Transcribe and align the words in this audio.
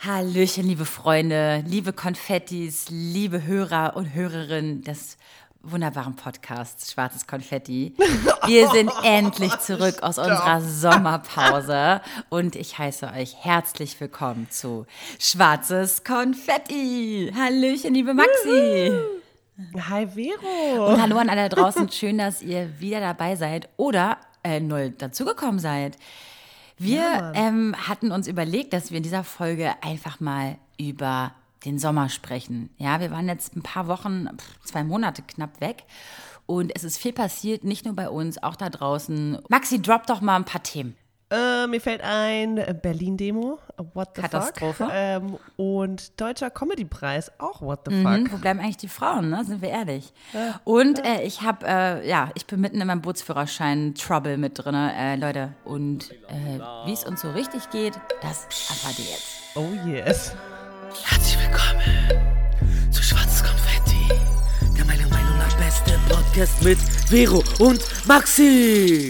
Hallöchen, 0.00 0.64
liebe 0.64 0.84
Freunde, 0.84 1.64
liebe 1.66 1.92
Konfettis, 1.92 2.86
liebe 2.88 3.44
Hörer 3.44 3.96
und 3.96 4.14
Hörerinnen 4.14 4.84
des 4.84 5.16
wunderbaren 5.62 6.14
Podcasts 6.14 6.92
Schwarzes 6.92 7.26
Konfetti. 7.26 7.96
Wir 8.46 8.68
sind 8.68 8.92
endlich 9.02 9.58
zurück 9.58 10.04
aus 10.04 10.18
unserer 10.18 10.60
Sommerpause 10.60 12.00
und 12.28 12.54
ich 12.54 12.78
heiße 12.78 13.10
euch 13.12 13.34
herzlich 13.40 14.00
willkommen 14.00 14.46
zu 14.50 14.86
Schwarzes 15.18 16.04
Konfetti. 16.04 17.32
Hallöchen, 17.36 17.92
liebe 17.92 18.14
Maxi. 18.14 18.92
Hi 19.90 20.06
Vero. 20.06 20.92
Und 20.92 21.02
hallo 21.02 21.16
an 21.16 21.28
alle 21.28 21.48
da 21.48 21.56
draußen. 21.56 21.90
Schön, 21.90 22.18
dass 22.18 22.40
ihr 22.40 22.78
wieder 22.78 23.00
dabei 23.00 23.34
seid 23.34 23.68
oder 23.76 24.18
äh, 24.44 24.60
neu 24.60 24.90
dazugekommen 24.90 25.58
seid. 25.58 25.96
Wir 26.78 26.96
Ja, 26.96 27.32
ähm, 27.34 27.74
hatten 27.76 28.12
uns 28.12 28.28
überlegt, 28.28 28.72
dass 28.72 28.90
wir 28.90 28.98
in 28.98 29.02
dieser 29.02 29.24
Folge 29.24 29.72
einfach 29.82 30.20
mal 30.20 30.56
über 30.78 31.32
den 31.64 31.78
Sommer 31.78 32.08
sprechen. 32.08 32.70
Ja, 32.78 33.00
wir 33.00 33.10
waren 33.10 33.28
jetzt 33.28 33.56
ein 33.56 33.62
paar 33.62 33.88
Wochen, 33.88 34.28
zwei 34.64 34.84
Monate 34.84 35.22
knapp 35.22 35.60
weg. 35.60 35.84
Und 36.46 36.72
es 36.74 36.84
ist 36.84 36.98
viel 36.98 37.12
passiert, 37.12 37.64
nicht 37.64 37.84
nur 37.84 37.94
bei 37.94 38.08
uns, 38.08 38.42
auch 38.42 38.56
da 38.56 38.70
draußen. 38.70 39.38
Maxi, 39.48 39.82
drop 39.82 40.06
doch 40.06 40.20
mal 40.20 40.36
ein 40.36 40.44
paar 40.44 40.62
Themen. 40.62 40.96
Äh, 41.30 41.66
mir 41.66 41.78
fällt 41.80 42.00
ein 42.02 42.56
äh, 42.56 42.74
Berlin-Demo, 42.80 43.58
What 43.92 44.10
the 44.16 44.22
Katastrophe. 44.22 44.84
fuck. 44.84 44.88
Ähm, 44.90 45.36
und 45.56 46.18
Deutscher 46.18 46.48
Comedy-Preis, 46.48 47.32
auch 47.38 47.60
What 47.60 47.80
the 47.86 47.94
Mhm, 47.94 48.26
fuck. 48.26 48.32
wo 48.32 48.36
bleiben 48.38 48.60
eigentlich 48.60 48.78
die 48.78 48.88
Frauen, 48.88 49.28
ne? 49.28 49.44
Sind 49.44 49.60
wir 49.60 49.68
ehrlich. 49.68 50.12
Und 50.64 51.04
äh, 51.04 51.22
ich 51.24 51.42
habe, 51.42 51.66
äh, 51.66 52.08
ja, 52.08 52.30
ich 52.34 52.46
bin 52.46 52.60
mitten 52.62 52.80
in 52.80 52.86
meinem 52.86 53.02
Bootsführerschein 53.02 53.94
Trouble 53.94 54.38
mit 54.38 54.52
drin, 54.64 54.74
äh, 54.74 55.16
Leute. 55.16 55.52
Und 55.66 56.12
äh, 56.28 56.60
wie 56.86 56.94
es 56.94 57.04
uns 57.04 57.20
so 57.20 57.30
richtig 57.32 57.68
geht, 57.68 57.92
das 58.22 58.44
erfahrt 58.70 58.98
ihr 58.98 59.04
jetzt. 59.04 59.26
Oh 59.54 59.68
yes. 59.86 60.32
Herzlich 61.04 61.38
willkommen 61.46 62.90
zu 62.90 63.02
Schwarzes 63.02 63.44
Konfetti, 63.44 64.14
der 64.78 64.84
meiner 64.86 65.06
Meinung 65.08 65.36
nach 65.36 65.54
beste 65.58 65.92
Podcast 66.08 66.62
mit 66.64 66.78
Vero 66.78 67.42
und 67.58 67.80
Maxi. 68.06 69.08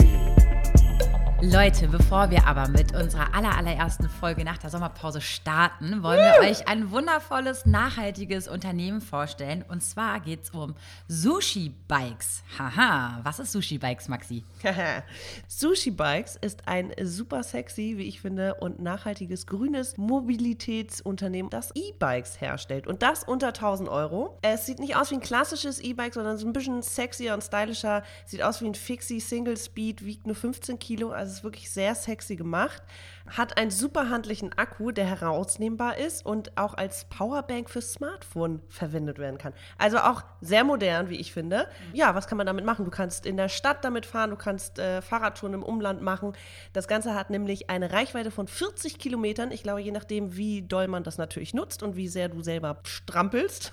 Leute, 1.41 1.87
bevor 1.87 2.33
wir 2.33 2.49
aber 2.49 2.67
mit 2.67 2.97
unserer 2.97 3.33
aller, 3.33 3.57
allerersten 3.57 4.09
Folge 4.09 4.43
nach 4.43 4.59
der 4.59 4.71
Sommerpause 4.71 5.21
starten, 5.21 6.03
wollen 6.03 6.19
wir 6.19 6.51
euch 6.51 6.67
ein 6.67 6.91
wundervolles, 6.91 7.65
nachhaltiges 7.65 8.49
Unternehmen 8.49 9.01
vorstellen. 9.01 9.65
Und 9.69 9.81
zwar 9.81 10.19
geht 10.19 10.43
es 10.43 10.51
um 10.51 10.75
Sushi 11.07 11.73
Bikes. 11.87 12.43
Haha, 12.59 13.21
was 13.23 13.39
ist 13.39 13.53
Sushi 13.53 13.79
Bikes, 13.79 14.09
Maxi? 14.09 14.43
Sushi 15.47 15.93
Bikes 15.93 16.35
ist 16.35 16.67
ein 16.67 16.93
super 17.05 17.45
sexy, 17.45 17.95
wie 17.99 18.09
ich 18.09 18.21
finde, 18.21 18.55
und 18.55 18.83
nachhaltiges 18.83 19.47
grünes 19.47 19.97
Mobilitätsunternehmen, 19.97 21.51
das 21.51 21.71
E-Bikes 21.77 22.41
herstellt. 22.41 22.89
Und 22.89 23.03
das 23.03 23.23
unter 23.23 23.49
1000 23.49 23.89
Euro. 23.89 24.37
Es 24.43 24.67
sieht 24.67 24.81
nicht 24.81 24.97
aus 24.97 25.13
wie 25.13 25.15
ein 25.15 25.21
klassisches 25.21 25.79
E-Bike, 25.79 26.15
sondern 26.15 26.37
so 26.37 26.49
ein 26.49 26.53
bisschen 26.53 26.83
sexier 26.83 27.33
und 27.35 27.45
stylischer. 27.45 28.03
Sieht 28.27 28.43
aus 28.43 28.61
wie 28.61 28.67
ein 28.67 28.75
Fixie 28.75 29.21
Single 29.21 29.57
Speed, 29.57 30.05
wiegt 30.05 30.27
nur 30.27 30.35
15 30.35 30.81
Kilo, 30.81 31.11
also 31.11 31.28
ist 31.33 31.45
wirklich 31.45 31.71
sehr 31.71 31.95
sexy 31.95 32.37
gemacht. 32.37 32.83
Hat 33.27 33.59
einen 33.59 33.71
super 33.71 34.09
handlichen 34.09 34.53
Akku, 34.57 34.91
der 34.91 35.05
herausnehmbar 35.05 35.99
ist 35.99 36.25
und 36.25 36.57
auch 36.57 36.75
als 36.75 37.05
Powerbank 37.07 37.69
fürs 37.69 37.93
Smartphone 37.93 38.63
verwendet 38.69 39.19
werden 39.19 39.39
kann. 39.39 39.53
Also 39.77 39.99
auch 39.99 40.23
sehr 40.41 40.65
modern, 40.65 41.11
wie 41.11 41.17
ich 41.17 41.33
finde. 41.33 41.69
Ja, 41.93 42.15
was 42.15 42.27
kann 42.27 42.39
man 42.39 42.47
damit 42.47 42.65
machen? 42.65 42.85
Du 42.85 42.91
kannst 42.91 43.27
in 43.27 43.37
der 43.37 43.49
Stadt 43.49 43.85
damit 43.85 44.07
fahren, 44.07 44.31
du 44.31 44.37
kannst 44.37 44.79
äh, 44.79 45.03
Fahrradtouren 45.03 45.55
im 45.55 45.63
Umland 45.63 46.01
machen. 46.01 46.33
Das 46.73 46.89
Ganze 46.89 47.15
hat 47.15 47.31
nämlich 47.31 47.69
eine 47.69 47.93
Reichweite 47.93 48.31
von 48.31 48.49
40 48.49 48.99
Kilometern. 48.99 49.51
Ich 49.51 49.63
glaube, 49.63 49.81
je 49.81 49.93
nachdem, 49.93 50.37
wie 50.37 50.63
doll 50.63 50.89
man 50.89 51.03
das 51.03 51.19
natürlich 51.19 51.55
nutzt 51.55 51.83
und 51.83 51.97
wie 51.97 52.09
sehr 52.09 52.29
du 52.29 52.43
selber 52.43 52.79
strampelst. 52.85 53.73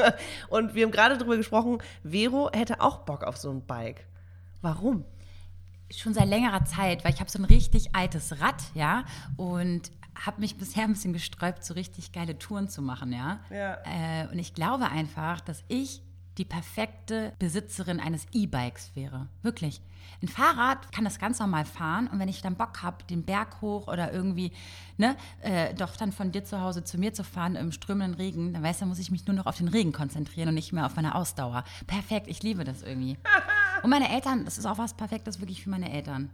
und 0.48 0.74
wir 0.74 0.84
haben 0.84 0.92
gerade 0.92 1.16
darüber 1.16 1.36
gesprochen, 1.36 1.78
Vero 2.02 2.50
hätte 2.52 2.80
auch 2.80 2.98
Bock 2.98 3.24
auf 3.24 3.36
so 3.36 3.50
ein 3.50 3.62
Bike. 3.64 4.06
Warum? 4.62 5.04
Schon 5.90 6.14
seit 6.14 6.28
längerer 6.28 6.64
Zeit, 6.64 7.04
weil 7.04 7.12
ich 7.12 7.20
habe 7.20 7.30
so 7.30 7.38
ein 7.38 7.44
richtig 7.44 7.94
altes 7.94 8.40
Rad, 8.40 8.62
ja, 8.74 9.04
und 9.36 9.90
habe 10.24 10.40
mich 10.40 10.56
bisher 10.56 10.84
ein 10.84 10.92
bisschen 10.92 11.12
gesträubt, 11.12 11.64
so 11.64 11.74
richtig 11.74 12.12
geile 12.12 12.38
Touren 12.38 12.68
zu 12.68 12.82
machen, 12.82 13.12
ja. 13.12 13.40
Ja. 13.50 13.78
Äh, 13.84 14.28
und 14.32 14.38
ich 14.38 14.54
glaube 14.54 14.88
einfach, 14.88 15.40
dass 15.40 15.62
ich 15.68 16.02
die 16.38 16.44
perfekte 16.44 17.32
Besitzerin 17.38 18.00
eines 18.00 18.26
E-Bikes 18.32 18.92
wäre. 18.94 19.28
Wirklich. 19.42 19.80
Ein 20.22 20.28
Fahrrad 20.28 20.92
kann 20.92 21.04
das 21.04 21.18
ganz 21.18 21.38
normal 21.40 21.64
fahren 21.64 22.08
und 22.08 22.18
wenn 22.18 22.28
ich 22.28 22.40
dann 22.40 22.56
Bock 22.56 22.82
habe, 22.82 23.04
den 23.04 23.24
Berg 23.24 23.60
hoch 23.60 23.88
oder 23.88 24.12
irgendwie, 24.12 24.52
ne, 24.96 25.16
äh, 25.40 25.74
doch 25.74 25.96
dann 25.96 26.12
von 26.12 26.32
dir 26.32 26.44
zu 26.44 26.60
Hause 26.60 26.84
zu 26.84 26.98
mir 26.98 27.12
zu 27.12 27.24
fahren 27.24 27.56
im 27.56 27.72
strömenden 27.72 28.14
Regen, 28.14 28.52
dann 28.52 28.62
weißt 28.62 28.82
du, 28.82 28.86
muss 28.86 28.98
ich 28.98 29.10
mich 29.10 29.26
nur 29.26 29.34
noch 29.34 29.46
auf 29.46 29.56
den 29.56 29.68
Regen 29.68 29.92
konzentrieren 29.92 30.48
und 30.48 30.54
nicht 30.54 30.72
mehr 30.72 30.86
auf 30.86 30.96
meine 30.96 31.14
Ausdauer. 31.14 31.64
Perfekt, 31.86 32.28
ich 32.28 32.42
liebe 32.42 32.64
das 32.64 32.82
irgendwie. 32.82 33.18
Und 33.82 33.90
meine 33.90 34.10
Eltern, 34.10 34.44
das 34.44 34.58
ist 34.58 34.66
auch 34.66 34.78
was 34.78 34.94
Perfektes 34.94 35.40
wirklich 35.40 35.62
für 35.62 35.70
meine 35.70 35.92
Eltern. 35.92 36.30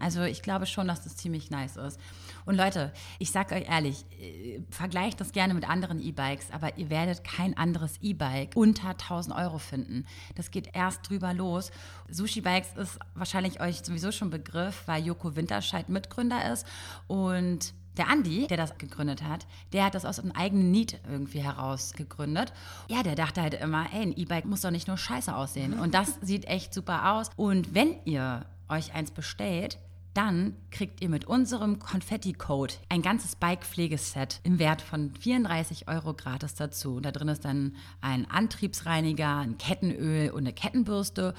Also 0.00 0.22
ich 0.22 0.42
glaube 0.42 0.66
schon, 0.66 0.88
dass 0.88 1.02
das 1.02 1.16
ziemlich 1.16 1.50
nice 1.50 1.76
ist. 1.76 1.98
Und 2.44 2.56
Leute, 2.56 2.92
ich 3.18 3.30
sag 3.30 3.52
euch 3.52 3.68
ehrlich, 3.68 4.04
äh, 4.20 4.60
vergleicht 4.70 5.20
das 5.20 5.32
gerne 5.32 5.54
mit 5.54 5.68
anderen 5.68 6.00
E-Bikes, 6.00 6.50
aber 6.50 6.76
ihr 6.76 6.90
werdet 6.90 7.24
kein 7.24 7.56
anderes 7.56 7.98
E-Bike 8.02 8.52
unter 8.56 8.90
1000 8.90 9.36
Euro 9.36 9.58
finden. 9.58 10.06
Das 10.34 10.50
geht 10.50 10.74
erst 10.74 11.08
drüber 11.08 11.32
los. 11.34 11.70
Sushi 12.10 12.40
Bikes 12.40 12.76
ist 12.76 12.98
wahrscheinlich 13.14 13.60
euch 13.60 13.82
sowieso 13.84 14.12
schon 14.12 14.30
Begriff, 14.30 14.82
weil 14.86 15.04
Joko 15.04 15.36
Winterscheid 15.36 15.88
Mitgründer 15.88 16.52
ist 16.52 16.66
und 17.06 17.74
der 17.96 18.08
Andi, 18.08 18.46
der 18.46 18.56
das 18.56 18.78
gegründet 18.78 19.22
hat, 19.22 19.46
der 19.72 19.84
hat 19.84 19.94
das 19.94 20.04
aus 20.04 20.18
einem 20.18 20.32
eigenen 20.32 20.70
Need 20.70 21.00
irgendwie 21.08 21.42
heraus 21.42 21.92
gegründet. 21.92 22.52
Ja, 22.88 23.02
der 23.02 23.14
dachte 23.14 23.42
halt 23.42 23.54
immer, 23.54 23.86
ey, 23.92 24.02
ein 24.02 24.16
E-Bike 24.16 24.46
muss 24.46 24.62
doch 24.62 24.70
nicht 24.70 24.88
nur 24.88 24.98
scheiße 24.98 25.34
aussehen. 25.34 25.78
Und 25.78 25.94
das 25.94 26.18
sieht 26.22 26.46
echt 26.46 26.72
super 26.72 27.12
aus. 27.12 27.30
Und 27.36 27.74
wenn 27.74 27.96
ihr 28.04 28.46
euch 28.68 28.94
eins 28.94 29.10
bestellt, 29.10 29.78
dann 30.14 30.56
kriegt 30.70 31.00
ihr 31.00 31.08
mit 31.08 31.24
unserem 31.24 31.78
Konfetti-Code 31.78 32.74
ein 32.88 33.00
ganzes 33.00 33.34
Bike-Pflegeset 33.36 34.40
im 34.42 34.58
Wert 34.58 34.82
von 34.82 35.14
34 35.14 35.88
Euro 35.88 36.12
gratis 36.12 36.54
dazu. 36.54 37.00
Da 37.00 37.12
drin 37.12 37.28
ist 37.28 37.44
dann 37.44 37.76
ein 38.02 38.30
Antriebsreiniger, 38.30 39.38
ein 39.38 39.56
Kettenöl 39.56 40.30
und 40.30 40.40
eine 40.40 40.52
Kettenbürste. 40.52 41.34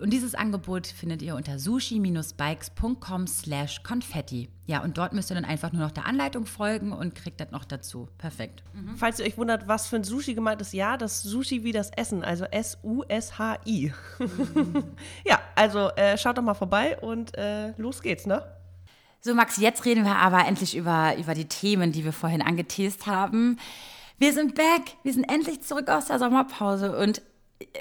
Und 0.00 0.12
dieses 0.12 0.34
Angebot 0.34 0.88
findet 0.88 1.22
ihr 1.22 1.36
unter 1.36 1.58
sushi-bikes.com 1.58 3.26
slash 3.28 3.82
konfetti. 3.84 4.48
Ja, 4.66 4.82
und 4.82 4.98
dort 4.98 5.12
müsst 5.12 5.30
ihr 5.30 5.34
dann 5.34 5.44
einfach 5.44 5.72
nur 5.72 5.82
noch 5.82 5.92
der 5.92 6.06
Anleitung 6.06 6.46
folgen 6.46 6.92
und 6.92 7.14
kriegt 7.14 7.40
das 7.40 7.52
noch 7.52 7.64
dazu. 7.64 8.08
Perfekt. 8.18 8.64
Falls 8.96 9.20
ihr 9.20 9.26
euch 9.26 9.38
wundert, 9.38 9.68
was 9.68 9.86
für 9.86 9.96
ein 9.96 10.04
Sushi 10.04 10.34
gemeint 10.34 10.60
ist, 10.60 10.72
ja, 10.72 10.96
das 10.96 11.22
Sushi 11.22 11.62
wie 11.62 11.72
das 11.72 11.90
Essen, 11.90 12.24
also 12.24 12.44
S-U-S-H-I. 12.44 13.92
ja, 15.24 15.40
also 15.54 15.90
äh, 15.90 16.18
schaut 16.18 16.38
doch 16.38 16.42
mal 16.42 16.54
vorbei 16.54 16.98
und 16.98 17.36
äh, 17.36 17.72
los 17.76 18.02
geht's, 18.02 18.26
ne? 18.26 18.42
So, 19.20 19.34
Max, 19.34 19.58
jetzt 19.58 19.84
reden 19.84 20.04
wir 20.04 20.16
aber 20.16 20.46
endlich 20.46 20.76
über, 20.76 21.16
über 21.16 21.34
die 21.34 21.46
Themen, 21.46 21.92
die 21.92 22.04
wir 22.04 22.12
vorhin 22.12 22.42
angeteased 22.42 23.06
haben. 23.06 23.58
Wir 24.18 24.32
sind 24.32 24.54
back. 24.54 24.96
Wir 25.02 25.12
sind 25.12 25.24
endlich 25.24 25.62
zurück 25.62 25.88
aus 25.88 26.06
der 26.06 26.18
Sommerpause 26.18 26.96
und 26.96 27.22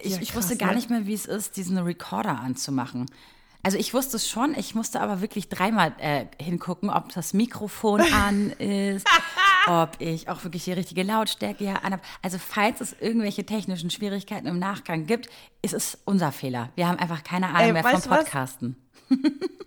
ich, 0.04 0.12
Ja, 0.12 0.18
ich 0.22 0.30
krass, 0.30 0.44
wusste 0.44 0.58
gar 0.58 0.70
ne? 0.70 0.76
nicht 0.76 0.90
mehr, 0.90 1.06
wie 1.06 1.14
es 1.14 1.26
ist, 1.26 1.58
diesen 1.58 1.78
Recorder 1.78 2.40
anzumachen. 2.40 3.08
Also 3.66 3.78
ich 3.78 3.94
wusste 3.94 4.18
es 4.18 4.28
schon, 4.28 4.56
ich 4.56 4.76
musste 4.76 5.00
aber 5.00 5.22
wirklich 5.22 5.48
dreimal 5.48 5.94
äh, 5.98 6.26
hingucken, 6.38 6.90
ob 6.90 7.14
das 7.14 7.34
Mikrofon 7.34 8.02
an 8.14 8.52
ist, 8.52 9.08
ob 9.68 9.92
ich 10.00 10.28
auch 10.28 10.44
wirklich 10.44 10.66
die 10.66 10.74
richtige 10.74 11.04
Lautstärke 11.04 11.64
hier 11.64 11.86
an 11.86 11.94
habe. 11.94 12.04
Also 12.22 12.38
falls 12.38 12.82
es 12.82 12.94
irgendwelche 13.00 13.46
technischen 13.46 13.90
Schwierigkeiten 13.90 14.48
im 14.48 14.60
Nachgang 14.60 15.06
gibt, 15.06 15.30
ist 15.62 15.74
es 15.74 15.98
unser 16.04 16.34
Fehler. 16.34 16.72
Wir 16.76 16.90
haben 16.90 17.00
einfach 17.00 17.24
keine 17.24 17.48
Ahnung 17.48 17.62
Ey, 17.62 17.74
mehr 17.74 17.84
vom? 17.84 18.02
Podcasten. 18.02 18.76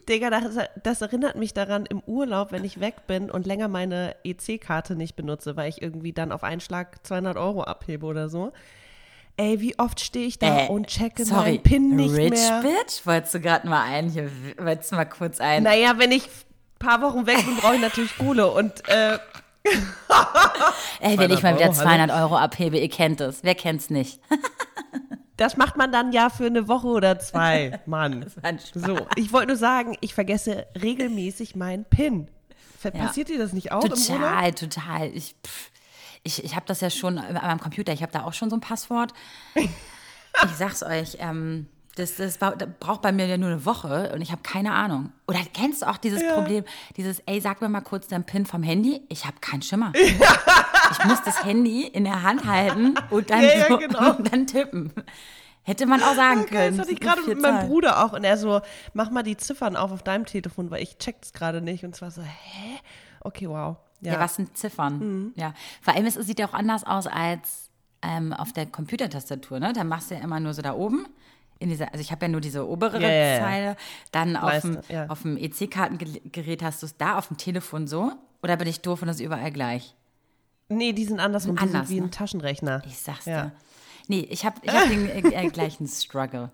Digga, 0.08 0.30
das, 0.30 0.56
das 0.82 1.00
erinnert 1.00 1.36
mich 1.36 1.54
daran 1.54 1.86
im 1.86 2.00
Urlaub, 2.00 2.52
wenn 2.52 2.64
ich 2.64 2.80
weg 2.80 3.06
bin 3.06 3.30
und 3.30 3.46
länger 3.46 3.68
meine 3.68 4.14
EC-Karte 4.24 4.94
nicht 4.94 5.16
benutze, 5.16 5.56
weil 5.56 5.68
ich 5.70 5.80
irgendwie 5.80 6.12
dann 6.12 6.32
auf 6.32 6.44
einen 6.44 6.60
Schlag 6.60 7.04
200 7.06 7.36
Euro 7.36 7.62
abhebe 7.62 8.04
oder 8.06 8.28
so. 8.28 8.52
Ey, 9.38 9.60
wie 9.60 9.78
oft 9.78 10.00
stehe 10.00 10.26
ich 10.26 10.38
da 10.38 10.64
Äh, 10.64 10.68
und 10.68 10.86
checke 10.86 11.24
sorry, 11.24 11.52
meinen 11.52 11.62
PIN 11.62 11.96
nicht 11.96 12.14
Rich 12.16 12.30
mehr. 12.30 12.62
Bitch? 12.62 13.04
Wolltest 13.04 13.34
du 13.34 13.40
gerade 13.40 13.68
mal 13.68 13.82
ein, 13.82 14.08
hier, 14.08 14.30
wolltest 14.58 14.92
du 14.92 14.96
mal 14.96 15.04
kurz 15.04 15.40
ein. 15.40 15.62
Naja, 15.62 15.98
wenn 15.98 16.10
ich 16.12 16.24
ein 16.24 16.78
paar 16.78 17.02
Wochen 17.02 17.26
weg 17.26 17.44
bin, 17.44 17.56
brauche 17.56 17.74
ich 17.74 17.80
natürlich 17.80 18.16
Kohle 18.16 18.50
und 18.50 18.88
äh, 18.88 19.18
Ey, 21.00 21.18
wenn 21.18 21.30
ich 21.30 21.40
200 21.40 21.42
mal 21.42 21.54
wieder 21.56 21.64
Euro, 21.66 21.74
200 21.74 22.10
Euro 22.22 22.36
abhebe, 22.36 22.78
ihr 22.78 22.88
kennt 22.88 23.20
es. 23.20 23.42
Wer 23.42 23.54
kennt's 23.54 23.90
nicht? 23.90 24.20
das 25.36 25.56
macht 25.56 25.76
man 25.76 25.92
dann 25.92 26.12
ja 26.12 26.30
für 26.30 26.46
eine 26.46 26.68
Woche 26.68 26.86
oder 26.86 27.18
zwei, 27.18 27.80
Mann. 27.86 28.26
So, 28.74 29.06
ich 29.16 29.32
wollte 29.32 29.48
nur 29.48 29.56
sagen, 29.56 29.96
ich 30.00 30.14
vergesse 30.14 30.66
regelmäßig 30.80 31.56
meinen 31.56 31.84
PIN. 31.84 32.28
Ver- 32.78 32.94
Ja. 32.94 33.06
Passiert 33.06 33.28
dir 33.28 33.38
das 33.38 33.52
nicht 33.52 33.72
auch? 33.72 33.82
Total, 33.82 34.52
total. 34.52 35.08
Ich, 35.12 35.34
pff, 35.44 35.70
ich, 36.26 36.44
ich 36.44 36.54
habe 36.56 36.66
das 36.66 36.80
ja 36.80 36.90
schon 36.90 37.18
an 37.18 37.32
meinem 37.34 37.60
Computer, 37.60 37.92
ich 37.92 38.02
habe 38.02 38.12
da 38.12 38.24
auch 38.24 38.32
schon 38.34 38.50
so 38.50 38.56
ein 38.56 38.60
Passwort. 38.60 39.12
Ich 39.54 39.70
sag's 40.58 40.82
euch, 40.82 41.16
ähm, 41.20 41.68
Das, 41.94 42.16
das 42.16 42.36
braucht 42.38 43.00
bei 43.00 43.10
mir 43.12 43.26
ja 43.26 43.38
nur 43.38 43.48
eine 43.48 43.64
Woche 43.64 44.12
und 44.14 44.20
ich 44.20 44.30
habe 44.32 44.42
keine 44.42 44.72
Ahnung. 44.72 45.12
Oder 45.26 45.38
kennst 45.54 45.80
du 45.82 45.86
auch 45.88 45.96
dieses 45.96 46.22
Problem, 46.34 46.64
dieses, 46.98 47.20
ey, 47.20 47.40
sag 47.40 47.62
mir 47.62 47.70
mal 47.70 47.80
kurz 47.80 48.06
deinen 48.08 48.24
PIN 48.24 48.44
vom 48.44 48.62
Handy? 48.62 49.00
Ich 49.08 49.24
habe 49.24 49.36
keinen 49.40 49.62
Schimmer. 49.62 49.92
Ich 49.94 51.04
muss 51.04 51.22
das 51.24 51.42
Handy 51.44 51.86
in 51.86 52.04
der 52.04 52.22
Hand 52.22 52.44
halten 52.44 52.94
und 53.10 53.30
dann, 53.30 53.42
Ja, 53.42 53.54
ja, 53.56 53.68
so, 53.68 53.78
genau. 53.78 54.16
und 54.16 54.30
dann 54.32 54.46
tippen. 54.46 54.92
Hätte 55.62 55.86
man 55.86 56.02
auch 56.02 56.14
sagen 56.14 56.42
Okay, 56.42 56.50
können. 56.54 56.76
das 56.76 56.84
hatte 56.86 56.92
ich 56.92 57.00
gerade 57.00 57.22
mit 57.22 57.40
meinem. 57.40 57.66
Bruder 57.66 58.04
auch. 58.04 58.12
Und 58.12 58.22
er 58.24 58.36
so, 58.36 58.60
mach 58.92 59.10
mal 59.10 59.22
die 59.24 59.36
Ziffern 59.36 59.74
auf 59.74 59.90
auf 59.90 60.02
deinem 60.02 60.24
Telefon, 60.26 60.70
weil 60.70 60.82
ich 60.82 60.98
check's 60.98 61.32
gerade 61.32 61.60
nicht. 61.62 61.82
Und 61.84 61.96
zwar 61.96 62.10
so, 62.12 62.22
hä? 62.22 62.78
Okay, 63.20 63.48
wow. 63.48 63.76
Ja, 64.00 64.20
was 64.20 64.36
sind 64.36 64.56
Ziffern? 64.56 64.98
Mhm. 64.98 65.32
Ja. 65.36 65.54
Vor 65.80 65.94
allem, 65.94 66.06
es 66.06 66.14
sieht 66.14 66.38
ja 66.38 66.46
auch 66.48 66.54
anders 66.54 66.84
aus 66.84 67.06
als 67.06 67.70
ähm, 68.02 68.32
auf 68.32 68.52
der 68.52 68.66
Computertastatur. 68.66 69.58
Ne? 69.58 69.72
Da 69.72 69.84
machst 69.84 70.10
du 70.10 70.14
ja 70.14 70.20
immer 70.20 70.38
nur 70.40 70.54
so 70.54 70.62
da 70.62 70.74
oben. 70.74 71.06
In 71.58 71.70
dieser, 71.70 71.86
also 71.92 72.00
ich 72.00 72.10
habe 72.12 72.26
ja 72.26 72.28
nur 72.28 72.42
diese 72.42 72.68
obere 72.68 73.00
Ja, 73.00 73.08
ja, 73.08 73.34
ja. 73.34 73.40
Zeile. 73.40 73.76
Dann 74.12 74.36
auf 74.36 74.60
dem, 74.60 74.78
ja. 74.90 75.06
auf 75.06 75.22
dem 75.22 75.38
EC-Kartengerät 75.38 76.62
hast 76.62 76.82
du 76.82 76.86
es 76.86 76.96
da, 76.98 77.16
auf 77.16 77.28
dem 77.28 77.38
Telefon 77.38 77.86
so. 77.86 78.12
Oder 78.42 78.56
bin 78.56 78.68
ich 78.68 78.80
doof 78.82 79.00
und 79.02 79.08
das 79.08 79.16
ist 79.16 79.22
überall 79.24 79.50
gleich? 79.50 79.94
Nee, 80.68 80.92
die 80.92 81.04
sind 81.04 81.20
andersrum. 81.20 81.56
Die 81.56 81.62
Anders, 81.62 81.88
sind 81.88 81.96
wie 81.96 82.00
ne? 82.00 82.06
ein 82.08 82.10
Taschenrechner. 82.10 82.82
Ich 82.86 82.98
sag's 82.98 83.24
Ja. 83.24 83.44
dir. 83.46 83.52
Nee, 84.08 84.26
ich 84.30 84.44
habe 84.44 84.56
ich 84.62 84.70
hab 84.72 84.88
den 84.88 85.08
äh, 85.32 85.48
gleichen 85.48 85.86
Struggle. 85.88 86.50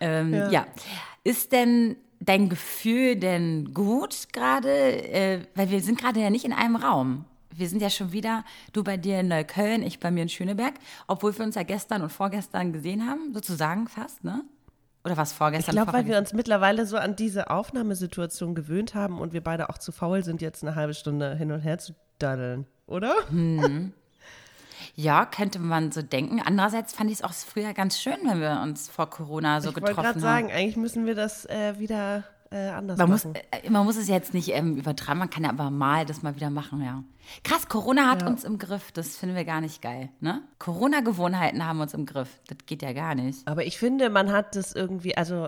Ähm, 0.00 0.32
ja. 0.50 0.66
Ist 1.24 1.50
denn 1.52 1.96
dein 2.20 2.48
Gefühl 2.48 3.16
denn 3.16 3.72
gut 3.74 4.28
gerade? 4.32 4.68
Äh, 4.70 5.40
weil 5.54 5.70
wir 5.70 5.80
sind 5.80 6.00
gerade 6.00 6.20
ja 6.20 6.30
nicht 6.30 6.44
in 6.44 6.52
einem 6.52 6.76
Raum. 6.76 7.24
Wir 7.54 7.68
sind 7.68 7.82
ja 7.82 7.90
schon 7.90 8.12
wieder, 8.12 8.44
du 8.72 8.84
bei 8.84 8.96
dir 8.96 9.20
in 9.20 9.28
Neukölln, 9.28 9.82
ich 9.82 9.98
bei 9.98 10.10
mir 10.10 10.22
in 10.22 10.28
Schöneberg, 10.28 10.74
obwohl 11.08 11.36
wir 11.36 11.44
uns 11.44 11.56
ja 11.56 11.64
gestern 11.64 12.02
und 12.02 12.10
vorgestern 12.10 12.72
gesehen 12.72 13.08
haben, 13.08 13.32
sozusagen 13.34 13.88
fast, 13.88 14.22
ne? 14.22 14.44
Oder 15.04 15.16
was 15.16 15.32
Ich 15.32 15.38
vorgestern? 15.38 15.74
glaube, 15.74 15.92
weil 15.92 16.06
wir 16.06 16.18
uns 16.18 16.32
mittlerweile 16.32 16.84
so 16.84 16.96
an 16.98 17.16
diese 17.16 17.50
Aufnahmesituation 17.50 18.54
gewöhnt 18.54 18.94
haben 18.94 19.18
und 19.20 19.32
wir 19.32 19.40
beide 19.42 19.70
auch 19.70 19.78
zu 19.78 19.90
faul 19.90 20.22
sind, 20.22 20.42
jetzt 20.42 20.62
eine 20.62 20.74
halbe 20.74 20.92
Stunde 20.94 21.34
hin 21.36 21.50
und 21.50 21.60
her 21.60 21.78
zu 21.78 21.94
daddeln, 22.18 22.66
oder? 22.86 23.14
Ja, 25.00 25.26
könnte 25.26 25.60
man 25.60 25.92
so 25.92 26.02
denken. 26.02 26.40
Andererseits 26.44 26.92
fand 26.92 27.08
ich 27.08 27.18
es 27.18 27.22
auch 27.22 27.32
früher 27.32 27.72
ganz 27.72 28.00
schön, 28.00 28.16
wenn 28.24 28.40
wir 28.40 28.60
uns 28.64 28.88
vor 28.88 29.08
Corona 29.08 29.60
so 29.60 29.68
ich 29.70 29.76
wollte 29.76 29.90
getroffen 29.90 30.02
gerade 30.02 30.08
haben. 30.08 30.20
sagen, 30.48 30.50
eigentlich 30.50 30.76
müssen 30.76 31.06
wir 31.06 31.14
das 31.14 31.44
äh, 31.46 31.78
wieder 31.78 32.24
äh, 32.50 32.70
anders 32.70 32.98
Man 32.98 33.08
muss, 33.08 33.24
machen. 33.24 33.36
äh, 33.52 33.70
man 33.70 33.84
muss 33.86 33.96
es 33.96 34.08
jetzt 34.08 34.34
nicht 34.34 34.48
ähm, 34.48 34.76
übertreiben, 34.76 35.20
man 35.20 35.30
kann 35.30 35.44
ja 35.44 35.50
aber 35.50 35.70
mal 35.70 36.04
das 36.04 36.22
mal 36.22 36.34
wieder 36.34 36.50
machen, 36.50 36.82
ja. 36.82 37.04
Krass, 37.44 37.68
Corona 37.68 38.08
hat 38.10 38.22
Ja. 38.22 38.28
uns 38.28 38.42
im 38.42 38.58
Griff, 38.58 38.90
das 38.90 39.16
finden 39.16 39.36
wir 39.36 39.44
gar 39.44 39.60
nicht 39.60 39.82
geil, 39.82 40.08
ne? 40.18 40.42
Corona-Gewohnheiten 40.58 41.64
haben 41.64 41.80
uns 41.80 41.94
im 41.94 42.04
Griff, 42.04 42.40
das 42.48 42.58
geht 42.66 42.82
ja 42.82 42.92
gar 42.92 43.14
nicht. 43.14 43.46
Aber 43.46 43.64
ich 43.66 43.78
finde, 43.78 44.10
man 44.10 44.32
hat 44.32 44.56
das 44.56 44.72
irgendwie, 44.74 45.16
also 45.16 45.46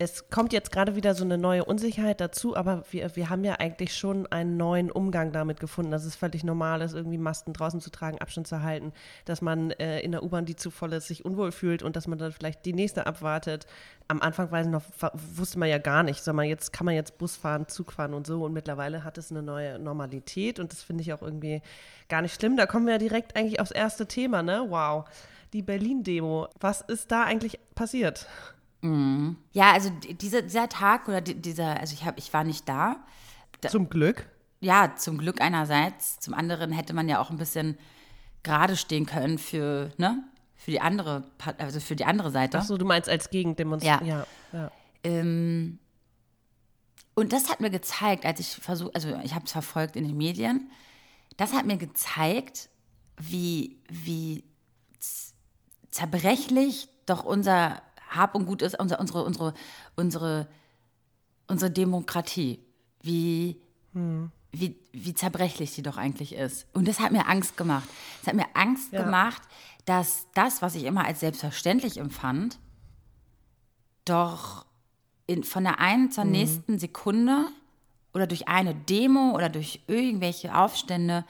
es 0.00 0.30
kommt 0.30 0.52
jetzt 0.52 0.70
gerade 0.70 0.94
wieder 0.94 1.12
so 1.16 1.24
eine 1.24 1.38
neue 1.38 1.64
Unsicherheit 1.64 2.20
dazu, 2.20 2.56
aber 2.56 2.84
wir, 2.92 3.16
wir 3.16 3.30
haben 3.30 3.42
ja 3.42 3.54
eigentlich 3.54 3.96
schon 3.96 4.28
einen 4.28 4.56
neuen 4.56 4.92
Umgang 4.92 5.32
damit 5.32 5.58
gefunden, 5.58 5.90
dass 5.90 6.04
es 6.04 6.14
völlig 6.14 6.44
normal 6.44 6.82
ist, 6.82 6.94
irgendwie 6.94 7.18
Masken 7.18 7.52
draußen 7.52 7.80
zu 7.80 7.90
tragen, 7.90 8.18
Abstand 8.18 8.46
zu 8.46 8.62
halten, 8.62 8.92
dass 9.24 9.42
man 9.42 9.72
äh, 9.72 9.98
in 10.00 10.12
der 10.12 10.22
U-Bahn, 10.22 10.44
die 10.44 10.54
zu 10.54 10.70
voll 10.70 10.92
ist, 10.92 11.08
sich 11.08 11.24
unwohl 11.24 11.50
fühlt 11.50 11.82
und 11.82 11.96
dass 11.96 12.06
man 12.06 12.16
dann 12.16 12.30
vielleicht 12.30 12.64
die 12.64 12.72
nächste 12.72 13.08
abwartet. 13.08 13.66
Am 14.06 14.22
Anfang 14.22 14.52
weiß 14.52 14.66
ich 14.66 14.72
noch, 14.72 14.84
wusste 15.34 15.58
man 15.58 15.68
ja 15.68 15.78
gar 15.78 16.04
nicht, 16.04 16.24
mal, 16.28 16.44
jetzt 16.44 16.72
kann 16.72 16.84
man 16.84 16.94
jetzt 16.94 17.18
Bus 17.18 17.36
fahren, 17.36 17.66
Zug 17.66 17.90
fahren 17.90 18.14
und 18.14 18.24
so 18.24 18.44
und 18.44 18.52
mittlerweile 18.52 19.02
hat 19.02 19.18
es 19.18 19.32
eine 19.32 19.42
neue 19.42 19.80
Normalität 19.80 20.60
und 20.60 20.70
das 20.70 20.80
finde 20.80 21.02
ich 21.02 21.12
auch 21.12 21.22
irgendwie 21.22 21.60
gar 22.08 22.22
nicht 22.22 22.36
schlimm. 22.36 22.56
Da 22.56 22.66
kommen 22.66 22.86
wir 22.86 22.92
ja 22.92 22.98
direkt 22.98 23.36
eigentlich 23.36 23.58
aufs 23.58 23.72
erste 23.72 24.06
Thema, 24.06 24.44
ne? 24.44 24.64
Wow. 24.68 25.06
Die 25.52 25.62
Berlin-Demo. 25.62 26.48
Was 26.60 26.82
ist 26.82 27.10
da 27.10 27.24
eigentlich 27.24 27.58
passiert? 27.74 28.26
Ja, 29.52 29.72
also 29.72 29.90
die- 29.90 30.14
dieser, 30.14 30.42
dieser 30.42 30.68
Tag 30.68 31.08
oder 31.08 31.20
die, 31.20 31.34
dieser, 31.34 31.80
also 31.80 31.94
ich, 31.94 32.04
hab, 32.04 32.16
ich 32.18 32.32
war 32.32 32.44
nicht 32.44 32.68
da. 32.68 33.04
Zum 33.70 33.88
Glück. 33.90 34.28
Ja, 34.60 34.94
zum 34.96 35.18
Glück 35.18 35.40
einerseits, 35.40 36.20
zum 36.20 36.34
anderen 36.34 36.70
hätte 36.72 36.92
man 36.94 37.08
ja 37.08 37.20
auch 37.20 37.30
ein 37.30 37.38
bisschen 37.38 37.76
gerade 38.44 38.76
stehen 38.76 39.04
können 39.06 39.38
für, 39.38 39.90
ne? 39.98 40.22
Für 40.56 40.70
die 40.72 40.80
andere, 40.80 41.24
also 41.58 41.78
für 41.80 41.94
die 41.96 42.04
andere 42.04 42.30
Seite. 42.30 42.58
Ach 42.58 42.64
so, 42.64 42.76
du 42.76 42.84
meinst 42.84 43.08
als 43.08 43.30
Gegendemonstration. 43.30 44.08
Ja. 44.08 44.26
Ja, 44.52 44.58
ja. 44.60 44.72
Ähm, 45.04 45.78
und 47.14 47.32
das 47.32 47.48
hat 47.50 47.60
mir 47.60 47.70
gezeigt, 47.70 48.24
als 48.26 48.38
ich 48.40 48.48
versuche, 48.48 48.90
also 48.94 49.16
ich 49.24 49.34
habe 49.34 49.44
es 49.44 49.52
verfolgt 49.52 49.96
in 49.96 50.04
den 50.06 50.16
Medien, 50.16 50.70
das 51.36 51.52
hat 51.52 51.66
mir 51.66 51.76
gezeigt, 51.76 52.68
wie, 53.16 53.80
wie 53.88 54.44
zerbrechlich 55.90 56.88
doch 57.06 57.24
unser 57.24 57.82
Hab 58.08 58.34
und 58.34 58.46
Gut 58.46 58.62
ist, 58.62 58.78
unser, 58.78 58.98
unsere, 59.00 59.24
unsere, 59.24 59.54
unsere, 59.96 60.48
unsere 61.46 61.70
Demokratie. 61.70 62.60
Wie, 63.02 63.60
wie, 64.52 64.76
wie 64.92 65.14
zerbrechlich 65.14 65.74
die 65.74 65.82
doch 65.82 65.96
eigentlich 65.96 66.34
ist. 66.34 66.66
Und 66.72 66.88
das 66.88 67.00
hat 67.00 67.12
mir 67.12 67.26
Angst 67.28 67.56
gemacht. 67.56 67.88
Es 68.22 68.28
hat 68.28 68.34
mir 68.34 68.46
Angst 68.54 68.92
Ja. 68.92 69.02
gemacht, 69.04 69.42
dass 69.84 70.26
das, 70.34 70.62
was 70.62 70.74
ich 70.74 70.84
immer 70.84 71.04
als 71.04 71.20
selbstverständlich 71.20 71.98
empfand, 71.98 72.58
doch 74.04 74.66
in, 75.26 75.44
von 75.44 75.64
der 75.64 75.80
einen 75.80 76.10
zur 76.10 76.24
nächsten 76.24 76.78
Sekunde 76.78 77.46
oder 78.14 78.26
durch 78.26 78.48
eine 78.48 78.74
Demo 78.74 79.32
oder 79.34 79.48
durch 79.48 79.80
irgendwelche 79.86 80.54
Aufstände 80.56 81.24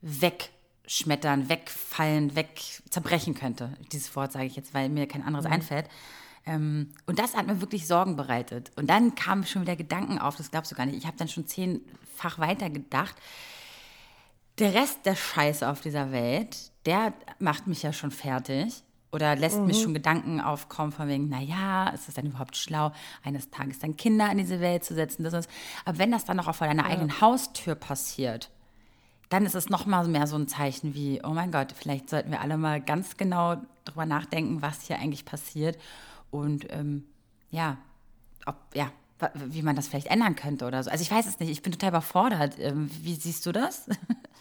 wegschmettern, 0.00 1.48
wegfallen, 1.48 2.34
weg 2.36 2.60
zerbrechen 2.88 3.34
könnte. 3.34 3.76
Dieses 3.92 4.14
Wort 4.16 4.32
sage 4.32 4.46
ich 4.46 4.56
jetzt, 4.56 4.72
weil 4.74 4.88
mir 4.88 5.06
kein 5.06 5.22
anderes 5.24 5.46
einfällt. 5.46 5.86
Ähm, 6.46 6.90
und 7.06 7.18
das 7.18 7.36
hat 7.36 7.46
mir 7.46 7.60
wirklich 7.60 7.86
Sorgen 7.86 8.16
bereitet. 8.16 8.70
Und 8.76 8.88
dann 8.88 9.14
kamen 9.14 9.44
schon 9.46 9.62
wieder 9.62 9.76
Gedanken 9.76 10.18
auf, 10.18 10.36
das 10.36 10.50
glaubst 10.50 10.72
du 10.72 10.76
gar 10.76 10.86
nicht. 10.86 10.96
Ich 10.96 11.06
habe 11.06 11.16
dann 11.16 11.28
schon 11.28 11.46
zehnfach 11.46 12.38
weitergedacht. 12.38 13.14
Der 14.58 14.74
Rest 14.74 15.06
der 15.06 15.16
Scheiße 15.16 15.68
auf 15.68 15.80
dieser 15.80 16.12
Welt, 16.12 16.70
der 16.86 17.12
macht 17.38 17.66
mich 17.66 17.82
ja 17.82 17.92
schon 17.92 18.10
fertig. 18.10 18.82
Oder 19.12 19.34
lässt 19.34 19.58
mich 19.58 19.82
schon 19.82 19.92
Gedanken 19.92 20.40
aufkommen 20.40 20.92
von 20.92 21.08
wegen, 21.08 21.28
naja, 21.28 21.88
ist 21.88 22.08
es 22.08 22.14
denn 22.14 22.26
überhaupt 22.26 22.56
schlau, 22.56 22.92
eines 23.24 23.50
Tages 23.50 23.80
dann 23.80 23.96
Kinder 23.96 24.30
in 24.30 24.38
diese 24.38 24.60
Welt 24.60 24.84
zu 24.84 24.94
setzen? 24.94 25.24
Das 25.24 25.48
aber 25.84 25.98
wenn 25.98 26.12
das 26.12 26.26
dann 26.26 26.36
noch 26.36 26.46
auch 26.46 26.54
vor 26.54 26.68
deiner 26.68 26.86
eigenen 26.86 27.20
Haustür 27.20 27.74
passiert, 27.74 28.50
dann 29.28 29.44
ist 29.46 29.56
es 29.56 29.68
noch 29.68 29.84
mal 29.84 30.06
mehr 30.06 30.28
so 30.28 30.36
ein 30.36 30.46
Zeichen 30.46 30.94
wie, 30.94 31.20
oh 31.24 31.30
mein 31.30 31.50
Gott, 31.50 31.74
vielleicht 31.76 32.08
sollten 32.08 32.30
wir 32.30 32.40
alle 32.40 32.56
mal 32.56 32.80
ganz 32.80 33.16
genau 33.16 33.56
drüber 33.84 34.06
nachdenken, 34.06 34.62
was 34.62 34.82
hier 34.82 35.00
eigentlich 35.00 35.24
passiert 35.24 35.76
und 36.30 36.66
ähm, 36.72 37.04
ja, 37.50 37.78
ob, 38.46 38.56
ja, 38.74 38.90
wie 39.34 39.62
man 39.62 39.76
das 39.76 39.88
vielleicht 39.88 40.06
ändern 40.06 40.34
könnte 40.34 40.66
oder 40.66 40.82
so. 40.82 40.90
Also 40.90 41.02
ich 41.02 41.10
weiß 41.10 41.26
es 41.26 41.38
nicht, 41.40 41.50
ich 41.50 41.62
bin 41.62 41.72
total 41.72 41.90
überfordert. 41.90 42.58
Ähm, 42.58 42.90
wie 43.02 43.14
siehst 43.14 43.44
du 43.46 43.52
das? 43.52 43.88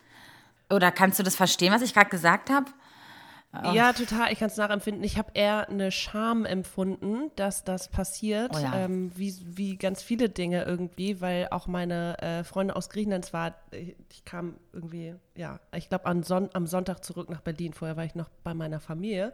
oder 0.70 0.92
kannst 0.92 1.20
du 1.20 1.24
das 1.24 1.36
verstehen, 1.36 1.74
was 1.74 1.82
ich 1.82 1.94
gerade 1.94 2.10
gesagt 2.10 2.50
habe? 2.50 2.72
Ja, 3.74 3.94
total. 3.94 4.31
Ich 4.31 4.40
kann 4.40 4.50
es 4.50 4.58
nachempfinden. 4.58 5.04
Ich 5.04 5.18
habe 5.18 5.31
eher 5.34 5.69
eine 5.69 5.92
Scham 5.92 6.46
empfunden, 6.46 7.31
dass 7.36 7.64
das 7.64 7.90
passiert, 7.90 8.52
Oh 8.56 8.60
ja. 8.60 8.76
ähm, 8.76 9.12
wie, 9.16 9.36
wie 9.44 9.76
ganz 9.76 10.04
viele 10.04 10.30
Dinge 10.30 10.64
irgendwie, 10.66 11.19
weil 11.19 11.48
auch 11.50 11.66
meine 11.66 12.22
äh, 12.22 12.44
Freunde 12.44 12.76
aus 12.76 12.90
Griechenland, 12.92 13.26
es 13.26 13.34
war, 13.34 13.56
ich 13.72 14.24
kam 14.24 14.58
irgendwie, 14.72 15.16
ja, 15.36 15.60
ich 15.76 15.90
glaube 15.90 16.24
Son 16.24 16.50
am 16.54 16.68
Sonntag 16.68 17.04
zurück 17.04 17.31
nach 17.31 17.42
Berlin. 17.42 17.74
Vorher 17.74 17.98
war 17.98 18.06
ich 18.06 18.14
noch 18.14 18.30
bei 18.44 18.54
meiner 18.54 18.80
Familie. 18.80 19.34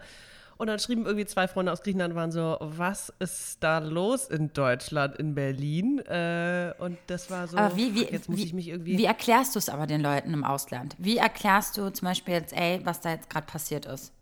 Und 0.57 0.67
dann 0.67 0.79
schrieben 0.79 1.05
irgendwie 1.05 1.25
zwei 1.25 1.47
Freunde 1.47 1.71
aus 1.71 1.81
Griechenland, 1.81 2.15
waren 2.15 2.31
so, 2.31 2.57
was 2.61 3.13
ist 3.19 3.61
da 3.61 3.79
los 3.79 4.27
in 4.27 4.53
Deutschland, 4.53 5.17
in 5.17 5.35
Berlin? 5.35 5.99
Äh, 5.99 6.73
und 6.79 6.97
das 7.07 7.29
war 7.29 7.47
so, 7.47 7.57
Aber 7.57 7.75
wie, 7.75 7.93
wie, 7.93 8.05
jetzt 8.05 8.29
muss 8.29 8.39
wie, 8.39 8.43
ich 8.43 8.53
mich 8.53 8.69
irgendwie... 8.69 8.97
wie 8.97 9.05
erklärst 9.05 9.55
du 9.55 9.59
es 9.59 9.67
aber 9.67 9.85
den 9.85 10.01
Leuten 10.01 10.33
im 10.33 10.43
Ausland? 10.43 10.95
Wie 10.97 11.17
erklärst 11.17 11.77
du 11.77 11.91
zum 11.91 12.07
Beispiel 12.07 12.35
jetzt, 12.35 12.53
ey, 12.53 12.79
was 12.83 13.01
da 13.01 13.11
jetzt 13.11 13.29
gerade 13.29 13.45
passiert 13.45 13.85
ist? 13.85 14.13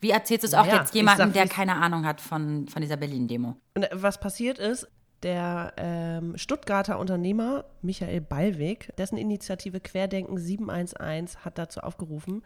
Wie 0.00 0.10
erzählst 0.10 0.42
du 0.42 0.48
es 0.48 0.54
auch 0.54 0.66
Naja, 0.66 0.80
jetzt 0.80 0.90
ich 0.90 0.96
jemandem, 0.96 1.32
der 1.32 1.48
keine 1.48 1.76
Ahnung 1.76 2.04
hat 2.04 2.20
von, 2.20 2.68
von 2.68 2.82
dieser 2.82 2.98
Berlin-Demo? 2.98 3.56
Und 3.74 3.88
was 3.92 4.20
passiert 4.20 4.58
ist, 4.58 4.86
der 5.22 5.72
ähm, 5.78 6.36
Stuttgarter 6.36 6.98
Unternehmer 6.98 7.64
Michael 7.80 8.20
Ballweg, 8.20 8.94
dessen 8.98 9.16
Initiative 9.16 9.80
Querdenken 9.80 10.36
711 10.36 11.38
hat 11.44 11.56
dazu 11.56 11.80
aufgerufen, 11.80 12.42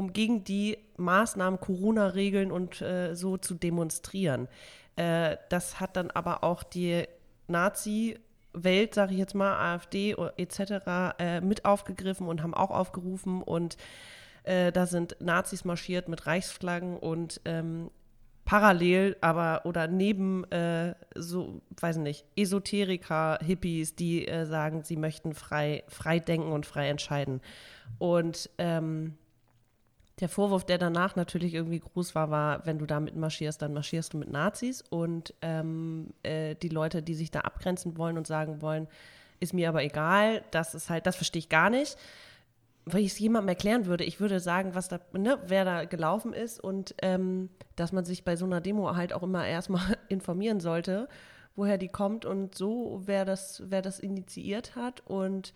um 0.00 0.14
gegen 0.14 0.44
die 0.44 0.78
Maßnahmen, 0.96 1.60
Corona-Regeln 1.60 2.50
und 2.50 2.80
äh, 2.80 3.14
so 3.14 3.36
zu 3.36 3.54
demonstrieren. 3.54 4.48
Äh, 4.96 5.36
das 5.50 5.78
hat 5.78 5.96
dann 5.96 6.10
aber 6.10 6.42
auch 6.42 6.62
die 6.62 7.04
Nazi-Welt, 7.48 8.94
sage 8.94 9.12
ich 9.12 9.18
jetzt 9.18 9.34
mal, 9.34 9.74
AfD 9.74 10.16
etc., 10.38 10.60
äh, 11.18 11.40
mit 11.42 11.66
aufgegriffen 11.66 12.28
und 12.28 12.42
haben 12.42 12.54
auch 12.54 12.70
aufgerufen 12.70 13.42
und 13.42 13.76
äh, 14.44 14.72
da 14.72 14.86
sind 14.86 15.16
Nazis 15.20 15.66
marschiert 15.66 16.08
mit 16.08 16.26
Reichsflaggen 16.26 16.96
und 16.96 17.42
ähm, 17.44 17.90
parallel, 18.46 19.18
aber 19.20 19.60
oder 19.64 19.86
neben 19.86 20.50
äh, 20.50 20.94
so, 21.14 21.60
weiß 21.78 21.98
nicht, 21.98 22.24
Esoteriker, 22.36 23.38
Hippies, 23.44 23.96
die 23.96 24.26
äh, 24.26 24.46
sagen, 24.46 24.82
sie 24.82 24.96
möchten 24.96 25.34
frei, 25.34 25.84
frei 25.88 26.20
denken 26.20 26.52
und 26.52 26.64
frei 26.64 26.88
entscheiden. 26.88 27.42
Und 27.98 28.48
ähm, 28.56 29.18
Der 30.20 30.28
Vorwurf, 30.28 30.64
der 30.64 30.76
danach 30.76 31.16
natürlich 31.16 31.54
irgendwie 31.54 31.80
groß 31.80 32.14
war, 32.14 32.30
war, 32.30 32.66
wenn 32.66 32.78
du 32.78 32.84
da 32.84 33.00
mitmarschierst, 33.00 33.60
dann 33.62 33.72
marschierst 33.72 34.12
du 34.12 34.18
mit 34.18 34.30
Nazis. 34.30 34.82
Und 34.90 35.34
ähm, 35.40 36.08
äh, 36.22 36.54
die 36.56 36.68
Leute, 36.68 37.02
die 37.02 37.14
sich 37.14 37.30
da 37.30 37.40
abgrenzen 37.40 37.96
wollen 37.96 38.18
und 38.18 38.26
sagen 38.26 38.60
wollen, 38.60 38.86
ist 39.40 39.54
mir 39.54 39.70
aber 39.70 39.82
egal, 39.82 40.42
das 40.50 40.74
ist 40.74 40.90
halt, 40.90 41.06
das 41.06 41.16
verstehe 41.16 41.40
ich 41.40 41.48
gar 41.48 41.70
nicht. 41.70 41.96
Weil 42.84 43.00
ich 43.00 43.12
es 43.12 43.18
jemandem 43.18 43.48
erklären 43.48 43.86
würde, 43.86 44.04
ich 44.04 44.20
würde 44.20 44.40
sagen, 44.40 44.74
was 44.74 44.88
da, 44.88 45.00
ne, 45.12 45.38
wer 45.46 45.64
da 45.64 45.84
gelaufen 45.84 46.32
ist 46.32 46.60
und 46.60 46.94
ähm, 47.02 47.48
dass 47.76 47.92
man 47.92 48.04
sich 48.04 48.24
bei 48.24 48.36
so 48.36 48.44
einer 48.44 48.60
Demo 48.60 48.94
halt 48.96 49.12
auch 49.12 49.22
immer 49.22 49.46
erstmal 49.46 49.96
informieren 50.08 50.60
sollte, 50.60 51.08
woher 51.56 51.78
die 51.78 51.88
kommt 51.88 52.26
und 52.26 52.54
so, 52.54 53.02
wer 53.04 53.24
das, 53.24 53.62
wer 53.66 53.80
das 53.80 54.00
initiiert 54.00 54.76
hat. 54.76 55.02
Und 55.06 55.54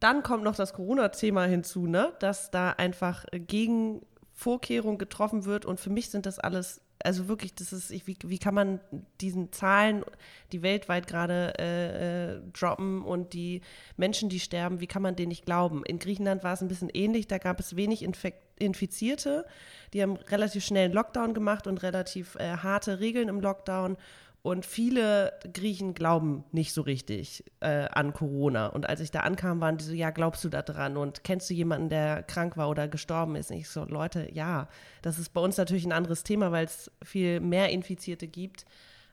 dann 0.00 0.22
kommt 0.22 0.44
noch 0.44 0.56
das 0.56 0.72
Corona-Thema 0.72 1.44
hinzu, 1.44 1.86
ne? 1.86 2.12
dass 2.20 2.50
da 2.50 2.70
einfach 2.70 3.24
gegen 3.32 4.02
Vorkehrungen 4.32 4.98
getroffen 4.98 5.44
wird. 5.44 5.64
Und 5.64 5.80
für 5.80 5.90
mich 5.90 6.10
sind 6.10 6.26
das 6.26 6.38
alles, 6.38 6.80
also 7.02 7.28
wirklich, 7.28 7.54
das 7.54 7.72
ist, 7.72 7.90
ich, 7.90 8.06
wie, 8.06 8.16
wie 8.24 8.38
kann 8.38 8.54
man 8.54 8.80
diesen 9.20 9.52
Zahlen, 9.52 10.04
die 10.52 10.62
weltweit 10.62 11.06
gerade 11.06 11.54
äh, 11.58 12.36
äh, 12.36 12.40
droppen 12.52 13.02
und 13.02 13.32
die 13.32 13.62
Menschen, 13.96 14.28
die 14.28 14.40
sterben, 14.40 14.80
wie 14.80 14.86
kann 14.86 15.02
man 15.02 15.16
denen 15.16 15.28
nicht 15.28 15.44
glauben? 15.44 15.84
In 15.84 15.98
Griechenland 15.98 16.44
war 16.44 16.52
es 16.52 16.62
ein 16.62 16.68
bisschen 16.68 16.90
ähnlich, 16.90 17.26
da 17.26 17.38
gab 17.38 17.58
es 17.58 17.76
wenig 17.76 18.02
Infekt 18.02 18.44
Infizierte. 18.58 19.46
Die 19.92 20.02
haben 20.02 20.16
relativ 20.16 20.64
schnell 20.64 20.86
einen 20.86 20.94
Lockdown 20.94 21.34
gemacht 21.34 21.66
und 21.66 21.82
relativ 21.82 22.34
äh, 22.36 22.56
harte 22.56 23.00
Regeln 23.00 23.28
im 23.28 23.40
Lockdown. 23.40 23.96
Und 24.42 24.64
viele 24.64 25.32
Griechen 25.52 25.94
glauben 25.94 26.44
nicht 26.52 26.72
so 26.72 26.82
richtig 26.82 27.44
äh, 27.60 27.86
an 27.90 28.12
Corona. 28.12 28.68
Und 28.68 28.88
als 28.88 29.00
ich 29.00 29.10
da 29.10 29.20
ankam, 29.20 29.60
waren 29.60 29.76
die 29.78 29.84
so, 29.84 29.92
ja, 29.92 30.10
glaubst 30.10 30.44
du 30.44 30.48
da 30.48 30.62
dran? 30.62 30.96
Und 30.96 31.24
kennst 31.24 31.50
du 31.50 31.54
jemanden, 31.54 31.88
der 31.88 32.22
krank 32.22 32.56
war 32.56 32.68
oder 32.68 32.86
gestorben 32.88 33.34
ist? 33.36 33.50
Und 33.50 33.56
ich 33.58 33.68
so, 33.68 33.84
Leute, 33.84 34.28
ja, 34.32 34.68
das 35.02 35.18
ist 35.18 35.30
bei 35.30 35.40
uns 35.40 35.56
natürlich 35.56 35.84
ein 35.84 35.92
anderes 35.92 36.22
Thema, 36.22 36.52
weil 36.52 36.66
es 36.66 36.90
viel 37.02 37.40
mehr 37.40 37.70
Infizierte 37.70 38.28
gibt. 38.28 38.64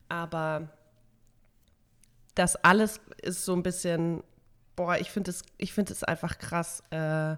Aber 0.10 0.70
das 2.36 2.56
alles 2.58 3.02
ist 3.22 3.46
so 3.46 3.54
ein 3.54 3.64
bisschen, 3.64 4.24
boah, 4.76 4.98
ich 4.98 5.10
finde 5.10 5.32
es, 5.32 5.44
es 5.58 6.04
einfach 6.04 6.38
krass. 6.38 6.84
Äh, 6.92 7.38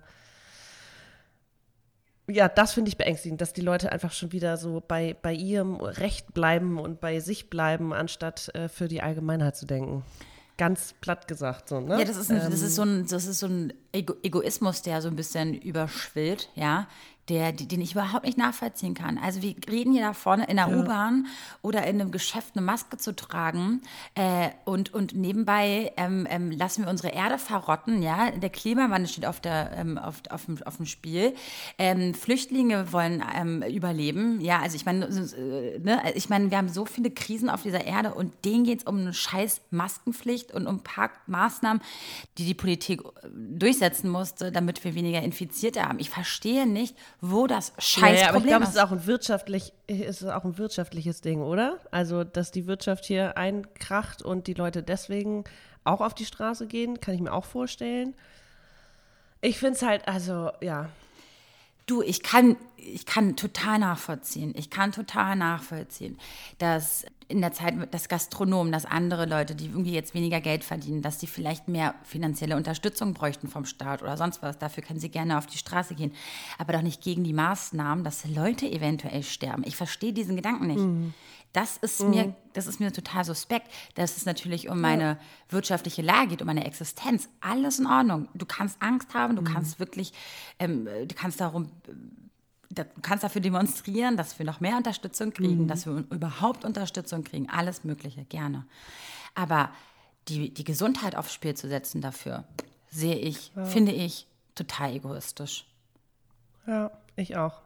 ja, 2.29 2.50
das 2.50 2.74
finde 2.74 2.89
ich 2.89 2.98
beängstigend, 2.98 3.41
dass 3.41 3.53
die 3.53 3.62
Leute 3.62 3.91
einfach 3.91 4.12
schon 4.12 4.31
wieder 4.31 4.57
so 4.57 4.84
bei, 4.86 5.15
bei 5.22 5.34
ihrem 5.34 5.75
Recht 5.75 6.34
bleiben 6.34 6.79
und 6.79 7.00
bei 7.00 7.19
sich 7.19 7.50
bleiben, 7.50 7.93
anstatt 7.93 8.53
äh, 8.53 8.67
für 8.67 8.88
die 8.88 9.01
Allgemeinheit 9.01 9.55
zu 9.55 9.65
denken. 9.65 10.03
Ganz 10.57 10.96
platt 11.01 11.27
gesagt, 11.27 11.69
so, 11.69 11.79
ne? 11.79 12.00
Ja, 12.00 12.05
das 12.05 12.17
ist, 12.17 12.31
ein, 12.31 12.41
ähm, 12.41 12.51
das 12.51 12.62
ist 12.62 12.75
so 12.75 12.81
ein, 12.81 13.05
das 13.07 13.25
ist 13.27 13.39
so 13.39 13.48
ein 13.48 13.74
Ego 13.91 14.15
Egoismus, 14.24 14.81
der 14.81 15.01
so 15.01 15.07
ein 15.07 15.15
bisschen 15.15 15.53
überschwillt, 15.53 16.50
ja 16.55 16.88
der, 17.29 17.51
den 17.51 17.81
ich 17.81 17.91
überhaupt 17.91 18.25
nicht 18.25 18.38
nachvollziehen 18.38 18.93
kann. 18.93 19.17
Also 19.17 19.41
wir 19.41 19.55
reden 19.69 19.91
hier 19.91 20.01
da 20.01 20.13
vorne 20.13 20.46
in 20.48 20.55
der 20.55 20.69
ja. 20.69 20.77
U-Bahn 20.77 21.27
oder 21.62 21.86
in 21.86 22.00
einem 22.00 22.12
Geschäft 22.12 22.55
eine 22.55 22.65
Maske 22.65 22.98
zu 22.98 23.15
tragen 23.15 23.81
äh, 24.15 24.50
und, 24.65 24.93
und 24.93 25.13
nebenbei 25.13 25.91
ähm, 25.98 26.25
ähm, 26.29 26.51
lassen 26.51 26.84
wir 26.84 26.89
unsere 26.89 27.10
Erde 27.10 27.38
verrotten. 27.38 28.01
Ja, 28.01 28.31
der 28.31 28.50
Klimawandel 28.50 29.10
steht 29.10 29.25
auf, 29.25 29.41
der, 29.41 29.72
ähm, 29.75 29.98
auf, 29.98 30.22
auf, 30.29 30.46
dem, 30.46 30.62
auf 30.63 30.77
dem 30.77 30.86
Spiel. 30.86 31.34
Ähm, 31.77 32.13
Flüchtlinge 32.13 32.93
wollen 32.93 33.24
ähm, 33.36 33.62
überleben. 33.62 34.39
Ja, 34.39 34.60
also 34.62 34.75
ich 34.75 34.86
meine, 34.86 35.05
äh, 35.05 35.79
ne, 35.79 36.01
ich 36.15 36.29
meine, 36.29 36.50
wir 36.50 36.57
haben 36.57 36.69
so 36.69 36.86
viele 36.86 37.12
Krisen 37.12 37.50
auf 37.50 37.63
dieser 37.63 37.84
Erde 37.86 38.13
und 38.13 38.34
denen 38.46 38.63
geht 38.63 38.79
es 38.79 38.86
um 38.86 39.00
eine 39.00 39.13
scheiß 39.13 39.62
Maskenpflicht 39.72 40.53
und 40.53 40.65
um 40.65 40.77
ein 40.77 40.84
paar 40.84 41.12
Maßnahmen, 41.27 41.81
die 42.38 42.46
die 42.46 42.53
Politik 42.53 43.01
durchsetzen 43.34 44.10
musste, 44.10 44.51
damit 44.51 44.84
wir 44.84 44.96
weniger 44.96 45.22
Infizierte 45.22 45.84
haben. 45.84 46.00
Ich 46.00 46.10
verstehe 46.10 46.65
nicht, 46.65 46.96
wo 47.19 47.47
das 47.47 47.74
Scheißproblem 47.79 48.19
ja, 48.19 48.29
aber 48.29 48.38
ich 48.38 48.43
glaube, 48.45 48.63
es 48.63 48.69
ist 48.71 48.79
auch 48.79 48.91
ein 48.91 49.05
wirtschaftlich, 49.07 49.74
ist 49.88 50.24
auch 50.24 50.43
ein 50.43 50.57
wirtschaftliches 50.57 51.21
Ding, 51.21 51.41
oder? 51.41 51.79
Also, 51.89 52.24
dass 52.24 52.51
die 52.51 52.67
Wirtschaft 52.67 53.05
hier 53.05 53.38
einkracht 53.38 54.21
und 54.21 54.47
die 54.47 54.53
Leute 54.53 54.83
deswegen 54.83 55.43
auch 55.83 56.01
auf 56.01 56.13
die 56.13 56.25
Straße 56.25 56.67
gehen, 56.67 57.00
kann 57.00 57.15
ich 57.15 57.21
mir 57.21 57.33
auch 57.33 57.45
vorstellen. 57.45 58.13
Ich 59.41 59.57
finde 59.57 59.75
es 59.75 59.81
halt, 59.81 60.07
also, 60.07 60.51
ja. 60.62 60.89
Du, 61.88 62.01
ich 62.01 62.21
kann, 62.21 62.57
ich 62.75 63.05
kann 63.05 63.38
total 63.38 63.79
nachvollziehen. 63.79 64.53
Ich 64.57 64.69
kann 64.69 64.91
total 64.91 65.38
nachvollziehen, 65.38 66.19
dass 66.57 67.05
in 67.29 67.41
der 67.41 67.51
Zeit, 67.51 67.93
dass 67.93 68.07
Gastronomen, 68.07 68.72
dass 68.72 68.86
andere 68.86 69.25
Leute, 69.25 69.53
die 69.53 69.65
irgendwie 69.65 69.93
jetzt 69.93 70.13
weniger 70.13 70.39
Geld 70.39 70.63
verdienen, 70.63 71.01
dass 71.01 71.17
die 71.17 71.27
vielleicht 71.27 71.67
mehr 71.67 71.93
finanzielle 72.03 72.55
Unterstützung 72.55 73.13
bräuchten 73.13 73.50
vom 73.50 73.65
Staat 73.65 74.01
oder 74.01 74.15
sonst 74.15 74.41
was. 74.41 74.57
Dafür 74.57 74.84
können 74.84 75.00
sie 75.00 75.10
gerne 75.10 75.38
auf 75.38 75.46
die 75.46 75.57
Straße 75.57 75.96
gehen. 75.96 76.13
Aber 76.57 76.74
doch 76.74 76.81
nicht 76.81 77.01
gegen 77.01 77.24
die 77.24 77.34
Maßnahmen, 77.34 78.03
dass 78.03 78.25
Leute 78.25 78.69
eventuell 78.69 79.24
sterben. 79.24 79.63
Ich 79.65 79.75
verstehe 79.75 80.13
diesen 80.13 80.38
Gedanken 80.38 80.67
nicht. 80.67 80.79
Mhm. 80.79 81.13
Das 81.51 81.77
ist 81.77 82.03
mhm. 82.03 82.10
mir, 82.12 82.36
das 82.53 82.67
ist 82.67 82.79
mir 82.79 82.93
total 82.93 83.25
suspekt, 83.25 83.67
dass 83.96 84.15
es 84.15 84.25
natürlich 84.25 84.69
um 84.69 84.79
meine 84.79 85.03
ja. 85.03 85.17
wirtschaftliche 85.50 86.01
Lage 86.01 86.29
geht, 86.29 86.41
um 86.41 86.48
meine 86.48 86.65
Existenz. 86.65 87.29
Alles 87.41 87.79
in 87.79 87.88
Ordnung. 87.88 88.29
Du 88.36 88.46
kannst 88.46 88.81
Angst 88.81 89.13
haben, 89.13 89.36
du 89.36 89.41
mhm. 89.41 89.48
kannst 89.48 89.79
wirklich, 89.79 90.13
ähm, 90.60 90.86
du 90.86 91.15
kannst 91.15 91.41
darum 91.41 91.72
du 92.69 92.86
kannst 93.01 93.24
dafür 93.24 93.41
demonstrieren, 93.41 94.17
dass 94.17 94.38
wir 94.39 94.45
noch 94.45 94.59
mehr 94.59 94.77
Unterstützung 94.77 95.33
kriegen, 95.33 95.63
mhm. 95.63 95.67
dass 95.67 95.86
wir 95.86 96.03
überhaupt 96.09 96.65
Unterstützung 96.65 97.24
kriegen, 97.24 97.50
alles 97.50 97.83
Mögliche, 97.83 98.25
gerne. 98.25 98.65
Aber 99.36 99.69
die, 100.27 100.53
die 100.53 100.63
Gesundheit 100.63 101.15
aufs 101.15 101.33
Spiel 101.33 101.55
zu 101.55 101.67
setzen 101.67 102.01
dafür, 102.01 102.43
sehe 102.89 103.15
ich, 103.15 103.51
ja. 103.55 103.65
finde 103.65 103.91
ich 103.91 104.27
total 104.55 104.93
egoistisch. 104.93 105.65
Ja, 106.65 106.91
ich 107.15 107.38
auch. 107.38 107.62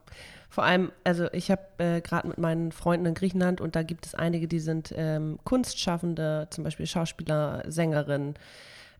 Vor 0.50 0.66
allem, 0.66 0.92
also 1.04 1.32
ich 1.32 1.50
habe 1.50 1.62
äh, 1.78 2.02
gerade 2.02 2.28
mit 2.28 2.38
meinen 2.38 2.72
Freunden 2.74 3.06
in 3.06 3.14
Griechenland 3.14 3.62
und 3.62 3.76
da 3.76 3.84
gibt 3.84 4.06
es 4.06 4.14
einige, 4.14 4.48
die 4.48 4.60
sind 4.60 4.94
ähm, 4.96 5.40
Kunstschaffende, 5.46 6.48
zum 6.50 6.66
Beispiel 6.66 6.86
Schauspieler, 6.86 7.64
Sängerinnen, 7.68 8.36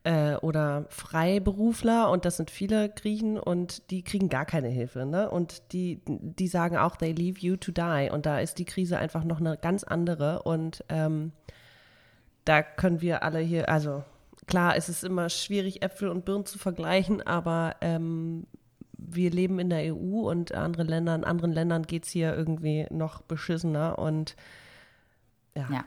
äh, 0.04 0.34
oder 0.36 0.86
Freiberufler 0.88 2.10
und 2.10 2.24
das 2.24 2.36
sind 2.36 2.50
viele 2.50 2.88
Griechen 2.88 3.38
und 3.38 3.90
die 3.90 4.02
kriegen 4.02 4.28
gar 4.28 4.44
keine 4.44 4.68
Hilfe. 4.68 5.06
Ne? 5.06 5.30
Und 5.30 5.72
die, 5.72 6.00
die 6.06 6.48
sagen 6.48 6.76
auch, 6.76 6.96
they 6.96 7.12
leave 7.12 7.40
you 7.40 7.56
to 7.56 7.72
die. 7.72 8.10
Und 8.10 8.26
da 8.26 8.40
ist 8.40 8.58
die 8.58 8.64
Krise 8.64 8.98
einfach 8.98 9.24
noch 9.24 9.40
eine 9.40 9.56
ganz 9.56 9.84
andere. 9.84 10.42
Und 10.42 10.84
ähm, 10.88 11.32
da 12.44 12.62
können 12.62 13.00
wir 13.00 13.22
alle 13.22 13.38
hier, 13.38 13.68
also 13.68 14.02
klar, 14.46 14.76
es 14.76 14.88
ist 14.88 15.04
immer 15.04 15.28
schwierig, 15.28 15.82
Äpfel 15.82 16.08
und 16.08 16.24
Birnen 16.24 16.46
zu 16.46 16.58
vergleichen, 16.58 17.24
aber 17.24 17.76
ähm, 17.80 18.46
wir 18.98 19.30
leben 19.30 19.58
in 19.58 19.70
der 19.70 19.94
EU 19.94 20.28
und 20.30 20.52
andere 20.52 20.84
Länder, 20.84 21.14
in 21.14 21.24
anderen 21.24 21.52
Ländern 21.52 21.82
geht 21.84 22.04
es 22.04 22.10
hier 22.10 22.34
irgendwie 22.34 22.86
noch 22.90 23.22
beschissener 23.22 23.98
und 23.98 24.36
ja. 25.56 25.68
ja. 25.70 25.84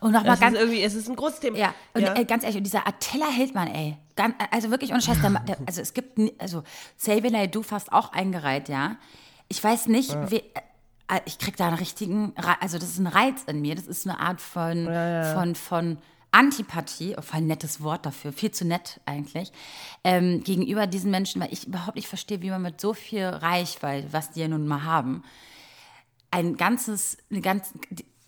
Und 0.00 0.12
nochmal 0.12 0.36
ganz. 0.36 0.54
Ist 0.54 0.62
irgendwie, 0.62 0.82
es 0.82 0.94
ist 0.94 1.08
ein 1.08 1.16
großes 1.16 1.40
Thema. 1.40 1.56
Ja, 1.56 1.74
und 1.94 2.02
ja. 2.02 2.14
Äh, 2.14 2.24
ganz 2.24 2.42
ehrlich, 2.42 2.58
und 2.58 2.64
dieser 2.64 2.86
Attila 2.86 3.28
Hildmann, 3.28 3.68
ey. 3.68 3.96
Ganz, 4.16 4.34
also 4.50 4.70
wirklich 4.70 4.92
ohne 4.92 5.00
Scheiß, 5.00 5.20
der, 5.22 5.30
der, 5.30 5.56
also 5.66 5.80
es 5.80 5.94
gibt, 5.94 6.20
also 6.38 6.62
Xavier 6.98 7.46
du 7.46 7.62
fast 7.62 7.92
auch 7.92 8.12
eingereiht, 8.12 8.68
ja. 8.68 8.96
Ich 9.48 9.62
weiß 9.62 9.86
nicht, 9.86 10.12
ja. 10.12 10.30
wie, 10.30 10.42
äh, 11.08 11.20
ich 11.24 11.38
krieg 11.38 11.56
da 11.56 11.68
einen 11.68 11.76
richtigen, 11.76 12.34
also 12.60 12.78
das 12.78 12.90
ist 12.90 12.98
ein 12.98 13.06
Reiz 13.06 13.44
in 13.46 13.62
mir, 13.62 13.74
das 13.74 13.86
ist 13.86 14.06
eine 14.06 14.20
Art 14.20 14.40
von, 14.40 14.84
ja, 14.84 15.34
von, 15.34 15.54
von 15.54 15.98
Antipathie, 16.30 17.14
oh, 17.16 17.22
voll 17.22 17.40
ein 17.40 17.46
nettes 17.46 17.82
Wort 17.82 18.06
dafür, 18.06 18.32
viel 18.32 18.50
zu 18.50 18.64
nett 18.64 19.00
eigentlich, 19.04 19.52
ähm, 20.04 20.42
gegenüber 20.42 20.86
diesen 20.86 21.10
Menschen, 21.10 21.40
weil 21.40 21.52
ich 21.52 21.66
überhaupt 21.66 21.96
nicht 21.96 22.08
verstehe, 22.08 22.40
wie 22.40 22.50
man 22.50 22.62
mit 22.62 22.80
so 22.80 22.94
viel 22.94 23.24
Reichweite, 23.24 24.12
was 24.12 24.30
die 24.30 24.40
ja 24.40 24.48
nun 24.48 24.66
mal 24.66 24.84
haben, 24.84 25.22
ein 26.30 26.56
ganzes, 26.56 27.18
eine 27.30 27.42
ganz, 27.42 27.74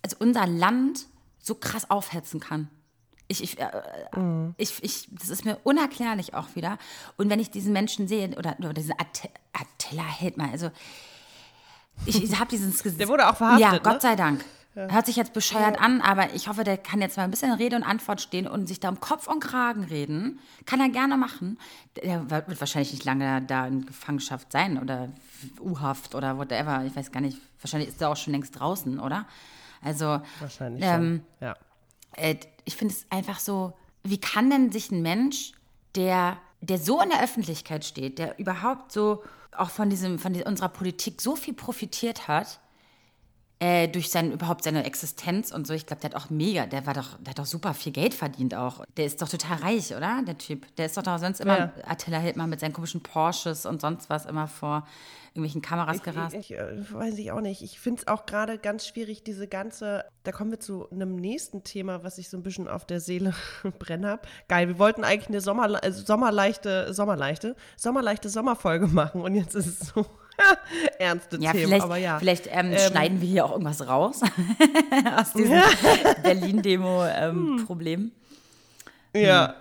also 0.05 0.17
unser 0.19 0.45
Land 0.45 1.07
so 1.39 1.55
krass 1.55 1.89
aufhetzen 1.89 2.39
kann. 2.39 2.69
Ich, 3.27 3.41
ich, 3.41 3.59
äh, 3.59 3.69
mhm. 4.15 4.53
ich, 4.57 4.83
ich, 4.83 5.09
das 5.11 5.29
ist 5.29 5.45
mir 5.45 5.57
unerklärlich 5.63 6.35
auch 6.35 6.55
wieder. 6.55 6.77
Und 7.17 7.29
wenn 7.29 7.39
ich 7.39 7.49
diesen 7.49 7.73
Menschen 7.73 8.07
sehe, 8.07 8.29
oder, 8.37 8.55
oder 8.59 8.73
diesen 8.73 8.93
Att 8.93 9.29
Attila 9.51 10.05
Hildmann, 10.05 10.51
also 10.51 10.69
ich, 12.05 12.23
ich 12.23 12.39
habe 12.39 12.49
dieses 12.49 12.83
Gesicht. 12.83 12.99
Der 12.99 13.07
wurde 13.07 13.27
auch 13.27 13.37
verhaftet. 13.37 13.61
Ja, 13.61 13.77
Gott 13.79 13.93
ne? 13.93 14.01
sei 14.01 14.15
Dank. 14.15 14.45
Ja. 14.75 14.89
Hört 14.89 15.05
sich 15.05 15.15
jetzt 15.15 15.31
bescheuert 15.33 15.77
ja. 15.77 15.81
an, 15.81 16.01
aber 16.01 16.33
ich 16.33 16.49
hoffe, 16.49 16.65
der 16.65 16.77
kann 16.77 16.99
jetzt 16.99 17.15
mal 17.15 17.23
ein 17.23 17.31
bisschen 17.31 17.53
Rede 17.53 17.77
und 17.77 17.83
Antwort 17.83 18.19
stehen 18.19 18.45
und 18.45 18.67
sich 18.67 18.81
da 18.81 18.89
um 18.89 18.99
Kopf 18.99 19.27
und 19.27 19.39
Kragen 19.39 19.85
reden. 19.85 20.39
Kann 20.65 20.81
er 20.81 20.89
gerne 20.89 21.15
machen. 21.15 21.57
Der 21.95 22.29
wird 22.29 22.59
wahrscheinlich 22.59 22.91
nicht 22.91 23.05
lange 23.05 23.41
da 23.41 23.65
in 23.65 23.85
Gefangenschaft 23.85 24.51
sein 24.51 24.77
oder 24.77 25.09
U-Haft 25.61 26.13
oder 26.13 26.37
whatever. 26.37 26.83
Ich 26.85 26.95
weiß 26.95 27.11
gar 27.11 27.21
nicht. 27.21 27.39
Wahrscheinlich 27.61 27.89
ist 27.89 28.01
er 28.01 28.09
auch 28.09 28.17
schon 28.17 28.33
längst 28.33 28.59
draußen, 28.59 28.99
oder? 28.99 29.25
Also 29.85 30.19
wahrscheinlich 30.39 30.83
ähm, 30.83 31.23
ja. 31.39 31.55
Äh, 32.15 32.35
ich 32.65 32.75
finde 32.75 32.93
es 32.93 33.05
einfach 33.09 33.39
so, 33.39 33.73
wie 34.03 34.19
kann 34.19 34.49
denn 34.49 34.71
sich 34.71 34.91
ein 34.91 35.01
Mensch, 35.01 35.53
der, 35.95 36.37
der 36.61 36.77
so 36.77 37.01
in 37.01 37.09
der 37.09 37.23
Öffentlichkeit 37.23 37.85
steht, 37.85 38.19
der 38.19 38.39
überhaupt 38.39 38.91
so 38.91 39.23
auch 39.55 39.69
von 39.69 39.89
diesem, 39.89 40.19
von 40.19 40.35
unserer 40.43 40.69
Politik 40.69 41.21
so 41.21 41.35
viel 41.35 41.53
profitiert 41.53 42.27
hat, 42.27 42.59
äh, 43.65 43.87
durch 43.87 44.11
sein, 44.11 44.31
überhaupt 44.31 44.63
seine 44.63 44.83
Existenz 44.85 45.51
und 45.51 45.65
so. 45.65 45.73
Ich 45.73 45.87
glaube, 45.87 45.99
der 45.99 46.11
hat 46.11 46.15
auch 46.15 46.29
mega, 46.29 46.67
der 46.67 46.85
war 46.85 46.93
doch, 46.93 47.17
der 47.19 47.31
hat 47.31 47.39
doch 47.39 47.47
super 47.47 47.73
viel 47.73 47.91
Geld 47.91 48.13
verdient 48.13 48.53
auch. 48.53 48.85
Der 48.95 49.05
ist 49.05 49.23
doch 49.23 49.29
total 49.29 49.57
reich, 49.57 49.95
oder? 49.95 50.21
Der 50.27 50.37
Typ. 50.37 50.67
Der 50.75 50.85
ist 50.85 50.95
doch, 50.97 51.01
doch 51.01 51.17
sonst 51.17 51.39
immer, 51.41 51.57
Ja. 51.57 51.73
Attila 51.87 52.19
Hildmann 52.19 52.47
mit 52.49 52.59
seinen 52.59 52.73
komischen 52.73 53.01
Porsches 53.01 53.65
und 53.65 53.81
sonst 53.81 54.07
was 54.07 54.27
immer 54.27 54.47
vor 54.47 54.85
irgendwelchen 55.29 55.63
Kameras 55.63 56.03
gerast. 56.03 56.35
Ich, 56.35 56.51
ich, 56.51 56.57
äh, 56.59 56.93
weiß 56.93 57.17
ich 57.17 57.31
auch 57.31 57.41
nicht. 57.41 57.63
Ich 57.63 57.79
finde 57.79 58.01
es 58.01 58.07
auch 58.07 58.27
gerade 58.27 58.59
ganz 58.59 58.85
schwierig, 58.85 59.23
diese 59.23 59.47
ganze. 59.47 60.05
Da 60.23 60.31
kommen 60.31 60.51
wir 60.51 60.59
zu 60.59 60.87
einem 60.91 61.15
nächsten 61.15 61.63
Thema, 61.63 62.03
was 62.03 62.19
ich 62.19 62.29
so 62.29 62.37
ein 62.37 62.43
bisschen 62.43 62.67
auf 62.67 62.85
der 62.85 62.99
Seele 62.99 63.33
brennen 63.79 64.05
habe. 64.05 64.21
Geil, 64.47 64.67
wir 64.67 64.77
wollten 64.77 65.03
eigentlich 65.03 65.29
eine 65.29 65.41
Sommer, 65.41 65.83
äh, 65.83 65.91
sommerleichte, 65.91 66.93
sommerleichte, 66.93 67.55
sommerleichte 67.77 68.29
Sommerfolge 68.29 68.87
machen 68.93 69.21
und 69.21 69.33
jetzt 69.33 69.55
ist 69.55 69.65
es 69.65 69.79
so 69.89 70.05
ernste 70.99 71.37
Ja, 71.37 71.51
Themen. 71.51 71.65
vielleicht, 71.65 71.83
Aber 71.83 71.97
ja. 71.97 72.19
vielleicht 72.19 72.47
ähm, 72.51 72.75
schneiden 72.77 73.21
wir 73.21 73.27
hier 73.27 73.45
auch 73.45 73.51
irgendwas 73.51 73.87
raus 73.87 74.21
aus 75.17 75.33
diesem 75.33 75.61
Berlin-Demo-Problem. 76.23 78.11
Ja. 79.15 79.55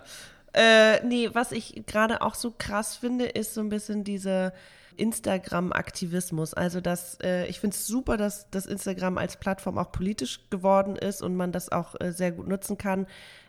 Äh, 0.52 1.04
nee, 1.04 1.30
was 1.32 1.52
ich 1.52 1.84
gerade 1.86 2.22
auch 2.22 2.34
so 2.34 2.52
krass 2.56 2.96
finde, 2.96 3.26
ist 3.26 3.54
so 3.54 3.60
ein 3.60 3.68
bisschen 3.68 4.04
diese 4.04 4.52
Instagram-Aktivismus. 4.96 6.54
Also 6.54 6.80
das, 6.80 7.18
äh, 7.22 7.46
ich 7.46 7.60
finde 7.60 7.74
es 7.74 7.86
super, 7.86 8.16
dass 8.16 8.50
das 8.50 8.66
Instagram 8.66 9.18
als 9.18 9.36
Plattform 9.36 9.78
auch 9.78 9.90
politisch 9.92 10.40
geworden 10.50 10.96
ist 10.96 11.22
und 11.22 11.36
man 11.36 11.52
das 11.52 11.72
auch 11.72 11.94
äh, 12.00 12.12
sehr 12.12 12.32
gut 12.32 12.46
nutzen 12.46 12.78
kann. 12.78 13.06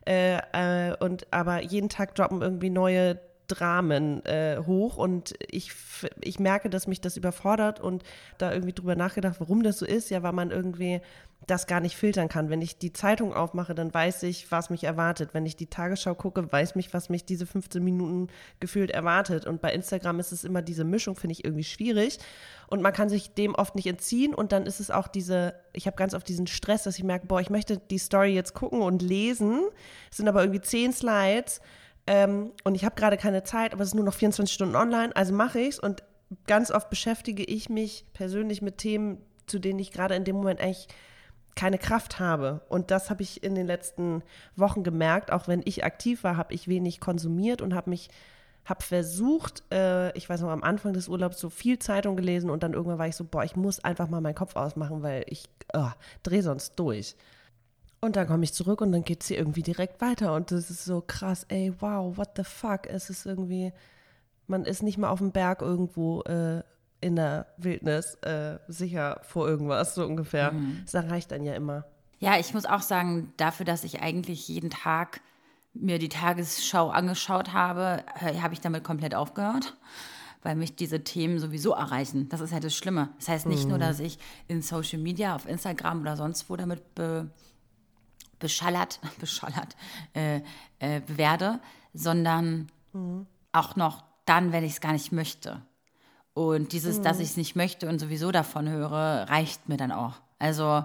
Äh, 0.08 0.38
äh, 0.54 0.96
und 1.00 1.28
aber 1.32 1.62
jeden 1.62 1.90
Tag 1.90 2.16
droppen 2.16 2.42
irgendwie 2.42 2.70
neue 2.70 3.20
Dramen 3.48 4.26
äh, 4.26 4.58
hoch 4.66 4.98
und 4.98 5.34
ich, 5.50 5.72
ich 6.22 6.40
merke, 6.40 6.70
dass 6.70 6.88
mich 6.88 7.02
das 7.02 7.18
überfordert 7.18 7.80
und 7.80 8.04
da 8.38 8.52
irgendwie 8.52 8.74
drüber 8.74 8.96
nachgedacht, 8.96 9.40
warum 9.40 9.64
das 9.64 9.80
so 9.80 9.86
ist. 9.86 10.10
Ja, 10.10 10.24
weil 10.24 10.34
man 10.34 10.52
irgendwie 10.52 11.02
das 11.48 11.68
gar 11.68 11.80
nicht 11.80 11.96
filtern 11.96 12.28
kann. 12.28 12.50
Wenn 12.50 12.62
ich 12.62 12.78
die 12.78 12.94
Zeitung 12.94 13.34
aufmache, 13.34 13.76
dann 13.76 13.94
weiß 13.94 14.24
ich, 14.24 14.52
was 14.52 14.70
mich 14.70 14.84
erwartet. 14.84 15.30
Wenn 15.34 15.46
ich 15.46 15.56
die 15.56 15.68
Tagesschau 15.68 16.16
gucke, 16.16 16.52
weiß 16.52 16.76
mich, 16.76 16.94
was 16.94 17.10
mich 17.10 17.26
diese 17.26 17.46
15 17.46 17.84
Minuten 17.84 18.28
gefühlt 18.60 18.92
erwartet. 18.92 19.46
Und 19.46 19.62
bei 19.62 19.72
Instagram 19.72 20.20
ist 20.20 20.32
es 20.32 20.44
immer 20.44 20.62
diese 20.62 20.84
Mischung, 20.84 21.16
finde 21.16 21.34
ich 21.34 21.46
irgendwie 21.46 21.64
schwierig. 21.64 22.20
Und 22.68 22.82
man 22.82 22.94
kann 22.94 23.10
sich 23.10 23.34
dem 23.34 23.54
oft 23.54 23.76
nicht 23.76 23.88
entziehen. 23.88 24.34
Und 24.34 24.52
dann 24.52 24.66
ist 24.66 24.80
es 24.80 24.90
auch 24.90 25.08
diese, 25.08 25.54
ich 25.74 25.88
habe 25.88 25.98
ganz 25.98 26.14
oft 26.14 26.28
diesen 26.28 26.48
Stress, 26.48 26.84
dass 26.84 26.98
ich 26.98 27.04
merke, 27.04 27.28
boah, 27.28 27.40
ich 27.40 27.50
möchte 27.50 27.78
die 27.78 28.00
Story 28.00 28.34
jetzt 28.34 28.54
gucken 28.54 28.82
und 28.82 29.02
lesen. 29.02 29.62
Es 30.10 30.18
sind 30.18 30.28
aber 30.28 30.42
irgendwie 30.42 30.62
zehn 30.62 30.94
Slides. 30.94 31.62
Ähm, 32.08 32.52
und 32.64 32.76
ich 32.76 32.86
habe 32.86 32.96
gerade 32.96 33.18
keine 33.18 33.44
Zeit, 33.44 33.74
aber 33.74 33.82
es 33.82 33.90
ist 33.90 33.96
nur 33.96 34.06
noch 34.06 34.14
24 34.14 34.54
Stunden 34.54 34.76
online, 34.76 35.16
also 35.16 35.34
mache 35.34 35.60
ich 35.60 35.70
es 35.70 35.80
und 35.80 36.04
ganz 36.48 36.72
oft 36.72 36.90
beschäftige 36.90 37.44
ich 37.44 37.70
mich 37.70 38.06
persönlich 38.14 38.62
mit 38.62 38.78
Themen, 38.78 39.18
zu 39.48 39.60
denen 39.60 39.80
ich 39.80 39.92
gerade 39.92 40.16
in 40.16 40.24
dem 40.24 40.36
Moment 40.36 40.60
eigentlich 40.60 40.88
keine 41.56 41.78
Kraft 41.78 42.20
habe. 42.20 42.62
Und 42.68 42.92
das 42.92 43.10
habe 43.10 43.24
ich 43.24 43.44
in 43.44 43.56
den 43.56 43.66
letzten 43.66 44.24
Wochen 44.56 44.84
gemerkt. 44.84 45.32
Auch 45.32 45.48
wenn 45.48 45.62
ich 45.66 45.84
aktiv 45.84 46.24
war, 46.24 46.38
habe 46.38 46.54
ich 46.54 46.68
wenig 46.68 47.00
konsumiert 47.00 47.62
und 47.62 47.74
habe 47.74 47.90
mich, 47.90 48.10
habe 48.66 48.84
versucht, 48.84 49.64
äh, 49.72 50.16
ich 50.18 50.30
weiß 50.30 50.42
noch, 50.42 50.50
am 50.50 50.64
Anfang 50.64 50.94
des 50.94 51.08
Urlaubs 51.08 51.40
so 51.40 51.50
viel 51.50 51.80
Zeitung 51.80 52.18
gelesen 52.18 52.50
und 52.50 52.62
dann 52.64 52.74
irgendwann 52.74 53.00
war 53.00 53.08
ich 53.08 53.16
so, 53.16 53.24
boah, 53.24 53.44
ich 53.44 53.56
muss 53.56 53.84
einfach 53.84 54.10
mal 54.10 54.22
meinen 54.22 54.36
Kopf 54.36 54.56
ausmachen, 54.56 55.02
weil 55.02 55.24
ich 55.28 55.46
oh, 55.74 55.92
drehe 56.24 56.44
sonst 56.44 56.78
durch. 56.78 57.16
Und 58.02 58.16
dann 58.16 58.28
komme 58.28 58.44
ich 58.44 58.54
zurück 58.54 58.82
und 58.82 58.92
dann 58.92 59.04
geht 59.04 59.24
sie 59.24 59.36
irgendwie 59.36 59.64
direkt 59.64 60.02
weiter. 60.02 60.36
Und 60.36 60.52
das 60.52 60.70
ist 60.70 60.86
so 60.86 61.02
krass, 61.06 61.46
ey, 61.50 61.74
wow, 61.80 62.16
what 62.18 62.32
the 62.36 62.44
fuck? 62.44 62.88
Es 62.88 63.10
ist 63.10 63.26
irgendwie, 63.26 63.74
man 64.48 64.66
ist 64.66 64.84
nicht 64.84 64.98
mal 64.98 65.10
auf 65.10 65.20
dem 65.20 65.32
Berg 65.32 65.62
irgendwo 65.62 66.22
äh, 66.24 66.62
in 67.02 67.16
der 67.16 67.48
Wildnis 67.58 68.16
äh, 68.16 68.60
sicher 68.68 69.20
vor 69.24 69.48
irgendwas, 69.48 69.96
so 69.96 70.06
ungefähr. 70.06 70.54
Das 70.92 71.04
reicht 71.06 71.32
dann 71.32 71.44
ja 71.44 71.54
immer. 71.54 71.86
Ja, 72.20 72.40
ich 72.40 72.54
muss 72.54 72.66
auch 72.66 72.82
sagen, 72.82 73.34
dafür, 73.38 73.66
dass 73.66 73.84
ich 73.84 74.02
eigentlich 74.02 74.48
jeden 74.48 74.70
Tag 74.70 75.22
mir 75.74 76.00
die 76.00 76.10
Tagesschau 76.10 76.90
angeschaut 76.90 77.54
habe, 77.54 78.04
äh, 78.22 78.40
habe 78.40 78.54
ich 78.54 78.62
damit 78.62 78.84
komplett 78.84 79.14
aufgehört, 79.14 79.76
weil 80.42 80.56
mich 80.56 80.76
diese 80.76 81.04
Themen 81.04 81.38
sowieso 81.40 81.74
erreichen. 81.74 82.30
Das 82.30 82.40
ist 82.40 82.54
halt 82.54 82.64
das 82.64 82.76
Schlimme. 82.76 83.10
Das 83.20 83.28
heißt 83.28 83.46
nicht 83.46 83.68
nur, 83.68 83.78
dass 83.78 84.00
ich 84.00 84.18
in 84.48 84.62
Social 84.62 85.00
Media, 85.00 85.36
auf 85.36 85.48
Instagram 85.48 86.02
oder 86.02 86.16
sonst 86.16 86.50
wo 86.50 86.56
damit 86.56 86.96
be, 86.96 87.30
beschallert, 88.40 89.00
beschallert 89.20 89.76
äh, 90.14 90.42
äh, 90.80 91.02
werde, 91.08 91.60
sondern 91.94 92.70
auch 93.52 93.76
noch 93.76 94.04
dann, 94.26 94.52
wenn 94.52 94.64
ich 94.64 94.74
es 94.74 94.82
gar 94.82 94.94
nicht 94.94 95.12
möchte. 95.12 95.62
Und 96.34 96.74
dieses, 96.74 97.02
dass 97.02 97.20
ich 97.20 97.30
es 97.30 97.38
nicht 97.38 97.56
möchte 97.56 97.88
und 97.88 98.00
sowieso 98.00 98.32
davon 98.32 98.68
höre, 98.68 99.26
reicht 99.30 99.70
mir 99.70 99.78
dann 99.78 99.92
auch. 99.92 100.14
Also 100.38 100.84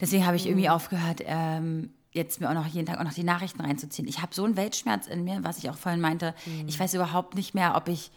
deswegen 0.00 0.26
habe 0.26 0.36
ich 0.36 0.46
irgendwie 0.46 0.70
aufgehört, 0.70 1.20
ähm, 1.24 1.90
jetzt 2.12 2.40
mir 2.40 2.48
auch 2.48 2.54
noch 2.54 2.66
jeden 2.66 2.86
Tag 2.86 2.98
auch 2.98 3.04
noch 3.04 3.12
die 3.12 3.24
Nachrichten 3.24 3.60
reinzuziehen. 3.60 4.08
Ich 4.08 4.22
habe 4.22 4.34
so 4.34 4.44
einen 4.44 4.56
Weltschmerz 4.56 5.06
in 5.06 5.24
mir, 5.24 5.44
was 5.44 5.58
ich 5.58 5.68
auch 5.68 5.76
vorhin 5.76 6.00
meinte. 6.00 6.34
Ich 6.66 6.80
weiß 6.80 6.94
überhaupt 6.94 7.34
nicht 7.34 7.54
mehr, 7.54 7.76
ob 7.76 7.88
ich, 7.88 8.10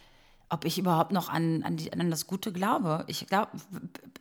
ob 0.48 0.64
ich 0.64 0.78
überhaupt 0.78 1.12
noch 1.12 1.28
an, 1.28 1.62
an, 1.62 1.76
die, 1.76 1.92
an 1.92 2.10
das 2.10 2.26
Gute 2.26 2.52
glaube. 2.52 3.04
Ich 3.08 3.26
glaube, 3.26 3.50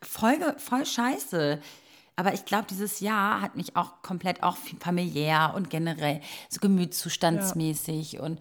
voll, 0.02 0.38
voll 0.58 0.86
scheiße. 0.86 1.60
Aber 2.15 2.34
ich 2.34 2.45
glaube, 2.45 2.65
dieses 2.69 3.00
Jahr 3.00 3.41
hat 3.41 3.56
mich 3.56 3.76
auch 3.76 4.02
komplett 4.02 4.43
auch 4.43 4.58
familiär 4.80 5.54
und 5.56 5.69
generell 5.69 6.21
so 6.50 6.60
gemütszustandsmäßig 6.60 8.19
und 8.19 8.39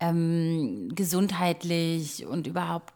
ähm, 0.00 0.90
gesundheitlich 0.94 2.26
und 2.26 2.46
überhaupt 2.46 2.92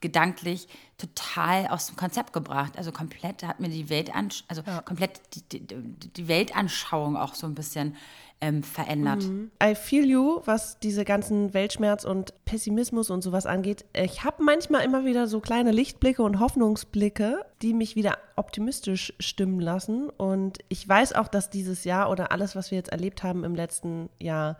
gedanklich 0.00 0.68
total 0.98 1.66
aus 1.68 1.86
dem 1.86 1.96
Konzept 1.96 2.32
gebracht. 2.32 2.76
Also 2.76 2.92
komplett 2.92 3.42
hat 3.42 3.60
mir 3.60 3.68
die 3.68 3.88
Weltansch 3.88 4.44
also 4.48 4.62
komplett 4.84 5.20
die, 5.52 5.60
die, 5.60 5.76
die 6.16 6.28
Weltanschauung 6.28 7.16
auch 7.16 7.34
so 7.34 7.46
ein 7.46 7.54
bisschen 7.54 7.96
ähm, 8.40 8.62
verändert. 8.62 9.24
I 9.62 9.74
feel 9.74 10.04
you, 10.04 10.40
was 10.44 10.78
diese 10.78 11.04
ganzen 11.04 11.52
Weltschmerz 11.52 12.04
und 12.04 12.32
Pessimismus 12.46 13.10
und 13.10 13.22
sowas 13.22 13.44
angeht. 13.46 13.84
Ich 13.92 14.24
habe 14.24 14.42
manchmal 14.42 14.82
immer 14.84 15.04
wieder 15.04 15.26
so 15.26 15.40
kleine 15.40 15.72
Lichtblicke 15.72 16.22
und 16.22 16.40
Hoffnungsblicke, 16.40 17.44
die 17.60 17.74
mich 17.74 17.96
wieder 17.96 18.18
optimistisch 18.36 19.12
stimmen 19.20 19.60
lassen. 19.60 20.08
Und 20.08 20.58
ich 20.68 20.88
weiß 20.88 21.12
auch, 21.14 21.28
dass 21.28 21.50
dieses 21.50 21.84
Jahr 21.84 22.10
oder 22.10 22.32
alles, 22.32 22.56
was 22.56 22.70
wir 22.70 22.78
jetzt 22.78 22.92
erlebt 22.92 23.22
haben 23.22 23.44
im 23.44 23.54
letzten 23.54 24.08
Jahr, 24.18 24.56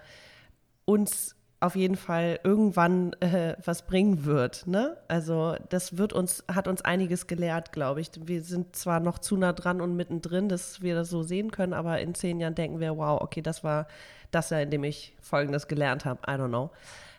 uns 0.85 1.37
auf 1.61 1.77
jeden 1.77 1.97
Fall 1.97 2.41
irgendwann 2.43 3.13
äh, 3.21 3.55
was 3.63 3.83
bringen 3.83 4.25
wird. 4.25 4.67
Ne? 4.67 4.97
Also 5.09 5.57
das 5.69 5.99
wird 5.99 6.15
uns, 6.15 6.43
hat 6.51 6.67
uns 6.67 6.81
einiges 6.83 7.27
gelehrt, 7.27 7.71
glaube 7.73 8.01
ich. 8.01 8.11
Wir 8.25 8.43
sind 8.43 8.75
zwar 8.75 8.99
noch 8.99 9.19
zu 9.19 9.37
nah 9.37 9.53
dran 9.53 9.83
und 9.83 9.95
mittendrin, 9.95 10.49
dass 10.49 10.81
wir 10.81 10.95
das 10.95 11.11
so 11.11 11.23
sehen 11.23 11.51
können, 11.51 11.75
aber 11.75 12.01
in 12.01 12.15
zehn 12.15 12.41
Jahren 12.41 12.55
denken 12.55 12.81
wir, 12.81 12.97
wow, 12.97 13.21
okay, 13.21 13.43
das 13.43 13.63
war 13.63 13.87
das 14.31 14.49
Jahr, 14.49 14.63
in 14.63 14.71
dem 14.71 14.85
ich 14.85 15.15
Folgendes 15.21 15.69
gelernt 15.69 16.07
habe. 16.07 16.21
I 16.27 16.33
don't 16.33 16.49
know. 16.49 16.71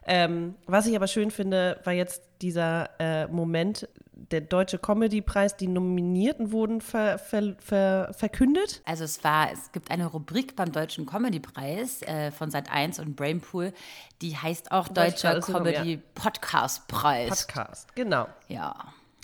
Ähm, 0.06 0.56
was 0.66 0.88
ich 0.88 0.96
aber 0.96 1.08
schön 1.08 1.32
finde, 1.32 1.80
war 1.84 1.94
jetzt 1.94 2.24
dieser 2.42 2.90
äh, 3.00 3.28
Moment, 3.28 3.88
der 4.14 4.42
Deutsche 4.42 4.78
Comedy-Preis, 4.78 5.58
die 5.58 5.68
Nominierten 5.68 6.52
wurden 6.52 6.82
ver, 6.82 7.18
ver, 7.18 7.56
ver, 7.60 8.14
verkündet. 8.14 8.82
Also 8.86 9.04
es 9.04 9.24
war, 9.24 9.52
es 9.52 9.72
gibt 9.72 9.92
eine 9.92 10.06
Rubrik 10.08 10.56
beim 10.56 10.72
Deutschen 10.72 11.06
Comedy-Preis 11.06 12.02
äh, 12.04 12.32
von 12.32 12.50
Sat1 12.50 13.02
und 13.02 13.16
Brainpool, 13.16 13.74
die 14.22 14.38
heißt 14.38 14.72
auch 14.72 14.88
Deutscher. 14.88 15.40
Comedy-Podcast-Preis. 15.40 17.30
Podcast, 17.30 17.96
genau. 17.96 18.28
Ja. 18.48 18.76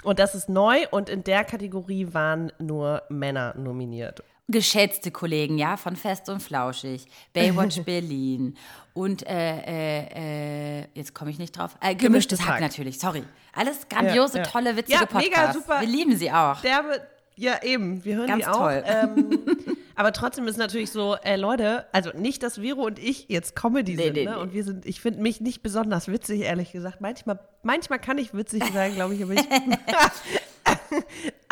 Und 0.03 0.19
das 0.19 0.35
ist 0.35 0.47
neu 0.47 0.85
und 0.91 1.09
in 1.09 1.23
der 1.23 1.43
Kategorie 1.43 2.13
waren 2.13 2.51
nur 2.59 3.03
Männer 3.09 3.55
nominiert. 3.57 4.23
Geschätzte 4.47 5.11
Kollegen, 5.11 5.57
ja, 5.57 5.75
von 5.77 5.95
Fest 5.95 6.29
und 6.29 6.41
Flauschig, 6.41 7.05
Baywatch 7.33 7.81
Berlin 7.85 8.55
und 8.93 9.27
äh, 9.27 9.59
äh, 9.59 10.79
äh, 10.81 10.85
jetzt 10.93 11.13
komme 11.13 11.31
ich 11.31 11.37
nicht 11.39 11.57
drauf, 11.57 11.77
äh, 11.81 11.95
gemischtes 11.95 12.41
Hack 12.41 12.55
Hack. 12.55 12.61
natürlich, 12.61 12.97
sorry. 12.99 13.23
Alles 13.53 13.87
grandiose, 13.89 14.37
Ja, 14.37 14.43
ja. 14.43 14.49
tolle, 14.49 14.75
witzige 14.77 14.93
Ja, 14.99 15.05
Podcasts. 15.05 15.29
mega, 15.29 15.53
super. 15.53 15.81
Wir 15.81 15.87
lieben 15.87 16.15
sie 16.15 16.31
auch. 16.31 16.61
Derbe, 16.61 17.01
ja 17.35 17.61
eben, 17.63 18.03
wir 18.05 18.15
hören 18.15 18.27
Ganz 18.27 18.43
die 18.45 18.49
auch. 18.49 18.57
toll. 18.57 18.83
Ähm, 18.85 19.39
aber 19.95 20.11
trotzdem 20.13 20.47
ist 20.47 20.57
natürlich 20.57 20.91
so, 20.91 21.15
äh, 21.23 21.35
Leute, 21.35 21.85
also 21.91 22.11
nicht, 22.15 22.41
dass 22.43 22.55
Vero 22.59 22.85
und 22.85 22.99
ich 22.99 23.25
jetzt 23.29 23.55
Comedy 23.55 23.95
Nee, 23.95 24.03
sind, 24.05 24.13
nee, 24.13 24.25
ne? 24.25 24.31
nee. 24.31 24.37
Und 24.41 24.53
wir 24.53 24.63
sind, 24.63 24.85
ich 24.85 25.01
finde 25.01 25.21
mich 25.21 25.41
nicht 25.41 25.61
besonders 25.61 26.07
witzig, 26.07 26.41
ehrlich 26.41 26.71
gesagt. 26.71 27.01
Manchmal, 27.01 27.39
manchmal 27.63 27.99
kann 27.99 28.17
ich 28.17 28.33
witzig 28.33 28.63
sein, 28.73 28.95
glaube 28.95 29.13
ich, 29.15 29.23
aber 29.23 29.33
ich. 29.33 29.41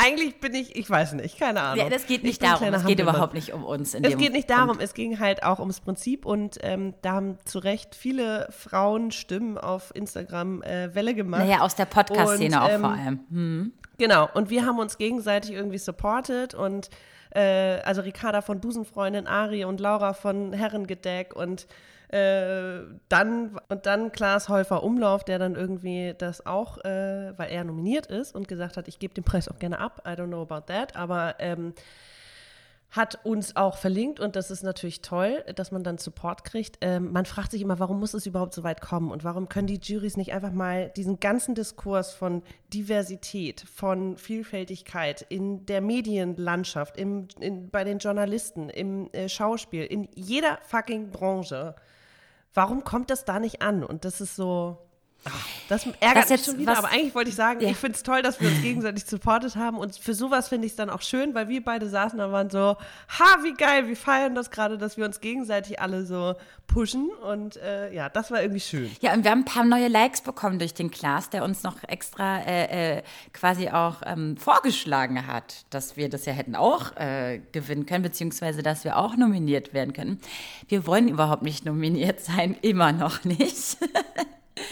Eigentlich 0.06 0.40
bin 0.40 0.54
ich, 0.54 0.76
ich 0.76 0.88
weiß 0.88 1.14
nicht, 1.14 1.38
keine 1.38 1.60
Ahnung. 1.60 1.84
Ja, 1.84 1.90
das 1.90 2.06
geht 2.06 2.18
Ich 2.18 2.24
nicht 2.24 2.42
darum, 2.42 2.72
es 2.72 2.84
geht 2.84 3.00
überhaupt 3.00 3.34
nicht 3.34 3.52
um 3.52 3.64
uns. 3.64 3.94
Es 3.94 4.16
geht 4.16 4.32
nicht 4.32 4.48
Punkt. 4.48 4.50
darum, 4.50 4.80
es 4.80 4.94
ging 4.94 5.18
halt 5.18 5.42
auch 5.42 5.58
ums 5.58 5.80
Prinzip 5.80 6.24
und 6.24 6.58
ähm, 6.62 6.94
da 7.02 7.12
haben 7.12 7.38
zu 7.44 7.58
Recht 7.58 7.94
viele 7.94 8.48
Frauenstimmen 8.50 9.58
auf 9.58 9.94
Instagram 9.94 10.62
äh, 10.62 10.94
Welle 10.94 11.14
gemacht. 11.14 11.42
Naja, 11.42 11.60
aus 11.60 11.74
der 11.74 11.86
Podcast-Szene 11.86 12.62
auch 12.62 12.68
ähm, 12.68 12.80
vor 12.80 12.90
allem. 12.90 13.20
Hm. 13.30 13.72
Genau, 13.98 14.28
und 14.34 14.50
wir 14.50 14.64
haben 14.64 14.78
uns 14.78 14.98
gegenseitig 14.98 15.52
irgendwie 15.52 15.78
supported 15.78 16.54
und 16.54 16.90
äh, 17.30 17.80
also 17.80 18.02
Ricarda 18.02 18.42
von 18.42 18.60
Busenfreundin, 18.60 19.26
Ari 19.26 19.64
und 19.64 19.80
Laura 19.80 20.12
von 20.12 20.52
Herrengedeck 20.52 21.34
und 21.34 21.66
äh, 22.08 22.80
dann 23.08 23.58
und 23.68 23.86
dann 23.86 24.12
Klaas 24.12 24.48
Häufer 24.48 24.82
Umlauf, 24.82 25.24
der 25.24 25.38
dann 25.38 25.54
irgendwie 25.54 26.14
das 26.16 26.46
auch, 26.46 26.78
äh, 26.84 27.32
weil 27.36 27.50
er 27.50 27.64
nominiert 27.64 28.06
ist 28.06 28.34
und 28.34 28.48
gesagt 28.48 28.76
hat, 28.76 28.88
ich 28.88 28.98
gebe 28.98 29.14
den 29.14 29.24
Preis 29.24 29.48
auch 29.48 29.58
gerne 29.58 29.78
ab. 29.78 30.02
I 30.06 30.10
don't 30.10 30.28
know 30.28 30.42
about 30.42 30.72
that, 30.72 30.96
aber 30.96 31.36
ähm, 31.38 31.74
hat 32.90 33.18
uns 33.24 33.56
auch 33.56 33.76
verlinkt 33.76 34.20
und 34.20 34.36
das 34.36 34.50
ist 34.50 34.62
natürlich 34.62 35.02
toll, 35.02 35.44
dass 35.54 35.70
man 35.70 35.84
dann 35.84 35.98
Support 35.98 36.44
kriegt. 36.44 36.78
Ähm, 36.80 37.12
man 37.12 37.26
fragt 37.26 37.50
sich 37.50 37.60
immer, 37.60 37.78
warum 37.78 38.00
muss 38.00 38.14
es 38.14 38.26
überhaupt 38.26 38.54
so 38.54 38.62
weit 38.62 38.80
kommen 38.80 39.10
und 39.10 39.24
warum 39.24 39.48
können 39.48 39.66
die 39.66 39.80
Juries 39.82 40.16
nicht 40.16 40.32
einfach 40.32 40.52
mal 40.52 40.90
diesen 40.96 41.20
ganzen 41.20 41.54
Diskurs 41.54 42.12
von 42.12 42.42
Diversität, 42.72 43.64
von 43.72 44.16
Vielfältigkeit 44.16 45.26
in 45.28 45.66
der 45.66 45.80
Medienlandschaft, 45.80 46.96
im, 46.96 47.28
in, 47.38 47.70
bei 47.70 47.84
den 47.84 47.98
Journalisten, 47.98 48.70
im 48.70 49.12
äh, 49.12 49.28
Schauspiel, 49.28 49.84
in 49.84 50.08
jeder 50.14 50.58
fucking 50.62 51.10
Branche, 51.10 51.74
warum 52.56 52.84
kommt 52.84 53.10
das 53.10 53.24
da 53.24 53.38
nicht 53.38 53.62
an? 53.62 53.84
Und 53.84 54.04
das 54.04 54.20
ist 54.20 54.34
so, 54.34 54.78
das 55.68 55.86
ärgert 56.00 56.24
das 56.24 56.30
mich 56.30 56.44
schon 56.44 56.58
wieder, 56.58 56.72
was, 56.72 56.78
aber 56.78 56.88
eigentlich 56.88 57.14
wollte 57.14 57.30
ich 57.30 57.36
sagen, 57.36 57.60
ja. 57.60 57.70
ich 57.70 57.76
finde 57.76 57.96
es 57.96 58.02
toll, 58.02 58.22
dass 58.22 58.40
wir 58.40 58.48
uns 58.48 58.62
gegenseitig 58.62 59.04
supportet 59.04 59.56
haben 59.56 59.78
und 59.78 59.96
für 59.96 60.14
sowas 60.14 60.48
finde 60.48 60.66
ich 60.66 60.72
es 60.72 60.76
dann 60.76 60.90
auch 60.90 61.02
schön, 61.02 61.34
weil 61.34 61.48
wir 61.48 61.64
beide 61.64 61.88
saßen 61.88 62.18
da 62.18 62.30
waren 62.30 62.50
so, 62.50 62.76
ha, 62.78 63.38
wie 63.42 63.54
geil, 63.54 63.88
wir 63.88 63.96
feiern 63.96 64.34
das 64.34 64.50
gerade, 64.50 64.78
dass 64.78 64.96
wir 64.96 65.04
uns 65.04 65.20
gegenseitig 65.20 65.80
alle 65.80 66.06
so 66.06 66.34
pushen 66.66 67.10
und 67.22 67.56
äh, 67.56 67.92
ja, 67.92 68.08
das 68.08 68.30
war 68.30 68.40
irgendwie 68.40 68.60
schön. 68.60 68.90
Ja, 69.00 69.14
und 69.14 69.24
wir 69.24 69.30
haben 69.30 69.40
ein 69.40 69.44
paar 69.44 69.64
neue 69.64 69.88
Likes 69.88 70.20
bekommen 70.20 70.58
durch 70.58 70.74
den 70.74 70.90
Klaas, 70.90 71.30
der 71.30 71.44
uns 71.44 71.62
noch 71.62 71.76
extra 71.86 72.40
äh, 72.40 72.98
äh, 72.98 73.02
quasi 73.32 73.68
auch 73.68 74.02
ähm, 74.04 74.36
vorgeschlagen 74.36 75.26
hat, 75.26 75.64
dass 75.70 75.96
wir 75.96 76.08
das 76.08 76.26
ja 76.26 76.32
hätten 76.32 76.54
auch 76.54 76.96
äh, 76.96 77.40
gewinnen 77.52 77.86
können, 77.86 78.02
beziehungsweise 78.02 78.62
dass 78.62 78.84
wir 78.84 78.96
auch 78.96 79.16
nominiert 79.16 79.74
werden 79.74 79.92
können. 79.92 80.20
Wir 80.68 80.86
wollen 80.86 81.08
überhaupt 81.08 81.42
nicht 81.42 81.64
nominiert 81.64 82.20
sein, 82.20 82.56
immer 82.62 82.92
noch 82.92 83.24
nicht. 83.24 83.78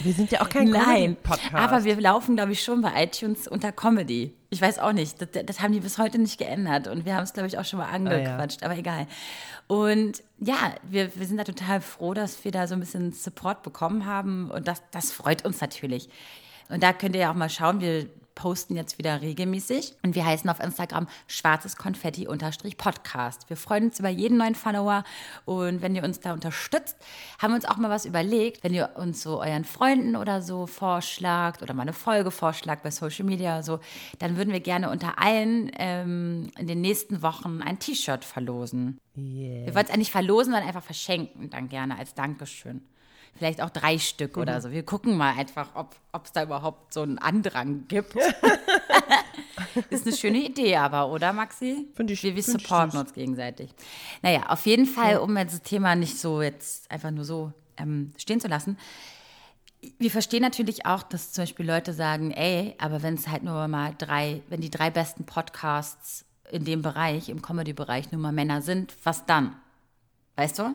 Wir 0.01 0.13
sind 0.13 0.31
ja 0.31 0.43
auch 0.43 0.49
kein 0.49 0.71
Comedy-Podcast. 0.71 1.55
Aber 1.55 1.85
wir 1.85 2.01
laufen, 2.01 2.37
glaube 2.37 2.53
ich, 2.53 2.63
schon 2.63 2.81
bei 2.81 3.05
iTunes 3.05 3.49
unter 3.49 3.73
Comedy. 3.73 4.35
Ich 4.51 4.61
weiß 4.61 4.79
auch 4.79 4.93
nicht. 4.93 5.21
Das, 5.21 5.29
das 5.45 5.61
haben 5.61 5.73
die 5.73 5.81
bis 5.81 5.99
heute 5.99 6.19
nicht 6.19 6.39
geändert. 6.39 6.89
Und 6.89 7.05
wir 7.05 7.17
haben 7.17 7.25
es, 7.25 7.33
glaube 7.33 7.49
ich, 7.49 7.59
auch 7.59 7.65
schon 7.65 7.79
mal 7.79 7.91
angequatscht. 7.91 8.63
Ah, 8.63 8.67
ja. 8.67 8.71
Aber 8.71 8.79
egal. 8.79 9.07
Und 9.67 10.23
ja, 10.39 10.75
wir, 10.83 11.15
wir 11.17 11.27
sind 11.27 11.39
da 11.39 11.45
total 11.45 11.81
froh, 11.81 12.15
dass 12.15 12.45
wir 12.45 12.53
da 12.53 12.67
so 12.67 12.75
ein 12.75 12.81
bisschen 12.81 13.13
Support 13.13 13.63
bekommen 13.63 14.07
haben. 14.07 14.51
Und 14.51 14.69
das, 14.69 14.83
das 14.91 15.13
freut 15.13 15.45
uns 15.45 15.61
natürlich. 15.61 16.09
Und 16.69 16.83
da 16.83 16.93
könnt 16.93 17.15
ihr 17.15 17.23
ja 17.23 17.31
auch 17.31 17.37
mal 17.37 17.51
schauen. 17.51 17.81
Wir 17.81 18.09
posten 18.35 18.77
jetzt 18.77 18.99
wieder 18.99 19.23
regelmäßig 19.23 19.95
und 20.03 20.15
wir 20.15 20.27
heißen 20.27 20.49
auf 20.51 20.61
Instagram 20.61 21.09
schwarzes 21.27 21.77
Konfetti-Podcast. 21.77 23.49
Wir 23.49 23.57
freuen 23.57 23.85
uns 23.85 23.99
über 23.99 24.09
jeden 24.09 24.39
neuen 24.39 24.55
Follower 24.55 25.05
und 25.45 25.83
wenn 25.83 25.95
ihr 25.95 26.05
uns 26.05 26.21
da 26.21 26.33
unterstützt, 26.33 26.97
haben 27.39 27.53
wir 27.53 27.57
uns 27.57 27.65
auch 27.65 27.77
mal 27.77 27.91
was 27.91 28.05
überlegt, 28.05 28.65
wenn 28.65 28.75
ihr 28.75 28.91
uns 28.97 29.23
so 29.23 29.41
euren 29.41 29.65
Freunden 29.65 30.17
oder 30.17 30.43
so 30.43 30.67
vorschlagt 30.67 31.63
oder 31.63 31.75
mal 31.75 31.83
eine 31.83 31.93
Folge 31.93 32.31
vorschlagt 32.31 32.83
bei 32.83 32.91
Social 32.91 33.25
Media 33.25 33.55
oder 33.55 33.63
so, 33.63 33.81
dann 34.19 34.37
würden 34.37 34.53
wir 34.53 34.61
gerne 34.61 34.91
unter 34.91 35.19
allen 35.19 35.71
ähm, 35.79 36.51
in 36.59 36.67
den 36.67 36.81
nächsten 36.81 37.23
Wochen 37.23 37.63
ein 37.63 37.79
T-Shirt 37.79 38.25
verlosen. 38.25 38.99
Yeah. 39.17 39.67
Wir 39.67 39.75
wollen 39.75 39.87
es 39.87 39.93
eigentlich 39.93 40.11
verlosen, 40.11 40.53
sondern 40.53 40.69
einfach 40.69 40.83
verschenken 40.83 41.51
dann 41.51 41.69
gerne 41.69 41.99
als 41.99 42.15
Dankeschön 42.15 42.83
vielleicht 43.37 43.61
auch 43.61 43.71
drei 43.71 43.99
Stück 43.99 44.37
mhm. 44.37 44.43
oder 44.43 44.61
so. 44.61 44.71
Wir 44.71 44.85
gucken 44.85 45.17
mal 45.17 45.35
einfach, 45.37 45.71
ob 45.75 46.25
es 46.25 46.33
da 46.33 46.43
überhaupt 46.43 46.93
so 46.95 47.03
einen 47.03 47.19
Andrang 47.19 47.85
gibt. 47.89 48.17
ist 49.91 50.07
eine 50.07 50.17
schöne 50.17 50.39
Idee 50.39 50.77
aber, 50.77 51.11
oder 51.11 51.33
Maxi? 51.33 51.89
Finde 51.95 52.13
ich. 52.13 52.23
Wir, 52.23 52.35
wir 52.35 52.43
supporten 52.43 52.99
uns 52.99 53.13
gegenseitig. 53.13 53.71
Naja, 54.23 54.47
auf 54.49 54.67
jeden 54.67 54.87
Fall, 54.87 55.19
um 55.19 55.37
jetzt 55.37 55.55
das 55.55 55.63
Thema 55.63 55.95
nicht 55.97 56.19
so 56.19 56.43
jetzt 56.43 56.91
einfach 56.91 57.11
nur 57.11 57.25
so 57.25 57.53
ähm, 57.77 58.13
stehen 58.17 58.41
zu 58.41 58.49
lassen. 58.49 58.79
Wir 59.99 60.11
verstehen 60.11 60.41
natürlich 60.41 60.87
auch, 60.87 61.03
dass 61.03 61.33
zum 61.33 61.43
Beispiel 61.43 61.67
Leute 61.67 61.93
sagen, 61.93 62.31
ey, 62.31 62.75
aber 62.79 63.03
wenn 63.03 63.15
es 63.15 63.29
halt 63.29 63.43
nur 63.43 63.69
mal 63.69 63.95
drei, 63.99 64.41
wenn 64.49 64.63
die 64.63 64.71
drei 64.71 64.91
besten 64.91 65.25
Podcasts 65.25 66.25
in 66.51 66.65
dem 66.65 66.81
Bereich, 66.81 67.29
im 67.29 67.43
Comedy-Bereich 67.43 68.11
nur 68.13 68.21
mal 68.21 68.33
Männer 68.33 68.63
sind, 68.63 68.95
was 69.05 69.27
dann? 69.27 69.57
Weißt 70.37 70.59
du? 70.59 70.75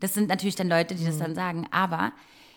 Das 0.00 0.14
sind 0.14 0.28
natürlich 0.28 0.56
dann 0.56 0.68
Leute, 0.68 0.94
die 0.94 1.04
das 1.04 1.16
mhm. 1.16 1.20
dann 1.20 1.34
sagen, 1.34 1.66
aber 1.70 2.12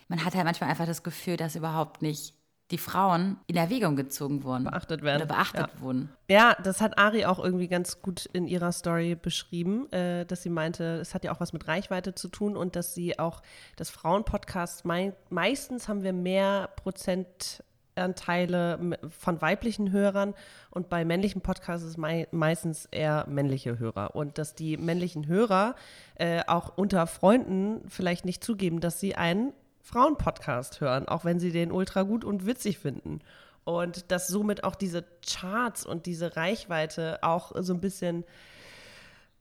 man 0.08 0.23
hat 0.23 0.36
halt 0.36 0.45
manchmal 0.45 0.69
einfach 0.69 0.86
das 0.86 1.03
Gefühl, 1.03 1.38
dass 1.38 1.56
überhaupt 1.56 2.01
nicht 2.01 2.34
die 2.71 2.77
Frauen 2.77 3.38
in 3.47 3.56
Erwägung 3.56 3.95
gezogen 3.95 4.43
wurden. 4.43 4.63
Beachtet 4.63 5.03
werden. 5.03 5.23
Oder 5.23 5.36
beachtet 5.36 5.69
ja. 5.75 5.82
wurden. 5.82 6.10
Ja, 6.29 6.56
das 6.63 6.82
hat 6.82 6.97
Ari 6.97 7.25
auch 7.25 7.39
irgendwie 7.43 7.67
ganz 7.67 8.01
gut 8.01 8.25
in 8.34 8.47
ihrer 8.47 8.71
Story 8.71 9.15
beschrieben, 9.15 9.91
äh, 9.91 10.25
dass 10.25 10.43
sie 10.43 10.49
meinte, 10.49 10.99
es 11.01 11.13
hat 11.13 11.23
ja 11.23 11.32
auch 11.34 11.39
was 11.39 11.53
mit 11.53 11.67
Reichweite 11.67 12.15
zu 12.15 12.29
tun 12.29 12.58
und 12.58 12.75
dass 12.75 12.95
sie 12.95 13.19
auch, 13.19 13.41
das 13.75 13.89
Frauenpodcast, 13.89 14.86
mei 14.86 15.13
meistens 15.29 15.88
haben 15.88 16.03
wir 16.03 16.13
mehr 16.13 16.69
Prozent 16.75 17.63
Anteile 17.95 18.97
von 19.10 19.41
weiblichen 19.41 19.91
Hörern 19.91 20.34
und 20.69 20.89
bei 20.89 21.06
männlichen 21.06 21.41
Podcasts 21.41 21.86
ist 21.86 21.97
mei 21.97 22.27
meistens 22.32 22.88
eher 22.91 23.25
männliche 23.27 23.79
Hörer. 23.79 24.15
Und 24.15 24.38
dass 24.38 24.56
die 24.56 24.77
männlichen 24.77 25.27
Hörer 25.27 25.75
äh, 26.15 26.41
auch 26.47 26.77
unter 26.77 27.08
Freunden 27.08 27.82
vielleicht 27.89 28.25
nicht 28.25 28.43
zugeben, 28.43 28.79
dass 28.79 28.99
sie 28.99 29.15
einen 29.15 29.53
Frauenpodcast 29.82 30.82
hören, 30.82 31.08
auch 31.08 31.25
wenn 31.25 31.39
sie 31.39 31.51
den 31.51 31.71
ultra 31.71 32.03
gut 32.03 32.23
und 32.23 32.45
witzig 32.45 32.79
finden. 32.79 33.19
Und 33.65 34.12
dass 34.12 34.27
somit 34.27 34.63
auch 34.63 34.75
diese 34.75 35.06
Charts 35.25 35.86
und 35.86 36.06
diese 36.06 36.36
Reichweite 36.36 37.19
auch 37.21 37.51
so 37.60 37.73
ein 37.73 37.82
bisschen 37.82 38.25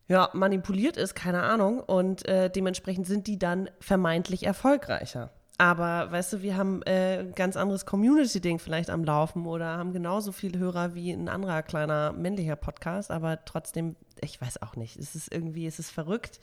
ja, 0.09 0.31
manipuliert 0.33 0.97
ist, 0.97 1.15
keine 1.15 1.43
Ahnung. 1.43 1.81
Und 1.81 2.27
äh, 2.29 2.51
dementsprechend 2.51 3.07
sind 3.07 3.27
die 3.27 3.39
dann 3.39 3.71
vermeintlich 3.81 4.45
erfolgreicher. 4.45 5.31
Aber 5.59 6.11
weißt 6.11 6.33
du, 6.33 6.43
wir 6.43 6.57
haben 6.57 6.83
äh, 6.83 7.21
ein 7.21 7.33
ganz 7.35 7.57
anderes 7.57 7.87
Community-Ding 7.87 8.59
vielleicht 8.59 8.91
am 8.91 9.05
Laufen 9.05 9.47
oder 9.47 9.77
haben 9.77 9.93
genauso 9.93 10.33
viele 10.33 10.59
Hörer 10.59 10.95
wie 10.95 11.13
ein 11.13 11.29
anderer 11.29 11.63
kleiner 11.63 12.13
männlicher 12.13 12.57
Podcast, 12.57 13.11
aber 13.11 13.45
trotzdem, 13.45 13.97
ich 14.21 14.41
weiß 14.41 14.63
auch 14.63 14.77
nicht. 14.77 14.97
Es 14.97 15.15
ist 15.15 15.33
irgendwie, 15.33 15.67
es 15.67 15.79
ist 15.79 15.91
verrückt. 15.91 16.41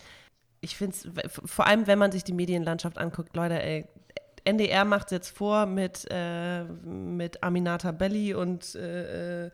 Ich 0.61 0.77
finde 0.77 0.95
es, 0.95 1.41
vor 1.45 1.67
allem 1.67 1.87
wenn 1.87 1.99
man 1.99 2.11
sich 2.11 2.23
die 2.23 2.33
Medienlandschaft 2.33 2.97
anguckt, 2.97 3.35
Leute, 3.35 3.61
ey, 3.61 3.87
NDR 4.45 4.85
macht 4.85 5.05
es 5.05 5.11
jetzt 5.11 5.29
vor 5.35 5.65
mit, 5.65 6.07
äh, 6.09 6.63
mit 6.63 7.43
Aminata 7.43 7.91
Belli 7.91 8.33
und 8.33 8.75
äh, 8.75 9.47
äh 9.47 9.51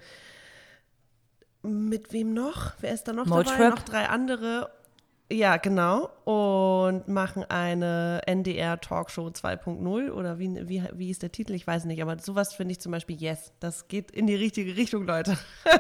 mit 1.65 2.13
wem 2.13 2.34
noch? 2.34 2.74
Wer 2.80 2.94
ist 2.94 3.08
da 3.08 3.13
noch 3.13 3.26
Motrip. 3.26 3.58
dabei? 3.58 3.70
Noch 3.70 3.84
drei 3.84 4.06
andere. 4.08 4.70
Ja, 5.32 5.58
genau. 5.58 6.10
Und 6.24 7.08
machen 7.08 7.44
eine 7.46 8.22
NDR 8.28 8.80
Talkshow 8.80 9.28
2.0 9.28 10.12
oder 10.12 10.38
wie, 10.38 10.68
wie, 10.68 10.84
wie 10.94 11.10
ist 11.10 11.24
der 11.24 11.32
Titel? 11.32 11.54
Ich 11.54 11.66
weiß 11.66 11.86
nicht. 11.86 12.02
Aber 12.02 12.20
sowas 12.20 12.54
finde 12.54 12.74
ich 12.74 12.80
zum 12.80 12.92
Beispiel, 12.92 13.20
yes, 13.20 13.52
das 13.60 13.88
geht 13.88 14.12
in 14.12 14.28
die 14.28 14.36
richtige 14.36 14.76
Richtung, 14.76 15.08
Leute. 15.08 15.38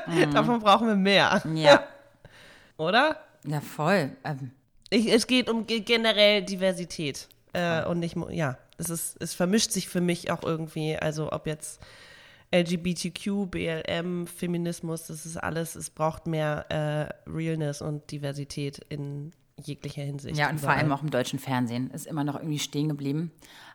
Mhm. 0.07 0.31
Davon 0.33 0.59
brauchen 0.59 0.87
wir 0.87 0.95
mehr. 0.95 1.43
Ja. 1.53 1.83
oder? 2.77 3.19
Ja, 3.45 3.61
voll. 3.61 4.11
Ähm. 4.23 4.51
Ich, 4.89 5.11
es 5.11 5.27
geht 5.27 5.49
um 5.49 5.67
generell 5.67 6.41
Diversität. 6.41 7.27
Äh, 7.53 7.85
und 7.85 7.99
nicht, 7.99 8.15
ja, 8.31 8.57
es, 8.77 8.89
ist, 8.89 9.17
es 9.21 9.35
vermischt 9.35 9.71
sich 9.71 9.87
für 9.87 10.01
mich 10.01 10.31
auch 10.31 10.43
irgendwie. 10.43 10.97
Also, 10.97 11.31
ob 11.31 11.45
jetzt. 11.45 11.79
LGBTQ, 12.51 13.49
BLM, 13.49 14.27
Feminismus, 14.27 15.07
das 15.07 15.25
ist 15.25 15.37
alles, 15.37 15.75
es 15.75 15.89
braucht 15.89 16.27
mehr 16.27 16.65
äh, 16.69 17.29
Realness 17.29 17.81
und 17.81 18.11
Diversität 18.11 18.79
in 18.89 19.31
jeglicher 19.61 20.03
Hinsicht. 20.03 20.37
Ja, 20.37 20.49
und 20.49 20.59
überall. 20.59 20.75
vor 20.75 20.81
allem 20.81 20.91
auch 20.91 21.01
im 21.01 21.09
deutschen 21.09 21.39
Fernsehen 21.39 21.89
ist 21.91 22.07
immer 22.07 22.23
noch 22.23 22.35
irgendwie 22.35 22.59
stehen 22.59 22.89
geblieben. 22.89 23.31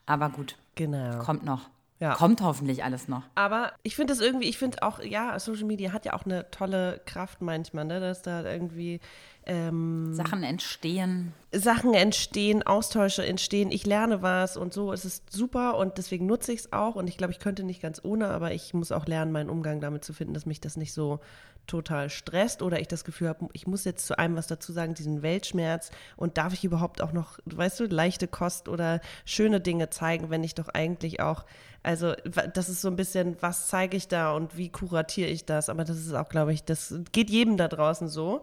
Aber 0.07 0.31
gut, 0.31 0.57
genau. 0.75 1.19
kommt 1.19 1.45
noch. 1.45 1.69
Ja. 2.01 2.15
Kommt 2.15 2.41
hoffentlich 2.41 2.83
alles 2.83 3.09
noch. 3.09 3.25
Aber 3.35 3.75
ich 3.83 3.95
finde 3.95 4.15
das 4.15 4.23
irgendwie, 4.23 4.49
ich 4.49 4.57
finde 4.57 4.83
auch, 4.83 5.01
ja, 5.01 5.39
Social 5.39 5.67
Media 5.67 5.93
hat 5.93 6.07
ja 6.07 6.15
auch 6.15 6.25
eine 6.25 6.51
tolle 6.51 7.03
Kraft 7.05 7.43
manchmal, 7.43 7.85
ne, 7.85 8.01
dass 8.01 8.23
da 8.23 8.43
irgendwie 8.43 9.01
ähm, 9.46 10.14
Sachen 10.14 10.42
entstehen. 10.42 11.33
Sachen 11.53 11.94
entstehen, 11.94 12.62
Austausche 12.62 13.24
entstehen, 13.24 13.72
ich 13.72 13.87
lerne 13.87 14.22
was 14.22 14.57
und 14.57 14.72
so. 14.72 14.92
Es 14.92 15.05
ist 15.05 15.33
super 15.33 15.76
und 15.76 15.98
deswegen 15.98 16.26
nutze 16.26 16.53
ich 16.53 16.61
es 16.61 16.72
auch. 16.72 16.94
Und 16.94 17.09
ich 17.09 17.16
glaube, 17.16 17.33
ich 17.33 17.40
könnte 17.40 17.64
nicht 17.64 17.83
ganz 17.83 18.00
ohne, 18.05 18.29
aber 18.29 18.53
ich 18.53 18.74
muss 18.74 18.92
auch 18.92 19.07
lernen, 19.07 19.33
meinen 19.33 19.50
Umgang 19.50 19.81
damit 19.81 20.05
zu 20.05 20.12
finden, 20.12 20.35
dass 20.35 20.46
mich 20.46 20.61
das 20.61 20.76
nicht 20.76 20.92
so 20.92 21.20
total 21.66 22.11
stresst 22.11 22.62
oder 22.62 22.81
ich 22.81 22.88
das 22.88 23.05
Gefühl 23.05 23.29
habe, 23.29 23.48
ich 23.53 23.66
muss 23.66 23.85
jetzt 23.85 24.07
zu 24.07 24.18
einem 24.18 24.37
was 24.37 24.48
dazu 24.48 24.72
sagen, 24.72 24.94
diesen 24.94 25.22
Weltschmerz 25.22 25.90
und 26.16 26.37
darf 26.37 26.53
ich 26.53 26.64
überhaupt 26.64 27.00
auch 27.00 27.12
noch, 27.12 27.38
weißt 27.44 27.81
du, 27.81 27.85
leichte 27.85 28.26
Kost 28.26 28.68
oder 28.68 29.00
schöne 29.24 29.61
Dinge 29.61 29.88
zeigen, 29.88 30.31
wenn 30.31 30.42
ich 30.42 30.55
doch 30.55 30.68
eigentlich 30.68 31.20
auch, 31.20 31.44
also 31.83 32.14
das 32.55 32.68
ist 32.68 32.81
so 32.81 32.88
ein 32.88 32.96
bisschen, 32.96 33.37
was 33.40 33.68
zeige 33.68 33.96
ich 33.96 34.09
da 34.09 34.33
und 34.33 34.57
wie 34.57 34.68
kuratiere 34.68 35.29
ich 35.29 35.44
das, 35.44 35.68
aber 35.68 35.85
das 35.85 35.98
ist 35.98 36.12
auch, 36.12 36.29
glaube 36.29 36.53
ich, 36.53 36.64
das 36.64 36.94
geht 37.12 37.31
jedem 37.31 37.57
da 37.57 37.68
draußen 37.68 38.09
so. 38.09 38.42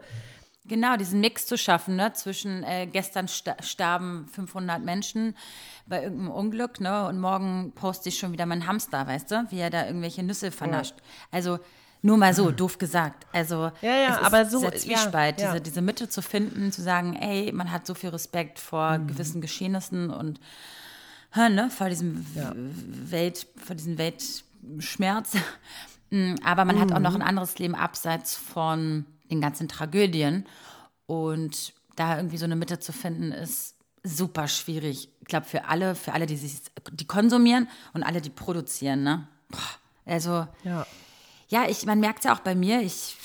Genau, 0.68 0.98
diesen 0.98 1.22
Mix 1.22 1.46
zu 1.46 1.58
schaffen, 1.58 1.96
ne, 1.96 2.12
zwischen 2.14 2.64
äh, 2.64 2.88
gestern 2.88 3.28
sta 3.28 3.56
starben 3.64 4.28
500 4.28 4.84
Menschen 4.84 5.36
bei 5.86 6.04
irgendeinem 6.04 6.32
Unglück, 6.32 6.80
ne, 6.82 7.08
und 7.08 7.20
morgen 7.20 7.72
poste 7.74 8.10
ich 8.10 8.20
schon 8.20 8.34
wieder 8.34 8.46
meinen 8.46 8.68
Hamster, 8.68 9.08
weißt 9.08 9.32
du, 9.32 9.46
wie 9.50 9.60
er 9.60 9.70
da 9.70 9.86
irgendwelche 9.86 10.24
Nüsse 10.24 10.52
vernascht. 10.52 10.96
Ja. 10.98 11.04
Also 11.32 11.60
Nur 12.04 12.18
mal 12.18 12.34
so, 12.34 12.52
doof 12.52 12.78
gesagt. 12.78 13.26
Also, 13.34 13.72
Ja, 13.82 13.96
ja, 13.96 14.22
aber 14.22 14.46
so- 14.46 14.60
dieser 14.60 14.74
ja, 14.74 14.80
Zwiespalt, 14.80 15.42
ja. 15.42 15.52
Diese, 15.54 15.62
diese 15.62 15.82
Mitte 15.82 16.08
zu 16.10 16.22
finden, 16.22 16.72
zu 16.72 16.82
sagen, 16.84 17.16
ey, 17.16 17.52
man 17.52 17.72
hat 17.72 17.88
so 17.88 17.96
viel 17.96 18.10
Respekt 18.12 18.60
vor 18.60 18.98
Mhm. 19.00 19.08
gewissen 19.08 19.42
Geschehnissen 19.42 20.12
und 20.12 20.40
hä, 21.34 21.50
ne, 21.50 21.70
vor 21.72 21.90
diesem 21.90 22.24
Welt, 23.10 23.48
vor 23.58 23.76
diesem 23.76 23.98
Weltschmerz. 23.98 25.32
Mm, 26.10 26.36
Aber 26.42 26.64
man 26.64 26.80
hat 26.80 26.94
auch 26.94 27.00
Mhm. 27.00 27.04
noch 27.04 27.16
ein 27.16 27.22
anderes 27.22 27.60
Leben 27.60 27.76
abseits 27.76 28.34
von 28.38 29.06
den 29.30 29.42
ganzen 29.42 29.68
Tragödien. 29.68 30.46
Und 31.06 31.74
da 31.96 32.18
irgendwie 32.18 32.38
so 32.38 32.46
eine 32.46 32.56
Mitte 32.56 32.80
zu 32.80 32.92
finden, 32.94 33.32
ist 33.32 33.76
super 34.04 34.48
schwierig. 34.48 35.10
Ich 35.22 35.28
glaube, 35.28 35.46
für 35.46 35.66
alle, 35.66 35.96
für 35.96 36.14
alle, 36.14 36.26
die 36.26 36.38
sich, 36.38 36.62
die 36.92 37.06
konsumieren 37.08 37.68
und 37.94 38.04
alle, 38.04 38.22
die 38.22 38.30
produzieren, 38.30 39.04
ne? 39.04 39.28
Also, 40.06 40.48
Ja. 40.64 40.86
ja, 41.50 41.66
ich, 41.68 41.86
man 41.86 42.00
merkt 42.00 42.20
es 42.20 42.26
ja 42.26 42.36
auch 42.36 42.40
bei 42.40 42.56
mir, 42.56 42.82
ich, 42.82 43.18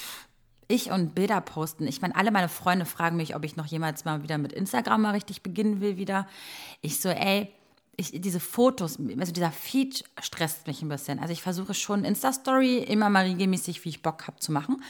ich 0.68 0.90
und 0.90 1.14
Bilder 1.14 1.40
posten. 1.40 1.86
Ich 1.86 2.00
meine, 2.00 2.16
alle 2.16 2.30
meine 2.30 2.48
Freunde 2.48 2.86
fragen 2.86 3.16
mich, 3.16 3.36
ob 3.36 3.44
ich 3.44 3.56
noch 3.56 3.66
jemals 3.66 4.04
mal 4.04 4.22
wieder 4.22 4.38
mit 4.38 4.52
Instagram 4.52 5.02
mal 5.02 5.10
richtig 5.10 5.42
beginnen 5.42 5.80
will 5.80 5.96
wieder. 5.96 6.26
Ich 6.80 7.00
so, 7.00 7.08
ey, 7.08 7.52
ich, 7.96 8.20
diese 8.20 8.40
Fotos, 8.40 8.98
also 9.18 9.32
dieser 9.32 9.52
Feed 9.52 10.04
stresst 10.20 10.66
mich 10.66 10.82
ein 10.82 10.88
bisschen. 10.88 11.18
Also 11.18 11.32
ich 11.32 11.42
versuche 11.42 11.74
schon 11.74 12.04
Insta-Story 12.04 12.78
immer 12.78 13.10
mal 13.10 13.24
regelmäßig, 13.24 13.84
wie 13.84 13.90
ich 13.90 14.02
Bock 14.02 14.26
habe 14.26 14.40
zu 14.40 14.50
machen. 14.50 14.82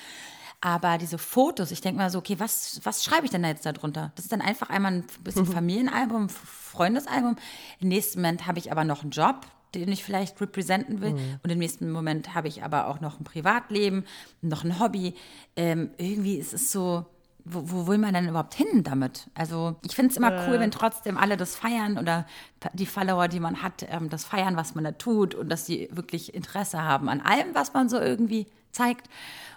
Aber 0.65 0.97
diese 0.97 1.19
Fotos, 1.19 1.73
ich 1.73 1.81
denke 1.81 1.99
mal 1.99 2.09
so, 2.09 2.19
okay, 2.19 2.39
was, 2.39 2.81
was 2.85 3.03
schreibe 3.03 3.25
ich 3.25 3.33
denn 3.33 3.43
da 3.43 3.49
jetzt 3.49 3.67
da 3.67 3.73
drunter? 3.73 4.13
Das 4.15 4.27
ist 4.27 4.33
dann 4.33 4.41
einfach 4.41 4.71
einmal 4.71 4.93
ein 4.93 5.05
bisschen 5.25 5.45
Familienalbum, 5.59 6.29
Freundesalbum. 6.29 7.35
Im 7.81 7.89
nächsten 7.89 8.21
Moment 8.21 8.47
habe 8.47 8.61
ich 8.61 8.71
aber 8.71 8.85
noch 8.85 9.03
einen 9.03 9.11
Job, 9.11 9.45
den 9.75 9.89
ich 9.89 10.05
vielleicht 10.05 10.41
representen 10.41 11.01
will. 11.01 11.17
Und 11.43 11.51
im 11.51 11.59
nächsten 11.59 11.91
Moment 11.91 12.37
habe 12.37 12.47
ich 12.47 12.63
aber 12.63 12.87
auch 12.87 13.01
noch 13.01 13.19
ein 13.19 13.25
Privatleben, 13.25 14.05
noch 14.41 14.63
ein 14.63 14.79
Hobby. 14.79 15.15
Ähm, 15.57 15.91
irgendwie 15.99 16.37
ist 16.37 16.55
es 16.55 16.71
so, 16.71 17.07
wo, 17.45 17.63
wo 17.65 17.87
will 17.89 17.99
man 17.99 18.15
denn 18.15 18.29
überhaupt 18.29 18.55
hin 18.55 18.85
damit? 18.85 19.31
Also 19.35 19.75
ich 19.85 19.97
finde 19.97 20.13
es 20.13 20.17
immer 20.17 20.47
cool, 20.47 20.61
wenn 20.61 20.71
trotzdem 20.71 21.17
alle 21.17 21.37
das 21.37 21.57
feiern 21.57 21.99
oder 21.99 22.25
die 22.73 22.87
Follower, 22.87 23.27
die 23.27 23.41
man 23.41 23.63
hat, 23.63 23.85
ähm, 23.89 24.11
das 24.11 24.25
feiern, 24.25 24.57
was 24.57 24.77
man 24.77 24.85
da 24.85 24.93
tut 24.93 25.35
und 25.35 25.49
dass 25.49 25.67
sie 25.67 25.89
wirklich 25.91 26.35
Interesse 26.35 26.83
haben 26.85 27.09
an 27.09 27.21
allem, 27.21 27.53
was 27.53 27.75
man 27.75 27.89
so 27.89 27.99
irgendwie 27.99 28.47
zeigt. 28.71 29.09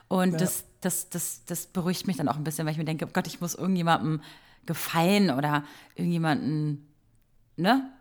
Und 0.07 0.39
das, 0.39 0.65
das, 0.81 1.09
das, 1.09 1.45
das 1.45 1.67
beruhigt 1.67 2.05
mich 2.07 2.17
dann 2.17 2.27
auch 2.27 2.35
ein 2.35 2.43
bisschen, 2.43 2.65
weil 2.65 2.71
ich 2.73 2.77
mir 2.77 2.85
denke, 2.85 3.05
oh 3.05 3.09
Gott, 3.11 3.27
ich 3.27 3.41
muss 3.41 3.55
irgendjemandem 3.55 4.21
gefallen 4.65 5.31
oder 5.31 5.63
irgendjemanden, 5.95 6.87
ne? 7.57 7.91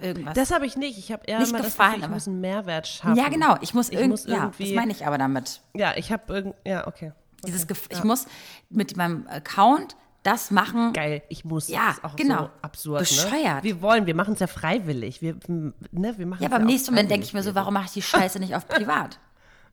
Irgendwas. 0.00 0.34
Das 0.34 0.52
habe 0.52 0.64
ich 0.64 0.76
nicht. 0.76 0.96
Ich 0.96 1.10
habe 1.10 1.24
eher 1.26 1.40
Nicht 1.40 1.48
immer 1.48 1.58
das 1.58 1.68
gefallen, 1.68 1.94
Gefühl, 1.94 2.04
ich 2.04 2.10
muss 2.14 2.28
einen 2.28 2.40
Mehrwert 2.40 2.86
schaffen. 2.86 3.16
ja, 3.16 3.28
genau. 3.28 3.56
Ich 3.62 3.74
muss, 3.74 3.88
Ich 3.88 4.06
muss 4.06 4.24
ja, 4.26 4.46
das 4.46 4.60
irgendwie- 4.60 4.74
meine 4.76 4.92
ich 4.92 5.04
aber 5.06 5.18
damit. 5.18 5.60
Ja, 5.74 5.94
ich 5.96 6.12
habe 6.12 6.32
irgend. 6.32 6.54
Ja, 6.64 6.86
okay. 6.86 7.12
Dieses 7.46 7.66
Gef 7.66 7.88
Ich 7.90 8.04
muss 8.04 8.26
mit 8.70 8.96
meinem 8.96 9.26
Account 9.28 9.96
das 10.22 10.50
machen. 10.52 10.92
Geil, 10.92 11.22
ich 11.28 11.44
muss. 11.44 11.68
Ja, 11.68 11.86
das 11.88 11.98
ist 11.98 12.04
auch 12.04 12.16
genau. 12.16 12.44
so 12.44 12.50
absurd. 12.62 12.98
Bescheuert. 13.00 13.56
Ne? 13.56 13.62
Wir 13.64 13.82
wollen, 13.82 14.06
wir 14.06 14.14
machen 14.14 14.34
es 14.34 14.40
ja 14.40 14.46
freiwillig. 14.46 15.20
Wir, 15.22 15.34
ne, 15.48 16.16
wir 16.16 16.26
machen 16.26 16.42
Ja, 16.42 16.48
es 16.48 16.52
aber 16.52 16.62
im 16.62 16.68
auch 16.68 16.70
nächsten 16.70 16.92
Moment 16.92 17.10
denke 17.10 17.26
ich 17.26 17.32
mir 17.32 17.42
so, 17.42 17.54
warum 17.56 17.74
mache 17.74 17.86
ich 17.86 17.92
die 17.92 18.02
Scheiße 18.02 18.38
nicht 18.38 18.54
auf 18.54 18.68
privat? 18.68 19.18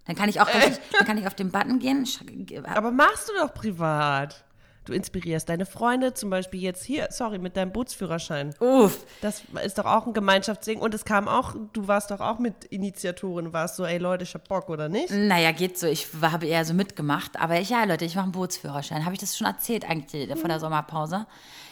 Dann 0.06 0.16
kann 0.16 0.30
ich 0.30 0.40
auch 0.40 0.48
richtig, 0.48 0.80
dann 0.98 1.06
kann 1.08 1.18
ich 1.18 1.26
auf 1.28 1.34
den 1.36 1.52
Button 1.52 1.80
gehen. 1.80 2.06
sch- 2.06 2.66
Aber 2.68 2.92
machst 2.92 3.30
du 3.30 3.34
doch 3.40 3.54
privat. 3.54 4.44
Du 4.86 4.94
inspirierst 4.94 5.50
deine 5.50 5.66
Freunde, 5.66 6.14
zum 6.14 6.30
Beispiel 6.30 6.62
jetzt 6.62 6.84
hier, 6.86 7.08
sorry, 7.10 7.40
mit 7.40 7.58
deinem 7.58 7.72
Bootsführerschein. 7.72 8.54
Uff. 8.60 9.04
Das 9.22 9.42
ist 9.64 9.80
doch 9.80 9.86
auch 9.86 10.06
ein 10.06 10.14
Gemeinschaftsding. 10.14 10.78
Und 10.80 10.94
es 10.94 11.06
kam 11.06 11.28
auch, 11.28 11.56
du 11.74 11.88
warst 11.88 12.12
doch 12.12 12.20
auch 12.20 12.38
mit 12.38 12.66
Initiatorin, 12.66 13.52
warst 13.52 13.78
so, 13.78 13.86
ey 13.86 13.98
Leute, 13.98 14.26
ich 14.26 14.36
hab 14.36 14.48
Bock, 14.48 14.70
oder 14.70 14.88
nicht? 14.88 15.10
Naja, 15.10 15.52
geht 15.54 15.80
so. 15.80 15.88
Ich 15.88 16.08
habe 16.22 16.46
eher 16.46 16.64
so 16.66 16.76
mitgemacht. 16.76 17.40
Aber 17.40 17.60
ich, 17.60 17.72
ja, 17.72 17.84
Leute, 17.86 18.06
ich 18.06 18.14
mache 18.14 18.26
einen 18.26 18.32
Bootsführerschein. 18.34 19.06
Habe 19.06 19.16
ich 19.16 19.20
das 19.22 19.36
schon 19.36 19.48
erzählt 19.48 19.90
eigentlich 19.90 20.30
vor 20.38 20.50
der 20.50 20.60
Sommerpause? 20.60 21.26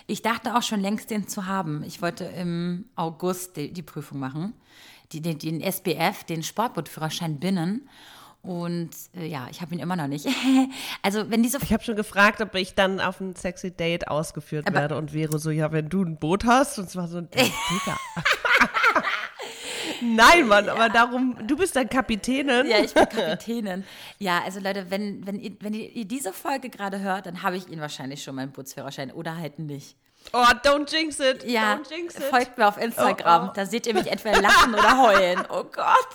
Ich 0.08 0.24
dachte 0.24 0.56
auch 0.56 0.64
schon 0.64 0.80
längst, 0.80 1.12
den 1.12 1.28
zu 1.28 1.46
haben. 1.46 1.84
Ich 1.86 2.02
wollte 2.02 2.24
im 2.24 2.86
August 2.96 3.58
die, 3.58 3.72
die 3.72 3.84
Prüfung 3.84 4.18
machen. 4.18 4.54
Die, 5.12 5.22
den, 5.22 5.38
den 5.38 5.62
SBF, 5.62 6.24
den 6.24 6.42
Sportbootführerschein 6.42 7.40
binnen. 7.40 7.88
Und 8.44 8.90
äh, 9.16 9.26
ja, 9.26 9.48
ich 9.50 9.62
habe 9.62 9.74
ihn 9.74 9.80
immer 9.80 9.96
noch 9.96 10.08
nicht. 10.08 10.28
also, 11.02 11.32
wenn 11.32 11.42
diese 11.42 11.58
Ich 11.64 11.72
habe 11.72 11.82
schon 11.82 11.96
gefragt, 11.96 12.42
ob 12.42 12.54
ich 12.56 12.76
dann 12.76 13.00
auf 13.00 13.22
ein 13.22 13.36
sexy 13.38 13.72
Date 13.72 14.10
ausgeführt 14.10 14.68
Aber- 14.68 14.80
werde 14.82 14.98
und 14.98 15.14
wäre 15.14 15.40
so, 15.40 15.50
ja, 15.50 15.72
wenn 15.72 15.88
du 15.88 16.04
ein 16.04 16.18
Boot 16.18 16.44
hast. 16.44 16.78
Und 16.78 16.90
zwar 16.90 17.08
so 17.08 17.18
ein 17.20 17.30
Digga. 17.32 17.98
Nein, 20.02 20.48
Mann, 20.48 20.68
aber 20.68 20.90
darum, 20.90 21.38
du 21.48 21.56
bist 21.56 21.76
dann 21.78 21.88
Kapitänin. 21.88 22.68
Ja, 22.68 22.80
ich 22.80 22.94
bin 22.94 23.04
Kapitänin. 23.10 23.86
Ja, 24.20 24.42
also 24.44 24.60
Leute, 24.60 24.88
wenn, 24.90 25.26
wenn, 25.26 25.40
ihr, 25.40 25.56
wenn 25.62 25.74
ihr 25.74 26.04
diese 26.06 26.34
Folge 26.34 26.70
gerade 26.70 27.00
hört, 27.00 27.26
dann 27.26 27.42
habe 27.44 27.56
ich 27.56 27.70
ihn 27.70 27.80
wahrscheinlich 27.80 28.22
schon, 28.24 28.36
meinen 28.36 28.52
Bootsführerschein, 28.52 29.12
oder 29.12 29.38
halt 29.38 29.60
nicht. 29.60 29.96
Oh, 30.32 30.38
don't 30.64 30.92
jinx 30.92 31.20
it. 31.20 31.44
Ja, 31.46 31.76
don't 31.76 31.90
jinx 31.90 32.16
it. 32.16 32.24
folgt 32.24 32.58
mir 32.58 32.68
auf 32.68 32.78
Instagram. 32.78 33.52
Da 33.56 33.66
seht 33.66 33.88
ihr 33.88 33.94
mich 33.94 34.08
entweder 34.08 34.42
lachen 34.42 34.74
oder 34.74 35.02
heulen. 35.02 35.44
Oh 35.50 35.64
Gott. 35.64 36.08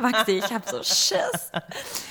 Maxi, 0.00 0.32
ich 0.32 0.52
habe 0.52 0.68
so 0.68 0.78
Schiss. 0.82 1.50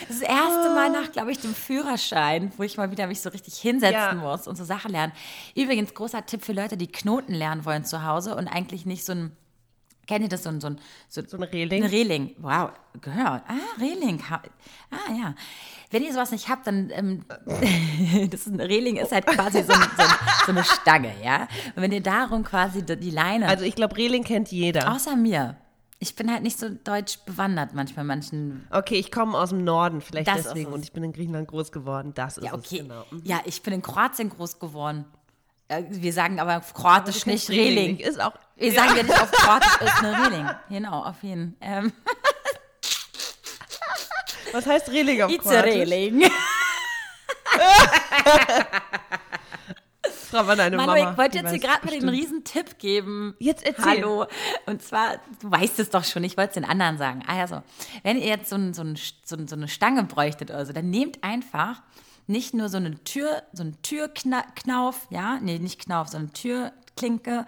Das 0.08 0.22
erste 0.22 0.70
Mal 0.74 0.90
nach, 0.90 1.12
glaube 1.12 1.32
ich, 1.32 1.40
dem 1.40 1.54
Führerschein, 1.54 2.52
wo 2.58 2.64
ich 2.64 2.78
mal 2.78 2.92
wieder 2.92 3.08
mich 3.08 3.22
so 3.22 3.30
richtig 3.30 3.56
hinsetzen 3.58 3.94
Ja. 3.94 4.14
muss 4.14 4.48
und 4.48 4.56
so 4.56 4.64
Sachen 4.64 4.92
lernen. 4.92 5.12
Übrigens, 5.56 5.94
großer 5.94 6.26
Tipp 6.26 6.44
für 6.46 6.54
Leute, 6.54 6.78
die 6.78 6.88
Knoten 6.92 7.34
lernen 7.34 7.66
wollen 7.66 7.84
zu 7.86 8.06
Hause 8.06 8.36
und 8.36 8.48
eigentlich 8.48 8.86
nicht 8.86 9.04
so 9.04 9.12
ein, 9.14 9.36
kennt 10.08 10.22
ihr 10.24 10.30
das, 10.30 10.44
so 10.44 10.50
ein, 10.50 10.62
so 10.62 10.68
ein, 10.68 10.80
so, 11.10 11.22
So 11.26 11.38
ein 11.38 11.44
Reling? 11.44 11.84
Ein 11.84 11.90
Reling, 11.90 12.36
wow, 12.40 12.70
gehört. 13.02 13.44
Ah, 13.48 13.80
Reling. 13.80 14.24
Ah, 14.30 15.12
ja. 15.12 15.36
Wenn 15.92 16.04
ihr 16.04 16.12
sowas 16.14 16.32
nicht 16.32 16.48
habt, 16.50 16.66
dann, 16.66 16.90
ähm, 16.92 17.26
das 18.32 18.42
ist 18.42 18.48
ein 18.48 18.60
Reling 18.62 18.96
ist 18.98 19.12
halt 19.12 19.26
quasi 19.28 19.62
so, 19.62 19.74
ein, 19.74 19.82
so, 19.98 20.04
so 20.46 20.52
eine 20.52 20.64
Stange, 20.64 21.14
ja. 21.24 21.48
Und 21.76 21.82
wenn 21.84 21.92
ihr 21.92 22.02
darum 22.02 22.44
quasi 22.44 22.84
die 22.84 23.12
Leine, 23.12 23.48
Also 23.48 23.66
ich 23.66 23.76
glaube, 23.76 23.96
Reling 23.98 24.24
kennt 24.24 24.52
jeder. 24.52 24.92
außer 24.92 25.16
mir, 25.16 25.58
ich 26.04 26.16
bin 26.18 26.30
halt 26.30 26.44
nicht 26.44 26.60
so 26.60 26.68
deutsch 26.70 27.18
bewandert 27.26 27.74
manchmal, 27.74 28.04
manchen, 28.04 28.68
Okay, 28.70 28.96
ich 28.96 29.10
komme 29.10 29.38
aus 29.38 29.50
dem 29.50 29.64
Norden, 29.64 30.02
vielleicht 30.02 30.28
Das 30.28 30.44
deswegen. 30.44 30.68
es. 30.70 30.76
Und 30.76 30.84
ich 30.84 30.92
bin 30.92 31.02
in 31.04 31.14
Griechenland 31.14 31.48
groß 31.48 31.72
geworden. 31.72 32.12
Das 32.14 32.38
ist 32.38 32.44
ja, 32.44 32.52
es, 32.52 32.58
okay. 32.60 32.80
genau. 32.80 33.06
Ja, 33.24 33.40
ich 33.46 33.64
bin 33.64 33.74
in 33.74 33.82
Kroatien 33.82 34.30
groß 34.30 34.60
geworden. 34.60 35.06
Äh, 35.70 35.84
Wir 35.90 36.12
sagen 36.12 36.42
aber 36.42 36.58
auf 36.58 36.74
Kroatisch 36.74 37.26
nicht 37.26 37.50
Reling. 37.50 37.98
Ist 38.00 38.22
auch. 38.22 38.34
Wir 38.58 38.74
sagen 38.74 38.98
ja 38.98 39.04
nicht 39.04 39.22
auf 39.22 39.32
Kroatisch 39.32 39.82
ist 39.82 40.04
eine 40.04 40.28
Reling. 40.28 40.50
Genau, 40.70 41.04
auf 41.06 41.24
jeden 41.24 41.56
Fall. 41.62 41.84
Ähm, 41.86 41.94
Was 44.52 44.66
heißt 44.66 44.90
Reling 44.90 45.22
auf 45.22 45.32
it's 45.32 45.48
a 45.48 45.52
Kroatisch? 45.62 45.74
Reling. 45.74 46.24
Frag 50.34 50.48
mal 50.48 50.56
deine 50.56 50.78
Manuel, 50.78 51.00
Mama. 51.02 51.12
ich 51.12 51.18
wollte 51.18 51.38
jetzt 51.38 51.52
hier 51.52 51.60
gerade 51.60 51.86
mal 51.86 51.92
den 51.92 52.10
riesen 52.10 52.44
Tipp 52.44 52.80
geben. 52.80 53.36
Jetzt 53.38 53.64
erzähl. 53.66 53.86
Hallo. 53.86 54.26
Und 54.66 54.82
zwar, 54.82 55.18
du 55.40 55.52
weißt 55.52 55.80
es 55.80 55.92
doch 55.92 56.04
schon, 56.04 56.24
ich 56.24 56.38
wollte 56.38 56.50
es 56.50 56.54
den 56.56 56.66
anderen 56.66 56.98
sagen. 56.98 57.24
Also, 57.28 57.62
wenn 58.02 58.18
ihr 58.18 58.28
jetzt 58.28 58.50
so, 58.50 58.56
ein, 58.56 58.74
so, 58.74 58.82
ein, 58.82 58.98
so, 59.24 59.36
ein, 59.36 59.48
so 59.48 59.56
eine 59.56 59.68
Stange 59.68 60.04
bräuchtet 60.04 60.50
oder 60.50 60.66
so, 60.66 60.74
dann 60.74 60.90
nehmt 60.90 61.24
einfach 61.24 61.84
nicht 62.26 62.54
nur 62.54 62.70
so 62.70 62.78
eine 62.78 63.04
Tür, 63.04 63.44
so 63.52 63.62
einen 63.62 63.80
Türknauf, 63.84 65.08
ja, 65.12 65.40
nee, 65.40 65.60
nicht 65.60 65.82
Knauf, 65.82 66.08
sondern 66.08 66.34
Türklinke, 66.34 67.46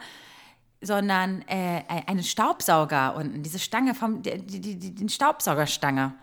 sondern 0.82 1.42
äh, 1.48 1.82
einen 2.06 2.24
Staubsauger 2.24 3.16
unten, 3.16 3.42
diese 3.42 3.60
Stange 3.60 3.96
vom, 3.96 4.22
die, 4.22 4.38
die, 4.38 4.78
die, 4.78 4.94
den 4.94 5.10
Staubsaugerstange. 5.10 6.14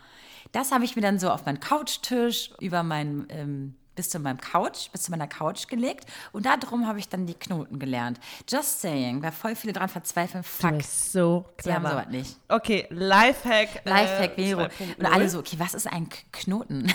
Das 0.53 0.70
habe 0.70 0.85
ich 0.85 0.94
mir 0.94 1.03
dann 1.03 1.18
so 1.18 1.31
auf 1.31 1.46
meinen 1.46 1.61
Couchtisch 1.61 2.51
über 2.61 2.83
meinen, 2.83 3.27
ähm, 3.31 3.75
bis 4.03 4.11
zu 4.11 4.19
meinem 4.19 4.41
Couch, 4.41 4.91
bis 4.91 5.03
zu 5.03 5.12
meiner 5.12 5.29
Couch 5.29 5.69
gelegt 5.69 6.07
und 6.33 6.45
darum 6.45 6.88
habe 6.88 6.99
ich 6.99 7.09
dann 7.09 7.25
die 7.25 7.35
Knoten 7.35 7.79
gelernt. 7.79 8.19
Just 8.49 8.81
saying, 8.81 9.23
weil 9.23 9.31
voll 9.31 9.55
viele 9.55 9.73
dran 9.73 9.88
verzweifeln, 9.88 10.43
Du 10.43 10.49
fuck, 10.49 10.77
bist 10.79 11.12
so 11.12 11.45
die 11.65 11.73
haben 11.73 11.85
clever. 11.85 11.91
sowas 12.01 12.09
nicht. 12.11 12.37
Okay, 12.49 12.87
Lifehack. 12.91 13.85
Lifehack 13.85 14.37
äh, 14.37 14.45
Vero. 14.45 14.62
2.0. 14.62 14.99
Und 14.99 15.07
alle 15.07 15.29
so, 15.29 15.38
okay, 15.38 15.57
was 15.59 15.75
ist 15.75 15.87
ein 15.87 16.09
Knoten? 16.33 16.93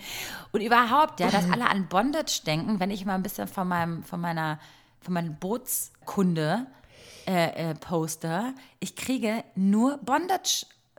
und 0.52 0.60
überhaupt, 0.60 1.20
ja, 1.20 1.30
dass 1.30 1.50
alle 1.50 1.66
an 1.66 1.88
Bondage 1.88 2.42
denken, 2.44 2.78
wenn 2.78 2.90
ich 2.90 3.06
mal 3.06 3.14
ein 3.14 3.22
bisschen 3.22 3.48
von 3.48 3.66
meinem, 3.66 4.04
von 4.04 4.20
meiner, 4.20 4.60
von 5.00 5.14
meiner 5.14 5.30
Bootskunde 5.30 6.66
äh, 7.26 7.70
äh, 7.70 7.74
poste, 7.74 8.52
ich 8.80 8.96
kriege 8.96 9.44
nur 9.54 9.96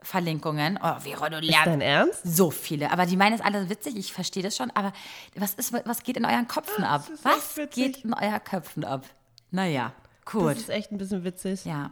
Bondage-Verlinkungen. 0.02 0.78
Oh, 0.82 0.98
Vero, 1.00 1.28
du 1.28 1.36
Ist 1.38 1.44
lernst 1.50 1.66
dein 1.66 1.80
Ernst? 1.80 2.20
so 2.24 2.50
viele. 2.50 2.90
Aber 2.90 3.06
die 3.06 3.16
meinen 3.16 3.34
es 3.34 3.40
alle 3.40 3.68
witzig, 3.68 3.96
ich 3.96 4.12
verstehe 4.12 4.42
das 4.42 4.56
schon. 4.56 4.70
Aber 4.74 4.92
was, 5.36 5.54
ist, 5.54 5.72
was 5.86 6.02
geht 6.02 6.16
in 6.16 6.24
euren 6.24 6.48
Köpfen 6.48 6.84
ab? 6.84 7.08
ist 7.12 7.24
Was 7.24 7.58
geht 7.70 8.04
in 8.04 8.14
euren 8.14 8.44
Köpfen 8.44 8.84
ab? 8.84 9.06
Naja, 9.50 9.92
Das 10.24 10.32
gut. 10.32 10.56
ist 10.56 10.68
echt 10.70 10.92
ein 10.92 10.98
bisschen 10.98 11.24
witzig. 11.24 11.64
Ja, 11.64 11.90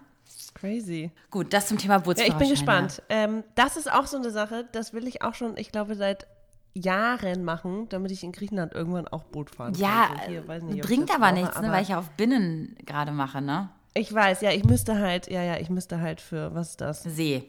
Crazy. 0.54 1.10
gut, 1.30 1.52
das 1.52 1.68
zum 1.68 1.78
Thema 1.78 1.94
Ja, 1.94 1.98
Bootsführerschein. 2.00 2.40
ich 2.42 2.48
bin 2.48 2.50
gespannt. 2.50 3.02
Ähm, 3.08 3.44
das 3.54 3.76
ist 3.76 3.90
auch 3.90 4.06
so 4.06 4.16
eine 4.16 4.30
Sache, 4.30 4.66
das 4.72 4.92
will 4.92 5.06
ich 5.06 5.22
auch 5.22 5.34
schon, 5.34 5.56
ich 5.56 5.70
glaube, 5.70 5.94
seit 5.94 6.26
Jahren 6.74 7.44
machen, 7.44 7.88
damit 7.88 8.10
ich 8.12 8.22
in 8.22 8.32
Griechenland 8.32 8.72
irgendwann 8.74 9.08
auch 9.08 9.24
Boot 9.24 9.50
fahren 9.50 9.74
Ja, 9.74 10.06
kann. 10.08 10.18
So 10.24 10.30
hier, 10.30 10.48
weiß 10.48 10.62
nicht, 10.64 10.72
ob 10.74 10.78
ich 10.78 10.86
bringt 10.86 11.08
das 11.10 11.16
aber 11.16 11.26
brauche, 11.32 11.40
nichts, 11.42 11.60
ne, 11.60 11.70
weil 11.72 11.82
ich 11.82 11.88
ja 11.88 11.98
auf 11.98 12.10
Binnen 12.10 12.76
gerade 12.86 13.12
mache, 13.12 13.40
ne? 13.42 13.70
Ich 13.92 14.12
weiß, 14.14 14.40
ja, 14.42 14.52
ich 14.52 14.64
müsste 14.64 14.98
halt, 15.00 15.28
ja, 15.28 15.42
ja, 15.42 15.56
ich 15.58 15.68
müsste 15.68 16.00
halt 16.00 16.20
für, 16.20 16.54
was 16.54 16.70
ist 16.70 16.80
das? 16.80 17.02
See. 17.02 17.44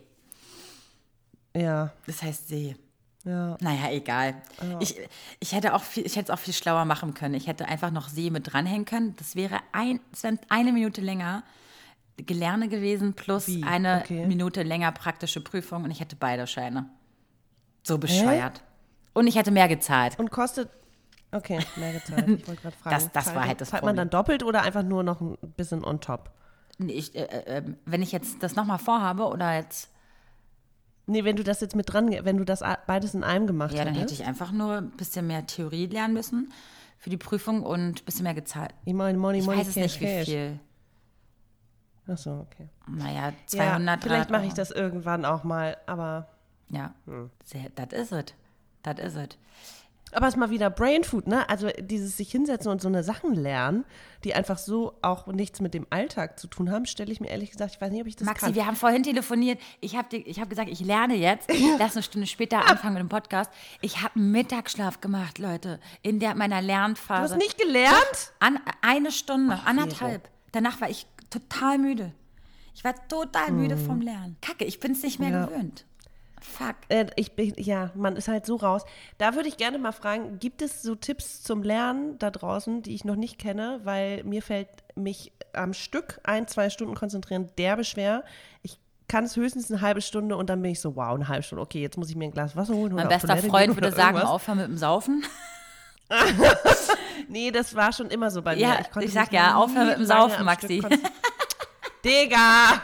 Ja, 1.56 1.92
Das 2.08 2.22
heißt 2.24 2.48
See. 2.48 2.76
Ja. 3.24 3.56
Naja, 3.60 3.92
egal. 3.92 4.36
Ich, 4.80 4.96
ich 5.40 5.52
hätte 5.54 5.76
auch 5.76 5.84
viel, 5.84 6.06
ich 6.06 6.16
hätte 6.16 6.32
es 6.32 6.38
auch 6.40 6.42
viel 6.42 6.54
schlauer 6.56 6.86
machen 6.86 7.14
können. 7.14 7.36
Ich 7.36 7.46
hätte 7.48 7.68
einfach 7.68 7.92
noch 7.92 8.10
See 8.10 8.32
mit 8.32 8.52
dranhängen 8.52 8.86
können. 8.86 9.16
Das 9.18 9.36
wäre 9.36 9.60
ein, 9.74 10.00
es 10.12 10.24
wäre 10.24 10.40
eine 10.50 10.72
Minute 10.72 11.02
länger 11.02 11.44
Gelerne 12.18 12.68
gewesen 12.68 13.14
plus 13.14 13.48
Wie? 13.48 13.64
eine 13.64 14.02
Okay. 14.04 14.26
Minute 14.26 14.64
länger 14.64 14.92
praktische 14.92 15.40
Prüfung 15.42 15.84
und 15.84 15.92
ich 15.92 16.00
hätte 16.00 16.16
beide 16.16 16.48
Scheine. 16.48 16.90
So 17.84 17.98
bescheuert. 17.98 18.62
Und 19.14 19.28
ich 19.28 19.36
hätte 19.36 19.52
mehr 19.52 19.68
gezahlt. 19.68 20.18
Und 20.20 20.32
kostet. 20.32 20.70
Okay, 21.32 21.60
mehr 21.78 21.94
gezahlt. 21.94 22.28
Ich 22.28 22.48
wollte 22.48 22.62
gerade 22.62 22.76
fragen. 22.82 22.96
Das- 22.96 23.12
das 23.12 23.36
war 23.36 23.46
halt 23.46 23.62
das 23.62 23.70
Zahlt 23.70 23.84
man 23.84 23.96
dann 23.96 24.10
doppelt 24.10 24.44
oder 24.44 24.64
einfach 24.64 24.84
nur 24.84 25.04
noch 25.04 25.22
ein 25.22 25.38
bisschen 25.58 25.84
on 25.84 26.00
top? 26.02 26.32
Nee, 26.78 26.94
Ich, 26.94 27.16
äh, 27.16 27.22
äh, 27.24 27.64
wenn 27.86 28.02
ich 28.02 28.12
jetzt 28.12 28.42
das 28.42 28.56
nochmal 28.56 28.80
vorhabe 28.80 29.26
oder 29.28 29.56
jetzt, 29.56 29.90
Nee, 31.08 31.24
wenn 31.24 31.36
du 31.36 31.44
das 31.44 31.60
jetzt 31.62 31.76
mit 31.76 31.92
dran, 31.92 32.10
wenn 32.24 32.38
du 32.38 32.46
das 32.46 32.62
beides 32.88 33.14
in 33.16 33.24
einem 33.24 33.48
gemacht 33.48 33.74
ja, 33.74 33.80
dann 33.84 33.94
hätte 33.94 34.02
hättest. 34.06 34.22
ich 34.22 34.26
einfach 34.28 34.52
nur 34.52 34.78
ein 34.78 34.92
bisschen 34.92 35.28
mehr 35.28 35.46
Theorie 35.46 35.88
lernen 35.88 36.14
müssen 36.14 36.52
für 36.98 37.10
die 37.10 37.18
Prüfung 37.18 37.64
und 37.64 38.02
ein 38.02 38.06
bisschen 38.06 38.24
mehr 38.24 38.34
gezahlt. 38.36 38.74
Ich 38.86 38.94
meine, 38.94 39.18
Money, 39.18 39.40
Ich 39.40 39.46
Money, 39.46 39.60
weiß 39.60 39.68
es 39.70 39.74
Cash, 39.74 39.84
nicht, 39.84 40.02
wie 40.02 40.06
Cash. 40.06 40.26
viel. 40.26 40.60
Achso, 42.08 42.42
okay. 42.42 42.68
Naja, 42.88 43.34
200, 43.48 43.52
ja, 43.52 44.02
vielleicht 44.02 44.30
300 44.30 44.30
mache 44.32 44.46
ich 44.46 44.54
das 44.54 44.72
irgendwann 44.72 45.26
auch 45.26 45.44
mal, 45.44 45.78
aber. 45.88 46.28
Ja, 46.70 46.94
Sehr- 47.44 47.70
das 47.76 47.92
ist 48.00 48.12
es. 48.12 48.26
Das 48.84 49.00
ist 49.00 49.16
es. 49.16 49.30
Aber 50.14 50.28
es 50.28 50.34
ist 50.34 50.38
mal 50.40 50.50
wieder 50.50 50.70
Brain 50.70 51.04
Food, 51.04 51.28
ne? 51.28 51.48
Also 51.50 51.70
dieses 51.80 52.18
sich 52.18 52.30
hinsetzen 52.32 52.70
und 52.72 52.82
so 52.82 52.88
eine 52.90 53.04
Sachen 53.04 53.34
lernen, 53.34 53.86
die 54.24 54.34
einfach 54.34 54.58
so 54.58 54.94
auch 55.02 55.28
nichts 55.28 55.62
mit 55.62 55.74
dem 55.74 55.88
Alltag 55.90 56.38
zu 56.40 56.48
tun 56.48 56.70
haben, 56.72 56.86
stelle 56.86 57.12
ich 57.12 57.22
mir 57.22 57.30
ehrlich 57.30 57.52
gesagt, 57.52 57.76
ich 57.76 57.82
weiß 57.82 57.92
nicht, 57.92 58.02
ob 58.02 58.08
ich 58.08 58.16
das 58.18 58.26
Maxi, 58.26 58.46
kann. 58.48 58.56
wir 58.56 58.66
haben 58.66 58.76
vorhin 58.76 59.04
telefoniert. 59.04 59.60
Ich 59.80 59.96
habe 59.96 60.18
hab 60.18 60.50
gesagt, 60.50 60.70
ich 60.70 60.82
lerne 60.82 61.16
jetzt. 61.16 61.50
Lass 61.80 61.96
eine 61.96 62.04
Stunde 62.04 62.28
später 62.28 62.70
anfangen 62.70 62.96
mit 62.96 63.02
dem 63.02 63.10
Podcast. 63.10 63.50
Ich 63.82 64.02
habe 64.04 64.16
einen 64.16 64.32
Mittagsschlaf 64.32 65.00
gemacht, 65.02 65.40
Leute, 65.40 65.80
in 66.02 66.20
der 66.20 66.36
meiner 66.36 66.60
Du 66.62 66.68
Lernphase. 66.68 67.34
hast 67.36 67.38
nicht 67.42 67.58
gelernt? 67.58 68.34
An, 68.40 68.60
eine 68.82 69.12
Stunde, 69.12 69.60
anderthalb. 69.66 70.30
Danach 70.52 70.82
war 70.82 70.90
ich 70.90 71.08
total 71.30 71.78
müde. 71.78 72.12
Ich 72.74 72.84
war 72.84 72.94
total 73.08 73.52
müde 73.52 73.78
vom 73.78 74.02
Lernen. 74.02 74.38
Kacke, 74.42 74.66
ich 74.66 74.80
bin 74.80 74.94
es 74.94 75.04
nicht 75.04 75.20
mehr 75.20 75.30
Ja. 75.30 75.46
gewöhnt. 75.46 75.86
Fuck. 76.42 76.76
Äh, 76.90 77.06
ich 77.16 77.34
bin, 77.34 77.54
ja, 77.58 77.92
man 77.94 78.16
ist 78.16 78.28
halt 78.28 78.46
so 78.46 78.56
raus. 78.56 78.84
Da 79.18 79.36
würde 79.36 79.48
ich 79.48 79.58
gerne 79.58 79.78
mal 79.78 79.92
fragen, 79.92 80.40
gibt 80.40 80.62
es 80.62 80.82
so 80.82 80.96
Tipps 80.96 81.44
zum 81.44 81.64
Lernen 81.64 82.18
da 82.20 82.32
draußen, 82.32 82.82
die 82.82 82.94
ich 82.96 83.06
noch 83.06 83.16
nicht 83.16 83.38
kenne? 83.38 83.80
Weil 83.84 84.24
mir 84.24 84.42
fällt 84.42 84.68
mich 84.96 85.32
am 85.54 85.74
Stück 85.74 86.20
ein, 86.24 86.48
zwei 86.48 86.70
Stunden 86.70 86.96
konzentrieren 86.96 87.50
derbe 87.58 87.84
schwer. 87.84 88.24
Ich 88.64 88.80
kann 89.08 89.26
es 89.26 89.36
höchstens 89.36 89.70
eine 89.70 89.82
halbe 89.82 90.02
Stunde 90.02 90.36
und 90.36 90.50
dann 90.50 90.62
bin 90.62 90.72
ich 90.72 90.80
so, 90.82 90.96
wow, 90.96 91.14
eine 91.14 91.28
halbe 91.28 91.44
Stunde. 91.44 91.62
Okay, 91.62 91.82
jetzt 91.82 91.98
muss 91.98 92.10
ich 92.10 92.16
mir 92.16 92.26
ein 92.26 92.32
Glas 92.32 92.56
Wasser 92.56 92.74
holen. 92.74 92.94
Mein 92.94 93.08
bester 93.08 93.38
Freund 93.38 93.76
würde 93.76 93.92
sagen, 93.92 94.16
irgendwas. 94.16 94.30
aufhören 94.30 94.58
mit 94.58 94.68
dem 94.68 94.78
Saufen. 94.78 95.24
Nee, 97.30 97.50
das 97.52 97.74
war 97.76 97.94
schon 97.94 98.08
immer 98.08 98.30
so 98.30 98.42
bei 98.42 98.56
mir. 98.56 98.62
Ja, 98.62 98.84
konnte 98.92 99.08
ich 99.08 99.14
sag 99.14 99.32
ja, 99.32 99.56
aufhören 99.56 99.88
mit 99.88 99.98
dem 100.00 100.06
Saufen, 100.06 100.44
Maxi. 100.44 100.84
Digga! 102.04 102.82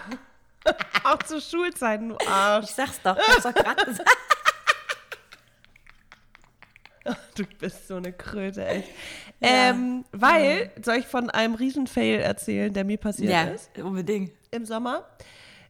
Auch 1.03 1.19
zu 1.23 1.39
Schulzeiten, 1.41 2.09
du 2.09 2.17
Arsch. 2.27 2.65
Ich 2.65 2.71
sag's 2.75 2.99
doch, 3.03 3.17
ich 3.17 3.27
hab's 3.27 3.43
doch 3.43 3.53
gerade 3.53 3.85
gesagt. 3.85 4.09
Du 7.35 7.45
bist 7.59 7.87
so 7.87 7.95
eine 7.95 8.11
Kröte, 8.11 8.65
echt. 8.65 8.89
Ähm, 9.39 10.03
weil, 10.11 10.71
soll 10.83 10.97
ich 10.97 11.05
von 11.07 11.29
einem 11.29 11.55
Riesenfail 11.55 12.19
erzählen, 12.19 12.73
der 12.73 12.83
mir 12.83 12.97
passiert 12.97 13.31
Ja, 13.31 13.43
ist 13.43 13.77
unbedingt. 13.77 14.31
im 14.51 14.65
Sommer? 14.65 15.05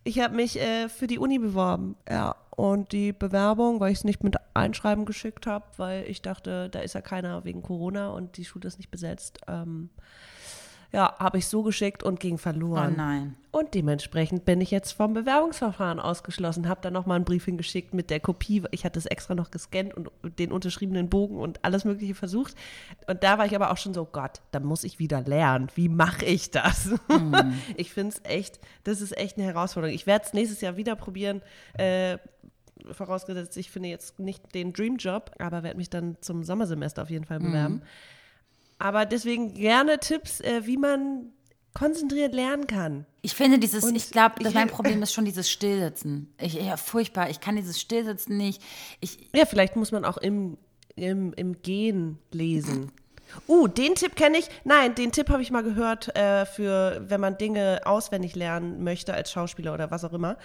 Ich 0.04 0.20
habe 0.20 0.36
mich 0.36 0.60
äh, 0.60 0.90
für 0.90 1.06
die 1.06 1.20
Uni 1.20 1.38
beworben, 1.38 1.96
ja. 2.10 2.36
Und 2.56 2.92
die 2.92 3.14
Bewerbung, 3.14 3.80
weil 3.80 3.92
ich 3.92 4.00
es 4.00 4.04
nicht 4.04 4.24
mit 4.24 4.36
Einschreiben 4.56 5.06
geschickt 5.06 5.46
habe, 5.46 5.66
weil 5.78 6.06
ich 6.10 6.24
dachte, 6.24 6.70
da 6.70 6.80
ist 6.80 6.96
ja 6.96 7.02
keiner 7.02 7.44
wegen 7.44 7.62
Corona 7.62 8.10
und 8.10 8.38
die 8.38 8.46
Schule 8.46 8.68
ist 8.68 8.80
nicht 8.80 8.90
besetzt. 8.90 9.38
Ähm, 9.48 9.92
ja, 10.94 11.16
habe 11.20 11.38
ich 11.38 11.48
so 11.48 11.64
geschickt 11.64 12.02
und 12.04 12.20
ging 12.20 12.36
Oh 12.36 12.38
verloren. 12.38 12.96
nein. 12.96 13.36
Und 13.52 13.74
dementsprechend 13.74 14.46
bin 14.46 14.62
ich 14.62 14.70
jetzt 14.72 14.92
vom 14.92 15.14
Bewerbungsverfahren 15.14 16.00
ausgeschlossen, 16.00 16.68
habe 16.70 16.80
dann 16.82 16.94
nochmal 16.94 17.16
einen 17.16 17.26
Brief 17.26 17.46
hingeschickt 17.46 17.94
mit 17.94 18.10
der 18.12 18.20
Kopie. 18.20 18.62
Ich 18.72 18.86
hatte 18.86 19.00
es 19.00 19.08
extra 19.08 19.34
noch 19.34 19.50
gescannt 19.50 19.96
und 19.96 20.12
den 20.38 20.52
unterschriebenen 20.52 21.10
Bogen 21.10 21.38
und 21.38 21.64
alles 21.66 21.84
Mögliche 21.84 22.14
versucht. 22.14 22.54
Und 23.08 23.24
da 23.24 23.38
war 23.40 23.46
ich 23.48 23.56
aber 23.56 23.72
auch 23.72 23.78
schon 23.78 23.94
so, 23.96 24.06
Gott, 24.06 24.42
da 24.52 24.60
muss 24.60 24.84
ich 24.84 25.00
wieder 25.00 25.22
lernen. 25.22 25.70
Wie 25.76 25.90
mache 25.90 26.26
ich 26.26 26.52
das? 26.52 26.90
Ich 27.76 27.92
finde 27.94 28.16
es 28.16 28.22
echt, 28.30 28.60
das 28.84 29.02
ist 29.02 29.18
echt 29.18 29.38
eine 29.38 29.46
Herausforderung. 29.48 29.96
Ich 29.96 30.06
werde 30.08 30.26
es 30.26 30.34
nächstes 30.34 30.62
Jahr 30.62 30.78
wieder 30.78 30.96
probieren. 30.96 31.42
Äh, 31.78 32.18
vorausgesetzt, 32.92 33.58
ich 33.58 33.72
finde 33.72 33.90
jetzt 33.90 34.20
nicht 34.20 34.54
den 34.54 34.72
Dreamjob, 34.74 35.32
aber 35.40 35.64
werde 35.64 35.78
mich 35.78 35.90
dann 35.90 36.18
zum 36.22 36.44
Sommersemester 36.44 37.02
auf 37.04 37.10
jeden 37.10 37.26
Fall 37.26 37.40
bewerben. 37.40 37.82
Aber 38.80 39.06
deswegen 39.06 39.54
gerne 39.54 40.00
Tipps, 40.00 40.40
äh, 40.42 40.66
wie 40.66 40.78
man 40.78 41.32
konzentriert 41.74 42.34
lernen 42.34 42.66
kann. 42.66 43.06
Ich 43.22 43.36
finde 43.36 43.60
dieses, 43.60 43.84
Und 43.84 43.96
ich 43.96 44.10
glaube, 44.10 44.36
mein 44.52 44.68
Problem 44.70 45.04
ist 45.04 45.14
schon 45.14 45.26
dieses 45.26 45.50
Stillsitzen. 45.50 46.34
Ich, 46.40 46.56
ja, 46.56 46.76
furchtbar, 46.76 47.30
ich 47.30 47.40
kann 47.40 47.56
dieses 47.56 47.80
Stillsitzen 47.80 48.36
nicht. 48.36 48.64
Ich, 49.00 49.30
Ja, 49.34 49.46
vielleicht 49.46 49.76
muss 49.76 49.92
man 49.92 50.04
auch 50.04 50.18
im, 50.18 50.58
im, 50.96 51.34
im 51.34 51.62
Gehen 51.62 52.18
lesen. 52.32 52.92
Uh, 53.48 53.68
den 53.68 53.96
Tipp 53.96 54.16
kenne 54.16 54.38
ich. 54.38 54.48
Nein, 54.64 54.96
den 54.96 55.12
Tipp 55.12 55.30
habe 55.30 55.42
ich 55.42 55.52
mal 55.52 55.62
gehört 55.62 56.16
äh, 56.16 56.46
für, 56.46 57.04
wenn 57.10 57.20
man 57.20 57.38
Dinge 57.38 57.82
auswendig 57.84 58.36
lernen 58.36 58.86
möchte 58.86 59.14
als 59.14 59.34
Schauspieler 59.34 59.74
oder 59.74 59.92
was 59.92 60.06
auch 60.06 60.14
immer, 60.14 60.38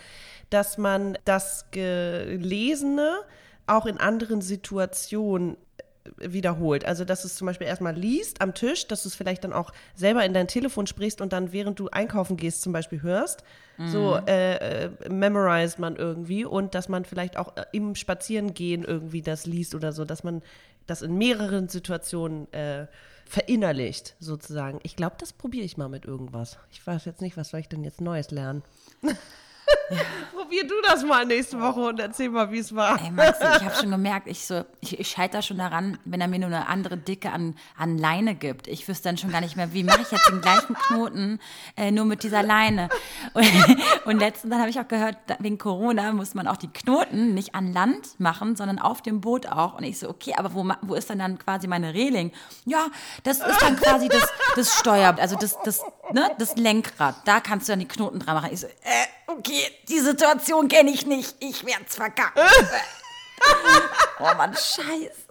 dass 0.51 0.79
man 0.79 1.17
das 1.25 1.67
Gelesene 1.71 3.21
auch 3.69 3.87
in 3.87 3.99
anderen 3.99 4.43
Situationen 4.43 5.57
wiederholt. 6.17 6.85
Also, 6.85 7.05
dass 7.05 7.23
du 7.23 7.29
es 7.29 7.37
zum 7.37 7.47
Beispiel 7.47 7.67
erstmal 7.67 7.95
liest 7.95 8.41
am 8.41 8.55
Tisch, 8.55 8.89
dass 8.89 9.03
du 9.05 9.09
es 9.09 9.15
vielleicht 9.15 9.45
dann 9.45 9.53
auch 9.53 9.73
selber 9.95 10.25
in 10.25 10.35
dein 10.35 10.49
Telefon 10.49 10.87
sprichst 10.87 11.21
und 11.21 11.33
dann, 11.33 11.53
während 11.53 11.79
du 11.79 11.89
einkaufen 11.89 12.37
gehst, 12.37 12.63
zum 12.63 12.73
Beispiel 12.73 13.03
hörst. 13.03 13.45
So 13.85 14.17
äh, 14.29 14.85
äh, 14.85 14.91
memorized 15.09 15.79
man 15.79 15.97
irgendwie 15.97 16.45
und 16.45 16.75
dass 16.75 16.89
man 16.89 17.05
vielleicht 17.05 17.37
auch 17.37 17.57
äh, 17.57 17.65
im 17.73 17.95
Spazierengehen 17.95 18.85
irgendwie 18.85 19.23
das 19.23 19.47
liest 19.47 19.75
oder 19.75 19.93
so, 19.93 20.05
dass 20.05 20.23
man 20.23 20.43
das 20.87 21.03
in 21.03 21.17
mehreren 21.17 21.69
Situationen 21.69 22.53
äh, 22.53 22.87
verinnerlicht, 23.25 24.15
sozusagen. 24.21 24.79
Ich 24.83 24.95
glaube, 24.95 25.17
das 25.19 25.33
probiere 25.33 25.65
ich 25.65 25.77
mal 25.77 25.89
mit 25.89 26.05
irgendwas. 26.05 26.59
Ich 26.71 26.87
weiß 26.87 27.07
jetzt 27.07 27.23
nicht, 27.23 27.37
was 27.37 27.51
soll 27.51 27.61
ich 27.61 27.69
denn 27.69 27.83
jetzt 27.83 28.01
Neues 28.01 28.31
lernen? 28.31 28.63
Probier 30.35 30.67
du 30.67 30.75
das 30.83 31.05
mal 31.05 31.27
nächste 31.27 31.61
Woche 31.61 31.81
und 31.81 32.01
erzähl 32.01 32.31
mal, 32.31 32.51
wie 32.51 32.59
es 32.59 32.75
war. 32.75 33.01
ey, 33.01 33.11
Maxi, 33.11 33.45
ich 33.57 33.65
habe 33.65 33.75
schon 33.75 33.91
gemerkt, 33.91 34.29
ich, 34.29 34.47
so, 34.47 34.65
ich, 34.81 34.99
ich 34.99 35.09
scheitere 35.09 35.43
schon 35.43 35.59
daran, 35.59 35.99
wenn 36.05 36.21
er 36.21 36.29
mir 36.29 36.39
nur 36.39 36.49
eine 36.49 36.69
andere 36.69 36.97
Dicke 36.97 37.31
an, 37.31 37.55
an 37.77 37.99
Leine 37.99 38.35
gibt. 38.35 38.69
Ich 38.69 38.87
wüsste 38.89 39.09
dann 39.09 39.19
schon 39.19 39.31
gar 39.31 39.41
nicht 39.41 39.57
mehr, 39.57 39.73
wie 39.73 39.85
mache 39.85 40.03
ich 40.03 40.11
jetzt 40.11 40.29
den 40.29 40.41
gleichen 40.41 40.75
Knoten, 40.75 41.39
äh, 41.77 41.91
nur 41.91 42.05
mit 42.05 42.23
dieser 42.23 42.43
Leine. 42.43 42.89
Und, 43.35 43.47
und 44.05 44.19
letztens 44.19 44.55
habe 44.55 44.71
ich 44.71 44.79
auch 44.81 44.89
gehört, 44.89 45.17
wegen 45.39 45.59
Corona 45.59 46.13
muss 46.13 46.35
man 46.35 46.47
auch 46.47 46.57
die 46.57 46.69
Knoten 46.69 47.35
nicht 47.35 47.55
an 47.55 47.73
Land 47.73 48.19
machen, 48.19 48.57
sondern 48.57 48.79
auf 48.79 49.03
dem 49.03 49.21
Boot 49.21 49.47
auch. 49.47 49.75
Und 49.75 49.85
ich 49.85 49.99
so, 49.99 50.09
okay, 50.09 50.35
aber 50.37 50.55
wo, 50.55 50.67
wo 50.83 50.95
ist 50.95 51.11
dann 51.11 51.19
dann 51.19 51.39
quasi 51.39 51.67
meine 51.67 51.95
Reling? 51.95 52.33
Ja, 52.65 52.87
das 53.23 53.39
ist 53.39 53.61
dann 53.61 53.77
quasi 53.77 54.09
das, 54.09 54.29
das 54.57 54.75
Steuer, 54.75 55.17
also 55.19 55.37
das, 55.37 55.59
das, 55.63 55.83
ne, 56.13 56.31
das 56.39 56.57
Lenkrad. 56.57 57.17
Da 57.25 57.41
kannst 57.41 57.69
du 57.69 57.73
dann 57.73 57.81
die 57.81 57.89
Knoten 57.89 58.19
dran 58.21 58.35
machen. 58.35 58.51
Ich 58.53 58.61
so, 58.61 58.67
äh, 58.67 59.07
okay, 59.27 59.63
die 59.89 60.01
Situation 60.01 60.69
kenne 60.69 60.91
ich 60.91 61.07
nicht. 61.07 61.37
Ich 61.41 61.65
werd's 61.65 61.97
verkacken. 61.97 62.43
oh 64.21 64.35
Mann, 64.37 64.53
scheiße. 64.55 65.29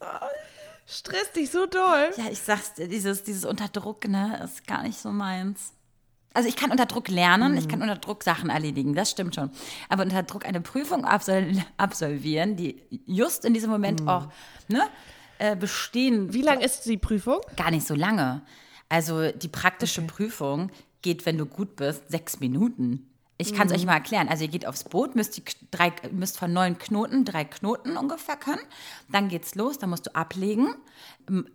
Stresst 0.86 1.36
dich 1.36 1.51
so 1.51 1.65
doll. 1.65 2.12
Ja, 2.17 2.25
ich 2.29 2.39
sag's 2.39 2.73
dir, 2.73 2.88
dieses, 2.88 3.23
dieses 3.23 3.45
Unterdruck, 3.45 4.07
ne, 4.07 4.41
ist 4.43 4.67
gar 4.67 4.84
nicht 4.84 4.99
so 4.99 5.10
meins. 5.10 5.73
Also 6.34 6.47
ich 6.47 6.55
kann 6.55 6.71
unter 6.71 6.86
Druck 6.86 7.10
lernen, 7.10 7.57
ich 7.57 7.67
kann 7.67 7.81
unter 7.81 7.97
Druck 7.97 8.23
Sachen 8.23 8.49
erledigen, 8.49 8.95
das 8.95 9.12
stimmt 9.12 9.36
schon. 9.36 9.51
Aber 9.89 10.03
unter 10.03 10.23
Druck 10.23 10.45
eine 10.45 10.62
Prüfung 10.62 11.03
absol 11.03 11.65
absolvieren, 11.75 12.55
die 12.55 12.81
just 13.05 13.43
in 13.43 13.53
diesem 13.53 13.69
Moment 13.69 14.07
auch 14.07 14.27
ne, 14.69 14.88
äh, 15.39 15.57
bestehen, 15.57 16.34
Wie 16.34 16.41
lang 16.41 16.62
ist 16.62 16.86
die 16.86 16.97
Prüfung? 16.97 17.39
gar 17.57 17.69
nicht 17.71 17.86
so 17.86 17.95
lange. 17.95 18.41
Also 18.91 19.32
die 19.32 19.47
praktische 19.47 20.01
Prüfung 20.01 20.69
geht, 21.01 21.25
wenn 21.25 21.38
du 21.38 21.45
gut 21.45 21.77
bist, 21.77 22.12
sechs 22.12 22.41
Minuten. 22.41 23.08
Ich 23.38 23.54
kann 23.54 23.67
es 23.67 23.73
euch 23.73 23.86
mal 23.86 23.93
erklären. 23.93 24.27
Also 24.27 24.43
ihr 24.43 24.51
geht 24.51 24.67
aufs 24.67 24.84
Boot, 24.84 25.15
müsst, 25.15 25.38
die 25.38 25.43
drei, 25.71 25.93
müsst 26.12 26.38
von 26.38 26.51
neun 26.51 26.77
Knoten 26.77 27.23
drei 27.23 27.45
Knoten 27.45 27.95
ungefähr 27.95 28.36
können. 28.36 28.60
Dann 29.10 29.30
geht's 29.30 29.56
los, 29.56 29.80
dann 29.80 29.91
musst 29.91 30.08
du 30.08 30.13
ablegen. 30.13 30.75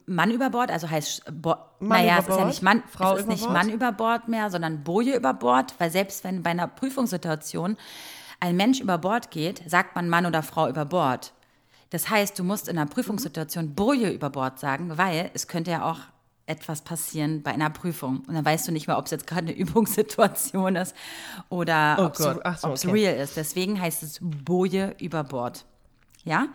Mann 0.06 0.30
über 0.30 0.48
Bord, 0.48 0.70
also 0.70 0.88
heißt, 0.88 1.24
Bo 1.30 1.56
Mann 1.78 2.06
naja, 2.06 2.18
es 2.20 2.26
ist 2.26 2.38
ja 2.38 2.44
nicht 2.46 2.62
Mann, 2.62 2.82
Frau 2.90 3.12
es 3.12 3.20
ist 3.20 3.28
nicht 3.28 3.42
Bord? 3.42 3.52
Mann 3.52 3.68
über 3.68 3.92
Bord 3.92 4.28
mehr, 4.28 4.50
sondern 4.50 4.82
Boje 4.82 5.14
über 5.14 5.34
Bord, 5.34 5.74
weil 5.78 5.90
selbst 5.90 6.24
wenn 6.24 6.42
bei 6.42 6.50
einer 6.50 6.68
Prüfungssituation 6.68 7.76
ein 8.40 8.56
Mensch 8.56 8.80
über 8.80 8.96
Bord 8.96 9.30
geht, 9.30 9.62
sagt 9.70 9.94
man 9.94 10.08
Mann 10.08 10.24
oder 10.24 10.42
Frau 10.42 10.68
über 10.68 10.86
Bord. 10.86 11.34
Das 11.90 12.08
heißt, 12.08 12.38
du 12.38 12.44
musst 12.44 12.66
in 12.66 12.78
einer 12.78 12.88
Prüfungssituation 12.88 13.74
Boje 13.74 14.10
über 14.10 14.30
Bord 14.30 14.58
sagen, 14.58 14.96
weil 14.96 15.30
es 15.34 15.46
könnte 15.48 15.70
ja 15.70 15.84
auch 15.84 16.00
etwas 16.46 16.82
passieren 16.82 17.42
bei 17.42 17.52
einer 17.52 17.70
Prüfung. 17.70 18.22
Und 18.26 18.34
dann 18.34 18.44
weißt 18.44 18.68
du 18.68 18.72
nicht 18.72 18.86
mehr, 18.86 18.98
ob 18.98 19.06
es 19.06 19.10
jetzt 19.10 19.26
gerade 19.26 19.48
eine 19.48 19.52
Übungssituation 19.56 20.76
ist 20.76 20.94
oder 21.48 21.96
Oh 21.98 22.04
ob 22.06 22.12
es 22.12 22.60
so, 22.60 22.68
okay. 22.68 22.90
real 22.90 23.16
ist. 23.16 23.36
Deswegen 23.36 23.80
heißt 23.80 24.02
es 24.02 24.18
Boje 24.22 24.94
über 25.00 25.24
Bord. 25.24 25.64
Ja? 26.24 26.46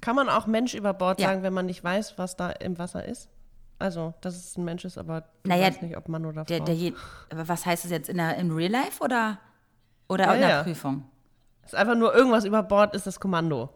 Kann 0.00 0.16
man 0.16 0.28
auch 0.28 0.46
Mensch 0.46 0.74
über 0.74 0.94
Bord 0.94 1.20
Ja. 1.20 1.28
sagen, 1.28 1.42
wenn 1.42 1.52
man 1.52 1.66
nicht 1.66 1.84
weiß, 1.84 2.14
was 2.16 2.36
da 2.36 2.50
im 2.50 2.78
Wasser 2.78 3.04
ist? 3.04 3.28
Also, 3.78 4.12
dass 4.20 4.34
es 4.36 4.56
ein 4.58 4.64
Mensch 4.64 4.84
ist, 4.84 4.98
aber 4.98 5.22
du 5.42 5.48
Naja, 5.48 5.66
weißt 5.68 5.82
nicht, 5.82 5.96
ob 5.96 6.08
Mann 6.08 6.24
oder 6.26 6.44
Frau. 6.44 6.48
Der, 6.48 6.60
der 6.60 6.74
je, 6.74 6.92
aber 7.30 7.48
was 7.48 7.64
heißt 7.64 7.84
das 7.84 7.90
jetzt 7.90 8.08
in 8.10 8.18
der, 8.18 8.36
im 8.36 8.54
Real 8.54 8.70
Life 8.70 9.02
oder, 9.02 9.38
oder 10.08 10.26
Ja, 10.26 10.34
in 10.34 10.40
der 10.40 10.48
ja. 10.50 10.62
Prüfung? 10.62 11.04
ist 11.64 11.74
einfach 11.74 11.94
nur 11.94 12.14
irgendwas 12.14 12.44
über 12.44 12.62
Bord, 12.62 12.94
ist 12.94 13.06
das 13.06 13.20
Kommando. 13.20 13.70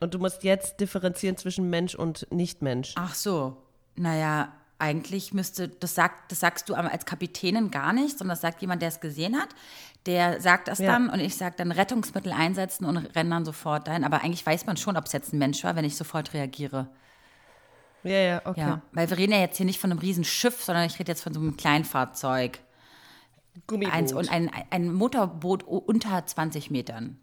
Und 0.00 0.12
du 0.12 0.18
musst 0.18 0.42
jetzt 0.44 0.80
differenzieren 0.80 1.36
zwischen 1.36 1.70
Mensch 1.70 1.94
und 1.94 2.26
Nicht-Mensch. 2.30 2.94
Ach 2.96 3.14
so. 3.14 3.56
Naja, 3.96 4.52
eigentlich 4.78 5.32
müsste, 5.32 5.68
das, 5.68 5.94
sagt, 5.94 6.32
das 6.32 6.40
sagst 6.40 6.68
du 6.68 6.74
als 6.74 7.06
Kapitänin 7.06 7.70
gar 7.70 7.92
nicht, 7.92 8.18
sondern 8.18 8.34
das 8.34 8.40
sagt 8.40 8.60
jemand, 8.60 8.82
der 8.82 8.88
es 8.88 9.00
gesehen 9.00 9.36
hat. 9.36 9.48
Der 10.06 10.40
sagt 10.40 10.68
das 10.68 10.78
Ja. 10.78 10.92
dann 10.92 11.08
und 11.08 11.20
ich 11.20 11.36
sage 11.36 11.54
dann 11.56 11.72
Rettungsmittel 11.72 12.32
einsetzen 12.32 12.84
und 12.84 12.98
renne 12.98 13.30
dann 13.30 13.44
sofort 13.44 13.88
dahin. 13.88 14.04
Aber 14.04 14.22
eigentlich 14.22 14.44
weiß 14.44 14.66
man 14.66 14.76
schon, 14.76 14.96
ob 14.96 15.06
es 15.06 15.12
jetzt 15.12 15.32
ein 15.32 15.38
Mensch 15.38 15.64
war, 15.64 15.76
wenn 15.76 15.84
ich 15.84 15.96
sofort 15.96 16.34
reagiere. 16.34 16.88
Ja, 18.02 18.18
ja, 18.18 18.42
okay. 18.44 18.60
Ja, 18.60 18.82
weil 18.92 19.08
wir 19.08 19.16
reden 19.16 19.32
ja 19.32 19.38
jetzt 19.38 19.56
hier 19.56 19.64
nicht 19.64 19.80
von 19.80 19.90
einem 19.90 20.00
riesen 20.00 20.24
Schiff, 20.24 20.62
sondern 20.62 20.84
ich 20.84 20.98
rede 20.98 21.10
jetzt 21.10 21.22
von 21.22 21.32
so 21.32 21.40
einem 21.40 21.56
Kleinfahrzeug. 21.56 22.58
Gummiboot. 23.66 23.94
Eins 23.94 24.12
und 24.12 24.30
ein, 24.30 24.50
ein 24.70 24.92
Motorboot 24.92 25.62
unter 25.62 26.26
20 26.26 26.70
Metern. 26.70 27.18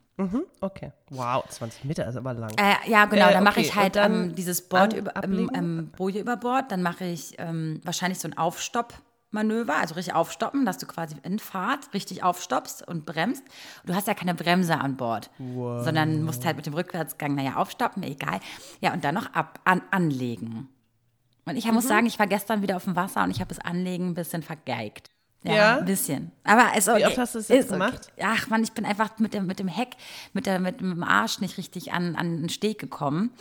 Okay. 0.61 0.91
Wow, 1.09 1.43
20 1.49 1.83
Meter 1.85 2.07
ist 2.07 2.15
aber 2.15 2.33
lang. 2.33 2.51
Äh, 2.57 2.89
ja, 2.89 3.05
genau. 3.05 3.29
Äh, 3.29 3.33
dann 3.33 3.43
mache 3.43 3.59
okay, 3.59 3.67
ich 3.67 3.75
halt 3.75 3.97
ähm, 3.97 4.35
dieses 4.35 4.67
Board 4.67 4.93
an- 4.93 4.99
über, 4.99 5.23
ähm, 5.23 5.49
ähm, 5.53 5.91
Boje 5.97 6.19
über 6.21 6.37
Bord. 6.37 6.71
Dann 6.71 6.81
mache 6.83 7.05
ich 7.05 7.35
ähm, 7.39 7.81
wahrscheinlich 7.83 8.19
so 8.19 8.27
ein 8.27 8.37
Aufstoppmanöver, 8.37 9.75
also 9.75 9.95
richtig 9.95 10.13
aufstoppen, 10.13 10.65
dass 10.65 10.77
du 10.77 10.85
quasi 10.85 11.15
in 11.23 11.39
Fahrt 11.39 11.93
richtig 11.93 12.23
aufstoppst 12.23 12.87
und 12.87 13.05
bremst. 13.05 13.43
Du 13.85 13.95
hast 13.95 14.07
ja 14.07 14.13
keine 14.13 14.35
Bremse 14.35 14.77
an 14.79 14.97
Bord, 14.97 15.29
sondern 15.83 16.23
musst 16.23 16.45
halt 16.45 16.55
mit 16.57 16.65
dem 16.65 16.73
Rückwärtsgang, 16.73 17.35
naja, 17.35 17.55
aufstoppen, 17.55 18.03
egal. 18.03 18.39
Ja, 18.79 18.93
und 18.93 19.03
dann 19.03 19.15
noch 19.15 19.33
ab, 19.33 19.59
an, 19.63 19.81
anlegen. 19.91 20.69
Und 21.45 21.55
ich 21.57 21.65
Mhm. 21.65 21.73
muss 21.73 21.87
sagen, 21.87 22.05
ich 22.05 22.19
war 22.19 22.27
gestern 22.27 22.61
wieder 22.61 22.75
auf 22.75 22.83
dem 22.83 22.95
Wasser 22.95 23.23
und 23.23 23.31
ich 23.31 23.39
habe 23.39 23.49
das 23.49 23.59
Anlegen 23.59 24.09
ein 24.09 24.13
bisschen 24.13 24.43
vergeigt. 24.43 25.09
Ja, 25.43 25.53
Ja? 25.55 25.77
ein 25.79 25.85
bisschen. 25.85 26.31
Aber 26.43 26.77
ist 26.77 26.87
okay. 26.87 26.99
Wie 27.01 27.05
oft 27.07 27.17
hast 27.17 27.35
du 27.35 27.39
das 27.39 27.47
jetzt 27.47 27.65
Ist 27.65 27.71
okay. 27.71 27.73
gemacht? 27.79 28.11
Ach 28.21 28.47
man, 28.49 28.63
ich 28.63 28.71
bin 28.73 28.85
einfach 28.85 29.17
mit 29.19 29.33
dem, 29.33 29.45
mit 29.47 29.59
dem 29.59 29.67
Heck, 29.67 29.95
mit, 30.33 30.45
der, 30.45 30.59
mit 30.59 30.81
dem 30.81 31.03
Arsch 31.03 31.39
nicht 31.39 31.57
richtig 31.57 31.93
an, 31.93 32.15
an 32.15 32.41
den 32.41 32.49
Steg 32.49 32.77
gekommen. 32.79 33.31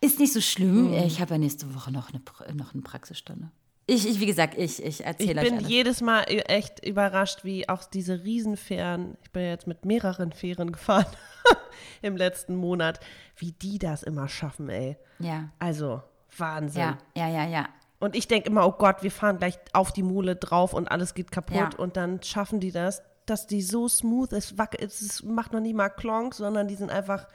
Ist 0.00 0.18
nicht 0.18 0.32
so 0.32 0.40
schlimm. 0.40 0.92
Hm. 0.92 1.04
Ich 1.06 1.20
habe 1.20 1.34
ja 1.34 1.38
nächste 1.38 1.74
Woche 1.74 1.90
noch 1.92 2.10
eine, 2.10 2.20
noch 2.54 2.72
eine 2.74 2.82
Praxisstunde. 2.82 3.50
Ich, 3.88 4.08
ich, 4.08 4.18
wie 4.18 4.26
gesagt, 4.26 4.54
ich, 4.58 4.82
ich 4.82 5.00
Ich 5.00 5.06
erzähle 5.06 5.40
euch 5.42 5.46
bin 5.48 5.58
alles. 5.58 5.68
jedes 5.68 6.00
Mal 6.00 6.22
echt 6.22 6.84
überrascht, 6.84 7.44
wie 7.44 7.68
auch 7.68 7.84
diese 7.84 8.24
Riesenfähren, 8.24 9.16
ich 9.22 9.30
bin 9.30 9.42
ja 9.44 9.50
jetzt 9.50 9.66
mit 9.68 9.84
mehreren 9.84 10.32
Fähren 10.32 10.72
gefahren 10.72 11.06
im 12.02 12.16
letzten 12.16 12.56
Monat, 12.56 12.98
wie 13.36 13.52
die 13.52 13.78
das 13.78 14.02
immer 14.02 14.28
schaffen, 14.28 14.68
ey. 14.70 14.96
Ja, 15.20 15.50
Also, 15.60 16.02
Wahnsinn. 16.36 16.80
ja, 16.82 16.98
ja, 17.16 17.28
ja, 17.28 17.46
ja. 17.46 17.68
Und 17.98 18.14
ich 18.14 18.28
denke 18.28 18.48
immer, 18.50 18.66
oh 18.66 18.72
Gott, 18.72 19.02
wir 19.02 19.10
fahren 19.10 19.38
gleich 19.38 19.58
auf 19.72 19.92
die 19.92 20.02
Mole 20.02 20.36
drauf 20.36 20.74
und 20.74 20.90
alles 20.90 21.14
geht 21.14 21.30
kaputt. 21.30 21.56
Ja. 21.56 21.70
Und 21.78 21.96
dann 21.96 22.22
schaffen 22.22 22.60
die 22.60 22.70
das, 22.72 23.02
dass 23.24 23.46
die 23.46 23.62
so 23.62 23.88
smooth 23.88 24.32
ist, 24.32 24.58
wack, 24.58 24.76
es 24.80 25.22
macht 25.22 25.52
noch 25.52 25.60
nie 25.60 25.72
mal 25.74 25.88
Klonk, 25.88 26.34
sondern 26.34 26.68
die 26.68 26.74
sind 26.74 26.90
einfach 26.90 27.26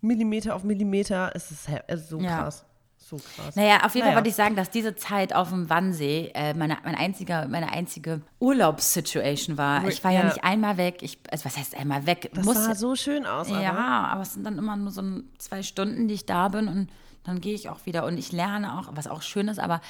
Millimeter 0.00 0.54
auf 0.54 0.64
Millimeter. 0.64 1.32
Es 1.34 1.50
ist, 1.50 1.68
es 1.88 2.00
ist 2.02 2.08
so 2.10 2.20
Ja. 2.20 2.38
krass. 2.42 2.64
So 2.96 3.16
krass. 3.16 3.56
Naja, 3.56 3.78
auf 3.84 3.94
jeden 3.94 4.04
Fall 4.04 4.10
Naja. 4.10 4.16
wollte 4.16 4.28
ich 4.28 4.34
sagen, 4.36 4.54
dass 4.56 4.70
diese 4.70 4.94
Zeit 4.94 5.34
auf 5.34 5.48
dem 5.48 5.68
Wannsee 5.68 6.30
äh, 6.34 6.54
meine, 6.54 6.76
mein 6.84 6.94
einziger, 6.94 7.48
meine 7.48 7.72
einzige 7.72 8.20
Urlaubssituation 8.38 9.58
war. 9.58 9.86
Ich 9.88 10.04
war 10.04 10.10
ja, 10.12 10.20
Ja. 10.20 10.26
nicht 10.26 10.44
einmal 10.44 10.76
weg. 10.76 11.02
Ich, 11.02 11.18
also 11.30 11.44
was 11.46 11.56
heißt 11.56 11.76
einmal 11.76 12.06
weg? 12.06 12.30
Das 12.34 12.44
Muss- 12.44 12.64
sah 12.64 12.74
so 12.74 12.94
schön 12.94 13.26
aus. 13.26 13.50
Aber. 13.50 13.60
Ja, 13.62 13.72
aber 14.12 14.22
es 14.22 14.34
sind 14.34 14.44
dann 14.44 14.58
immer 14.58 14.76
nur 14.76 14.90
so 14.92 15.02
ein, 15.02 15.24
zwei 15.38 15.62
Stunden, 15.62 16.08
die 16.08 16.14
ich 16.14 16.26
da 16.26 16.48
bin 16.48 16.68
und 16.68 16.90
dann 17.24 17.40
gehe 17.40 17.54
ich 17.54 17.68
auch 17.68 17.84
wieder 17.86 18.04
und 18.04 18.18
ich 18.18 18.32
lerne 18.32 18.78
auch, 18.78 18.88
was 18.92 19.06
auch 19.06 19.22
schön 19.22 19.48
ist, 19.48 19.58
aber 19.60 19.80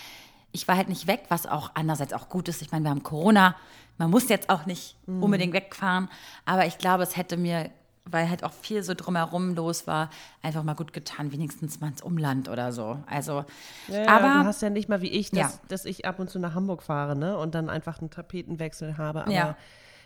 ich 0.53 0.67
war 0.67 0.77
halt 0.77 0.89
nicht 0.89 1.07
weg, 1.07 1.25
was 1.29 1.47
auch 1.47 1.71
andererseits 1.75 2.13
auch 2.13 2.29
gut 2.29 2.49
ist. 2.49 2.61
Ich 2.63 2.73
meine, 2.73 2.85
wir 2.85 2.91
haben 2.91 3.03
Corona, 3.05 3.55
man 3.99 4.11
muss 4.11 4.29
jetzt 4.29 4.51
auch 4.51 4.67
nicht 4.67 4.97
Mhm. 5.07 5.23
unbedingt 5.23 5.53
wegfahren, 5.53 6.09
aber 6.45 6.67
ich 6.67 6.79
glaube, 6.79 7.03
es 7.05 7.17
hätte 7.17 7.37
mir, 7.37 7.71
weil 8.05 8.29
halt 8.29 8.43
auch 8.43 8.53
viel 8.53 8.83
so 8.83 8.95
drumherum 8.95 9.55
los 9.55 9.87
war, 9.87 10.11
einfach 10.43 10.65
mal 10.65 10.75
gut 10.75 10.93
getan, 10.93 11.31
wenigstens 11.31 11.81
mal 11.81 11.89
ins 11.89 12.03
Umland 12.03 12.49
oder 12.49 12.73
so. 12.73 12.99
Also, 13.07 13.45
Ja, 13.87 14.09
aber 14.09 14.31
du 14.31 14.45
hast 14.45 14.63
ja 14.63 14.71
nicht 14.71 14.89
mal 14.89 15.03
wie 15.03 15.11
ich, 15.11 15.31
dass, 15.31 15.37
Ja. 15.39 15.61
dass 15.69 15.85
ich 15.85 16.07
ab 16.07 16.19
und 16.19 16.29
zu 16.31 16.41
nach 16.41 16.55
Hamburg 16.55 16.83
fahre, 16.83 17.15
ne? 17.15 17.39
Und 17.39 17.55
dann 17.55 17.71
einfach 17.71 18.01
einen 18.01 18.11
Tapetenwechsel 18.11 18.99
habe. 18.99 19.23
Aber 19.23 19.31
Ja. 19.33 19.57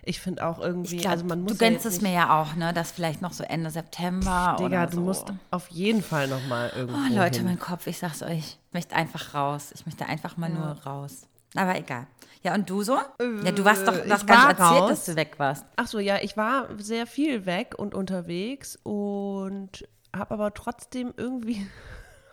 Ich 0.07 0.21
finde 0.21 0.47
auch 0.47 0.59
irgendwie, 0.61 0.97
ich 0.97 1.01
glaube, 1.03 1.13
also 1.15 1.25
man 1.27 1.43
muss 1.43 1.57
du 1.57 1.65
ja 1.65 1.71
gönnst 1.71 1.85
jetzt 1.85 1.95
es 1.97 2.01
mir 2.03 2.13
ja 2.13 2.41
auch, 2.41 2.55
ne, 2.55 2.73
dass 2.73 2.93
vielleicht 2.93 3.23
noch 3.23 3.33
so 3.33 3.45
Ende 3.45 3.71
September 3.71 4.57
Digga, 4.59 4.67
oder 4.67 4.87
du 4.87 4.97
so. 4.97 5.01
musst 5.03 5.27
auf 5.51 5.69
jeden 5.71 6.03
Fall 6.03 6.29
noch 6.29 6.45
mal 6.47 6.71
irgendwo 6.75 6.97
Oh, 6.99 7.15
Leute, 7.17 7.39
hin. 7.39 7.47
mein 7.47 7.59
Kopf, 7.59 7.87
ich 7.87 7.99
sag's 7.99 8.23
euch, 8.23 8.39
ich 8.39 8.59
möchte 8.73 8.95
einfach 8.95 9.35
raus. 9.35 9.73
Ich 9.75 9.87
möchte 9.87 10.07
einfach 10.07 10.37
mal 10.37 10.51
nur 10.51 10.67
raus. 10.85 11.27
Aber 11.57 11.77
egal. 11.77 12.07
Ja, 12.43 12.55
und 12.55 12.69
du 12.69 12.83
so? 12.83 12.99
ja, 13.45 13.53
du 13.53 13.65
warst 13.65 13.87
doch, 13.89 13.95
nicht 14.05 14.29
war 14.29 14.51
erzählt, 14.51 14.61
raus. 14.61 14.89
dass 14.91 15.05
du 15.07 15.17
weg 15.17 15.35
warst. 15.39 15.65
Ach 15.77 15.87
so, 15.87 15.99
ja, 15.99 16.19
ich 16.21 16.37
war 16.37 16.69
sehr 16.79 17.07
viel 17.07 17.47
weg 17.47 17.75
und 17.79 17.95
unterwegs 17.95 18.77
und 18.83 19.87
habe 20.15 20.35
aber 20.35 20.53
trotzdem 20.53 21.15
irgendwie 21.17 21.67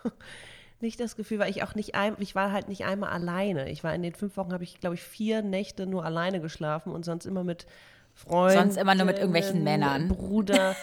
nicht 0.81 0.99
das 0.99 1.15
Gefühl, 1.15 1.39
weil 1.39 1.49
ich 1.49 1.63
auch 1.63 1.75
nicht 1.75 1.95
ein, 1.95 2.15
ich 2.19 2.35
war 2.35 2.51
halt 2.51 2.69
nicht 2.69 2.85
einmal 2.85 3.09
alleine. 3.09 3.69
Ich 3.69 3.83
war 3.83 3.93
in 3.93 4.01
den 4.01 4.13
fünf 4.13 4.37
Wochen 4.37 4.53
habe 4.53 4.63
ich 4.63 4.79
glaube 4.79 4.95
ich 4.95 5.03
vier 5.03 5.41
Nächte 5.41 5.85
nur 5.85 6.05
alleine 6.05 6.41
geschlafen 6.41 6.91
und 6.91 7.05
sonst 7.05 7.25
immer 7.25 7.43
mit 7.43 7.65
Freunden. 8.13 8.59
Sonst 8.59 8.77
immer 8.77 8.93
nur 8.93 9.05
mit 9.05 9.17
irgendwelchen 9.17 9.63
Männern. 9.63 10.09
Bruder. 10.09 10.75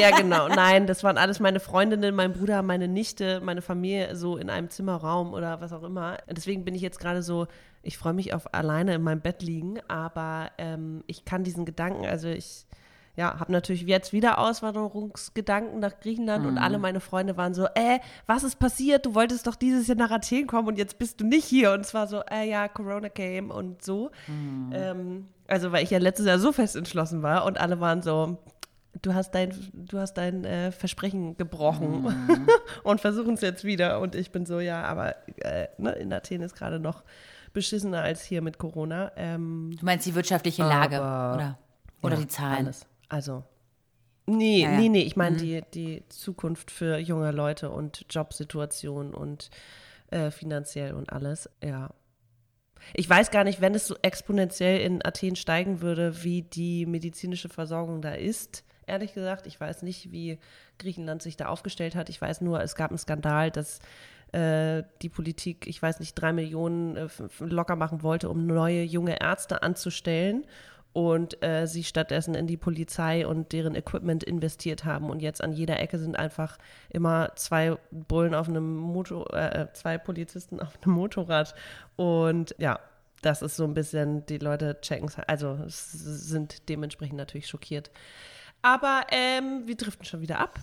ja, 0.00 0.16
genau. 0.16 0.48
Nein, 0.48 0.86
das 0.86 1.04
waren 1.04 1.18
alles 1.18 1.38
meine 1.40 1.60
Freundinnen, 1.60 2.14
mein 2.14 2.32
Bruder, 2.32 2.62
meine 2.62 2.88
Nichte, 2.88 3.40
meine 3.40 3.62
Familie 3.62 4.16
so 4.16 4.36
in 4.36 4.50
einem 4.50 4.70
Zimmerraum 4.70 5.32
oder 5.32 5.60
was 5.60 5.72
auch 5.72 5.82
immer. 5.82 6.18
Deswegen 6.28 6.64
bin 6.64 6.74
ich 6.74 6.82
jetzt 6.82 6.98
gerade 6.98 7.22
so, 7.22 7.46
ich 7.82 7.98
freue 7.98 8.14
mich 8.14 8.34
auf 8.34 8.54
alleine 8.54 8.94
in 8.94 9.02
meinem 9.02 9.20
Bett 9.20 9.42
liegen, 9.42 9.78
aber 9.88 10.50
ähm, 10.58 11.04
ich 11.06 11.24
kann 11.24 11.44
diesen 11.44 11.64
Gedanken, 11.64 12.06
also 12.06 12.28
ich 12.28 12.66
ja, 13.20 13.38
habe 13.38 13.52
natürlich 13.52 13.82
jetzt 13.82 14.14
wieder 14.14 14.38
Auswanderungsgedanken 14.38 15.78
nach 15.78 16.00
Griechenland 16.00 16.46
und 16.46 16.56
alle 16.56 16.78
meine 16.78 17.00
Freunde 17.00 17.36
waren 17.36 17.52
so, 17.52 17.66
äh, 17.74 17.98
was 18.26 18.44
ist 18.44 18.58
passiert? 18.58 19.04
Du 19.04 19.14
wolltest 19.14 19.46
doch 19.46 19.56
dieses 19.56 19.86
Jahr 19.88 19.98
nach 19.98 20.10
Athen 20.10 20.46
kommen 20.46 20.68
und 20.68 20.78
jetzt 20.78 20.98
bist 20.98 21.20
du 21.20 21.26
nicht 21.26 21.44
hier. 21.44 21.72
Und 21.72 21.80
es 21.80 21.92
war 21.92 22.06
so, 22.06 22.22
äh, 22.30 22.48
ja, 22.48 22.66
Corona 22.68 23.10
came 23.10 23.52
und 23.52 23.82
so. 23.82 24.10
Ähm, 24.72 25.28
also, 25.46 25.70
weil 25.70 25.84
ich 25.84 25.90
ja 25.90 25.98
letztes 25.98 26.24
Jahr 26.24 26.38
so 26.38 26.50
fest 26.50 26.76
entschlossen 26.76 27.22
war 27.22 27.44
und 27.44 27.60
alle 27.60 27.78
waren 27.78 28.00
so, 28.00 28.38
du 29.02 29.12
hast 29.12 29.32
dein, 29.32 29.52
du 29.74 29.98
hast 29.98 30.14
dein 30.14 30.46
äh, 30.46 30.72
Versprechen 30.72 31.36
gebrochen 31.36 32.14
und 32.84 33.02
versuchen 33.02 33.34
es 33.34 33.42
jetzt 33.42 33.64
wieder. 33.64 34.00
Und 34.00 34.14
ich 34.14 34.32
bin 34.32 34.46
so, 34.46 34.60
ja, 34.60 34.82
aber 34.84 35.14
äh, 35.42 35.68
ne, 35.76 35.92
in 35.92 36.10
Athen 36.10 36.40
ist 36.40 36.56
gerade 36.56 36.80
noch 36.80 37.04
beschissener 37.52 38.00
als 38.00 38.24
hier 38.24 38.40
mit 38.40 38.56
Corona. 38.56 39.12
Ähm, 39.16 39.76
Du 39.78 39.84
meinst 39.84 40.06
die 40.06 40.14
wirtschaftliche 40.14 40.62
Lage, 40.62 40.96
oder? 40.96 41.58
Oder 42.02 42.14
ja, 42.14 42.20
die 42.22 42.28
Zahlen. 42.28 42.64
Alles. 42.64 42.86
Also. 43.10 43.44
Nee, 44.26 44.62
Ja, 44.62 44.70
ja. 44.72 44.78
nee, 44.78 44.88
nee. 44.88 45.02
Ich 45.02 45.16
meine 45.16 45.36
die, 45.36 45.62
die 45.74 46.04
Zukunft 46.08 46.70
für 46.70 46.98
junge 46.98 47.32
Leute 47.32 47.70
und 47.70 48.06
Jobsituation 48.08 49.12
und 49.12 49.50
äh, 50.10 50.30
finanziell 50.30 50.94
und 50.94 51.12
alles. 51.12 51.50
Ja. 51.62 51.90
Ich 52.94 53.08
weiß 53.10 53.30
gar 53.30 53.44
nicht, 53.44 53.60
wenn 53.60 53.74
es 53.74 53.86
so 53.86 53.96
exponentiell 54.02 54.80
in 54.80 55.04
Athen 55.04 55.36
steigen 55.36 55.80
würde, 55.80 56.22
wie 56.22 56.42
die 56.42 56.86
medizinische 56.86 57.48
Versorgung 57.48 58.00
da 58.00 58.12
ist. 58.14 58.64
Ehrlich 58.86 59.12
gesagt, 59.12 59.46
ich 59.46 59.60
weiß 59.60 59.82
nicht, 59.82 60.10
wie 60.12 60.38
Griechenland 60.78 61.22
sich 61.22 61.36
da 61.36 61.46
aufgestellt 61.46 61.94
hat. 61.94 62.08
Ich 62.08 62.20
weiß 62.20 62.40
nur, 62.40 62.62
es 62.62 62.74
gab 62.74 62.90
einen 62.90 62.98
Skandal, 62.98 63.50
dass 63.50 63.80
äh, 64.32 64.84
die 65.02 65.08
Politik, 65.08 65.66
ich 65.66 65.82
weiß 65.82 66.00
nicht, 66.00 66.14
drei 66.14 66.32
Millionen 66.32 66.96
äh, 66.96 67.08
locker 67.40 67.76
machen 67.76 68.02
wollte, 68.02 68.28
um 68.30 68.46
neue 68.46 68.82
junge 68.82 69.20
Ärzte 69.20 69.62
anzustellen 69.62 70.46
und 70.92 71.42
äh, 71.42 71.66
sie 71.66 71.84
stattdessen 71.84 72.34
in 72.34 72.46
die 72.46 72.56
Polizei 72.56 73.26
und 73.26 73.52
deren 73.52 73.74
Equipment 73.74 74.24
investiert 74.24 74.84
haben. 74.84 75.08
Und 75.08 75.20
jetzt 75.20 75.42
an 75.42 75.52
jeder 75.52 75.78
Ecke 75.78 75.98
sind 75.98 76.18
einfach 76.18 76.58
immer 76.88 77.32
zwei 77.36 77.76
Bullen 77.90 78.34
auf 78.34 78.48
einem 78.48 78.76
Motor, 78.76 79.32
äh, 79.32 79.68
zwei 79.72 79.98
Polizisten 79.98 80.60
auf 80.60 80.72
einem 80.82 80.94
Motorrad. 80.94 81.54
Und 81.96 82.54
ja, 82.58 82.80
das 83.22 83.42
ist 83.42 83.56
so 83.56 83.64
ein 83.64 83.74
bisschen, 83.74 84.26
die 84.26 84.38
Leute 84.38 84.78
checken 84.80 85.08
es, 85.08 85.18
also 85.18 85.58
sind 85.66 86.68
dementsprechend 86.68 87.18
natürlich 87.18 87.46
schockiert. 87.46 87.90
Aber 88.62 89.06
ähm, 89.10 89.62
wir 89.66 89.76
driften 89.76 90.04
schon 90.04 90.20
wieder 90.20 90.38
ab. 90.38 90.58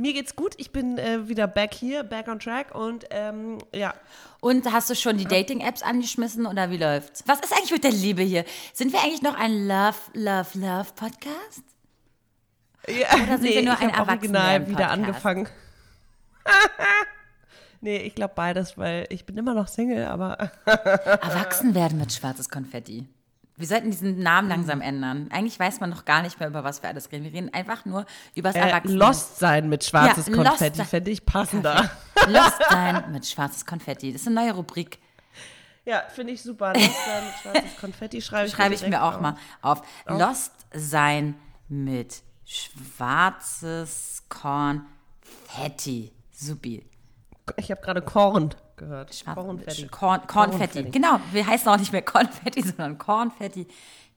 Mir 0.00 0.12
geht's 0.12 0.36
gut. 0.36 0.54
Ich 0.58 0.70
bin 0.70 0.96
äh, 0.96 1.28
wieder 1.28 1.48
back 1.48 1.74
hier, 1.74 2.04
back 2.04 2.28
on 2.28 2.38
track 2.38 2.72
und 2.72 3.06
ähm, 3.10 3.58
ja. 3.74 3.94
Und 4.40 4.72
hast 4.72 4.88
du 4.88 4.94
schon 4.94 5.18
die 5.18 5.24
Dating-Apps 5.24 5.82
angeschmissen 5.82 6.46
oder 6.46 6.70
wie 6.70 6.76
läuft's? 6.76 7.24
Was 7.26 7.40
ist 7.40 7.52
eigentlich 7.52 7.72
mit 7.72 7.82
der 7.82 7.90
Liebe 7.90 8.22
hier? 8.22 8.44
Sind 8.72 8.92
wir 8.92 9.00
eigentlich 9.02 9.22
noch 9.22 9.36
ein 9.36 9.66
Love, 9.66 9.98
Love, 10.14 10.56
Love 10.56 10.92
Podcast? 10.94 11.64
ja 12.86 13.12
Oder 13.12 13.38
sind 13.38 13.50
wir 13.50 13.62
nur 13.64 13.74
ich 13.74 13.80
ein 13.80 14.00
original 14.00 14.68
wieder 14.68 14.90
angefangen. 14.90 15.48
nee, 17.80 17.96
ich 17.98 18.14
glaube 18.14 18.34
beides, 18.36 18.78
weil 18.78 19.06
ich 19.10 19.26
bin 19.26 19.36
immer 19.36 19.54
noch 19.54 19.66
Single, 19.66 20.06
aber 20.06 20.52
Erwachsen 20.64 21.74
werden 21.74 21.98
mit 21.98 22.12
schwarzes 22.12 22.48
Konfetti. 22.48 23.08
Wir 23.58 23.66
sollten 23.66 23.90
diesen 23.90 24.20
Namen 24.20 24.48
langsam 24.48 24.80
ändern. 24.80 25.28
Eigentlich 25.30 25.58
weiß 25.58 25.80
man 25.80 25.90
noch 25.90 26.04
gar 26.04 26.22
nicht 26.22 26.38
mehr, 26.38 26.48
über 26.48 26.62
was 26.64 26.80
wir 26.82 26.88
alles 26.88 27.10
reden. 27.12 27.24
Wir 27.24 27.32
reden 27.32 27.52
einfach 27.52 27.84
nur 27.84 28.06
über 28.34 28.50
das 28.50 28.56
Äh, 28.56 28.68
Erwachsene. 28.68 28.94
Lost 28.98 29.38
sein 29.38 29.68
mit 29.68 29.84
schwarzes 29.84 30.28
Ja, 30.28 30.34
Konfetti 30.34 30.84
fände 30.84 31.10
ich 31.10 31.26
passender. 31.26 31.90
Lost 32.28 32.58
sein 32.70 33.10
mit 33.12 33.26
schwarzes 33.26 33.66
Konfetti. 33.66 34.12
Das 34.12 34.22
ist 34.22 34.26
eine 34.28 34.36
neue 34.36 34.52
Rubrik. 34.54 34.98
Ja, 35.84 36.02
finde 36.14 36.34
ich 36.34 36.42
super. 36.42 36.72
Lost 36.74 36.84
sein 37.04 37.24
mit 37.24 37.34
schwarzes 37.42 37.76
Konfetti 37.80 38.22
schreibe 38.22 38.46
ich, 38.46 38.52
Schreibe 38.52 38.74
ich 38.74 38.86
mir 38.86 39.02
auch 39.02 39.14
auf. 39.16 39.20
mal 39.20 39.36
auf. 39.62 39.82
Lost 40.06 40.52
sein 40.72 41.34
mit 41.68 42.22
schwarzes 42.44 44.22
Konfetti. 44.28 46.12
Supi. 46.32 46.84
Ich 47.56 47.70
habe 47.70 47.80
gerade 47.80 48.02
Korn 48.02 48.54
gehört. 48.78 49.14
Schwarz- 49.14 49.34
Kornfetti. 49.36 49.86
Korn, 49.88 50.26
Kornfetti. 50.26 50.58
Kornfetti. 50.58 50.90
Genau, 50.90 51.20
wir 51.32 51.46
heißen 51.46 51.68
auch 51.68 51.78
nicht 51.78 51.92
mehr 51.92 52.02
Konfetti, 52.02 52.62
sondern 52.66 52.96
Kornfetti. 52.98 53.66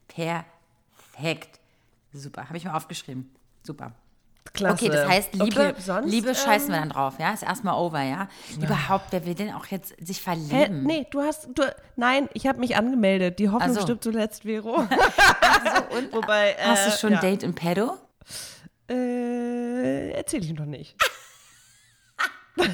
Perfekt. 0.08 1.60
Super, 2.14 2.46
habe 2.46 2.58
ich 2.58 2.66
mir 2.66 2.76
aufgeschrieben. 2.76 3.34
Super. 3.64 3.94
Klasse. 4.54 4.74
Okay, 4.74 4.90
das 4.90 5.08
heißt, 5.08 5.34
Liebe, 5.34 5.68
Okay, 5.70 5.74
sonst, 5.80 6.10
Liebe 6.12 6.36
scheißen 6.36 6.70
ähm, 6.70 6.74
wir 6.74 6.80
dann 6.80 6.90
drauf, 6.90 7.20
ja? 7.20 7.32
Ist 7.32 7.44
erstmal 7.44 7.76
over, 7.76 8.02
ja? 8.02 8.28
Überhaupt, 8.60 9.06
wer 9.12 9.26
will 9.26 9.36
denn 9.36 9.54
auch 9.54 9.66
jetzt 9.68 9.96
sich 10.06 10.18
Hä? 10.18 10.22
verlieben? 10.24 10.84
Nee, 10.84 11.08
du 11.10 11.22
hast, 11.22 11.48
du, 11.54 11.64
nein, 11.96 12.28
ich 12.34 12.48
habe 12.48 12.60
mich 12.60 12.76
angemeldet. 12.76 13.40
Die 13.40 13.50
Hoffnung 13.50 13.76
so. 13.76 13.82
stirbt 13.82 14.04
zuletzt, 14.04 14.44
Vero. 14.44 14.80
Wobei, 16.12 16.52
äh, 16.52 16.66
Hast 16.66 16.88
du 16.88 16.92
schon 16.98 17.14
ja. 17.14 17.20
Date 17.20 17.44
in 17.44 17.54
pedo? 17.54 17.98
Äh, 18.90 20.12
erzähl 20.12 20.44
ich 20.44 20.54
noch 20.54 20.66
nicht. 20.66 20.96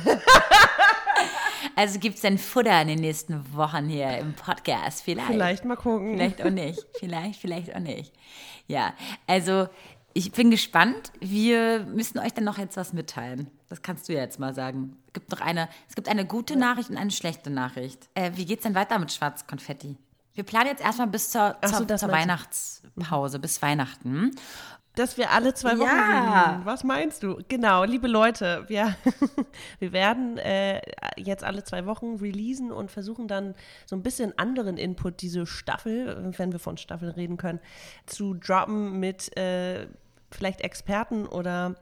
Also 1.78 2.00
gibt 2.00 2.16
es 2.16 2.22
denn 2.22 2.40
Futter 2.40 2.82
in 2.82 2.88
den 2.88 3.00
nächsten 3.00 3.56
Wochen 3.56 3.88
hier 3.88 4.18
im 4.18 4.34
Podcast? 4.34 5.04
Vielleicht. 5.04 5.28
Vielleicht 5.28 5.64
mal 5.64 5.76
gucken. 5.76 6.16
Vielleicht 6.16 6.42
auch 6.42 6.50
nicht. 6.50 6.84
Vielleicht, 6.98 7.40
vielleicht 7.40 7.76
auch 7.76 7.80
nicht. 7.80 8.14
Ja, 8.66 8.96
also 9.28 9.70
ich 10.14 10.32
bin 10.32 10.50
gespannt. 10.50 11.12
Wir 11.20 11.82
müssen 11.82 12.18
euch 12.18 12.34
dann 12.34 12.46
noch 12.46 12.58
jetzt 12.58 12.78
was 12.78 12.94
mitteilen. 12.94 13.52
Das 13.70 13.84
kannst 13.84 14.10
du 14.10 14.14
ja 14.14 14.22
jetzt 14.22 14.40
mal 14.40 14.56
sagen. 14.56 14.98
Es 15.06 15.14
gibt 15.14 15.30
noch 15.30 15.40
eine, 15.40 15.70
es 15.88 15.94
gibt 15.94 16.10
eine 16.10 16.26
gute 16.26 16.56
Nachricht 16.56 16.90
und 16.90 16.98
eine 16.98 17.12
schlechte 17.12 17.52
Nachricht. 17.52 18.10
Äh, 18.16 18.32
wie 18.34 18.46
geht's 18.46 18.64
denn 18.64 18.74
weiter 18.74 18.98
mit 18.98 19.12
Schwarzkonfetti? 19.12 19.98
Wir 20.34 20.44
planen 20.44 20.70
jetzt 20.70 20.82
erstmal 20.84 21.08
bis 21.08 21.30
zur, 21.30 21.58
Ach 21.62 21.68
so, 21.68 21.86
zur, 21.86 21.98
zur 21.98 22.10
Weihnachtspause, 22.10 23.38
bis 23.38 23.62
Weihnachten. 23.62 24.32
Dass 24.98 25.16
wir 25.18 25.30
alle 25.32 25.54
zwei 25.54 25.78
Wochen. 25.78 25.88
Ja. 25.88 26.44
releasen. 26.44 26.66
Was 26.66 26.84
meinst 26.84 27.22
du? 27.22 27.40
Genau, 27.48 27.84
liebe 27.84 28.08
Leute, 28.08 28.66
wir, 28.68 28.96
wir 29.80 29.92
werden 29.92 30.40
äh, 30.40 30.82
jetzt 31.18 31.44
alle 31.44 31.64
zwei 31.64 31.86
Wochen 31.86 32.16
releasen 32.16 32.72
und 32.72 32.90
versuchen 32.90 33.28
dann 33.28 33.54
so 33.86 33.96
ein 33.96 34.02
bisschen 34.02 34.38
anderen 34.40 34.76
Input, 34.78 35.22
diese 35.22 35.46
Staffel, 35.46 36.34
wenn 36.38 36.52
wir 36.52 36.60
von 36.60 36.78
Staffel 36.78 37.12
reden 37.12 37.38
können, 37.38 37.60
zu 38.08 38.34
droppen 38.34 39.00
mit 39.00 39.38
äh, 39.38 39.88
vielleicht 40.32 40.62
Experten 40.62 41.28
oder 41.28 41.76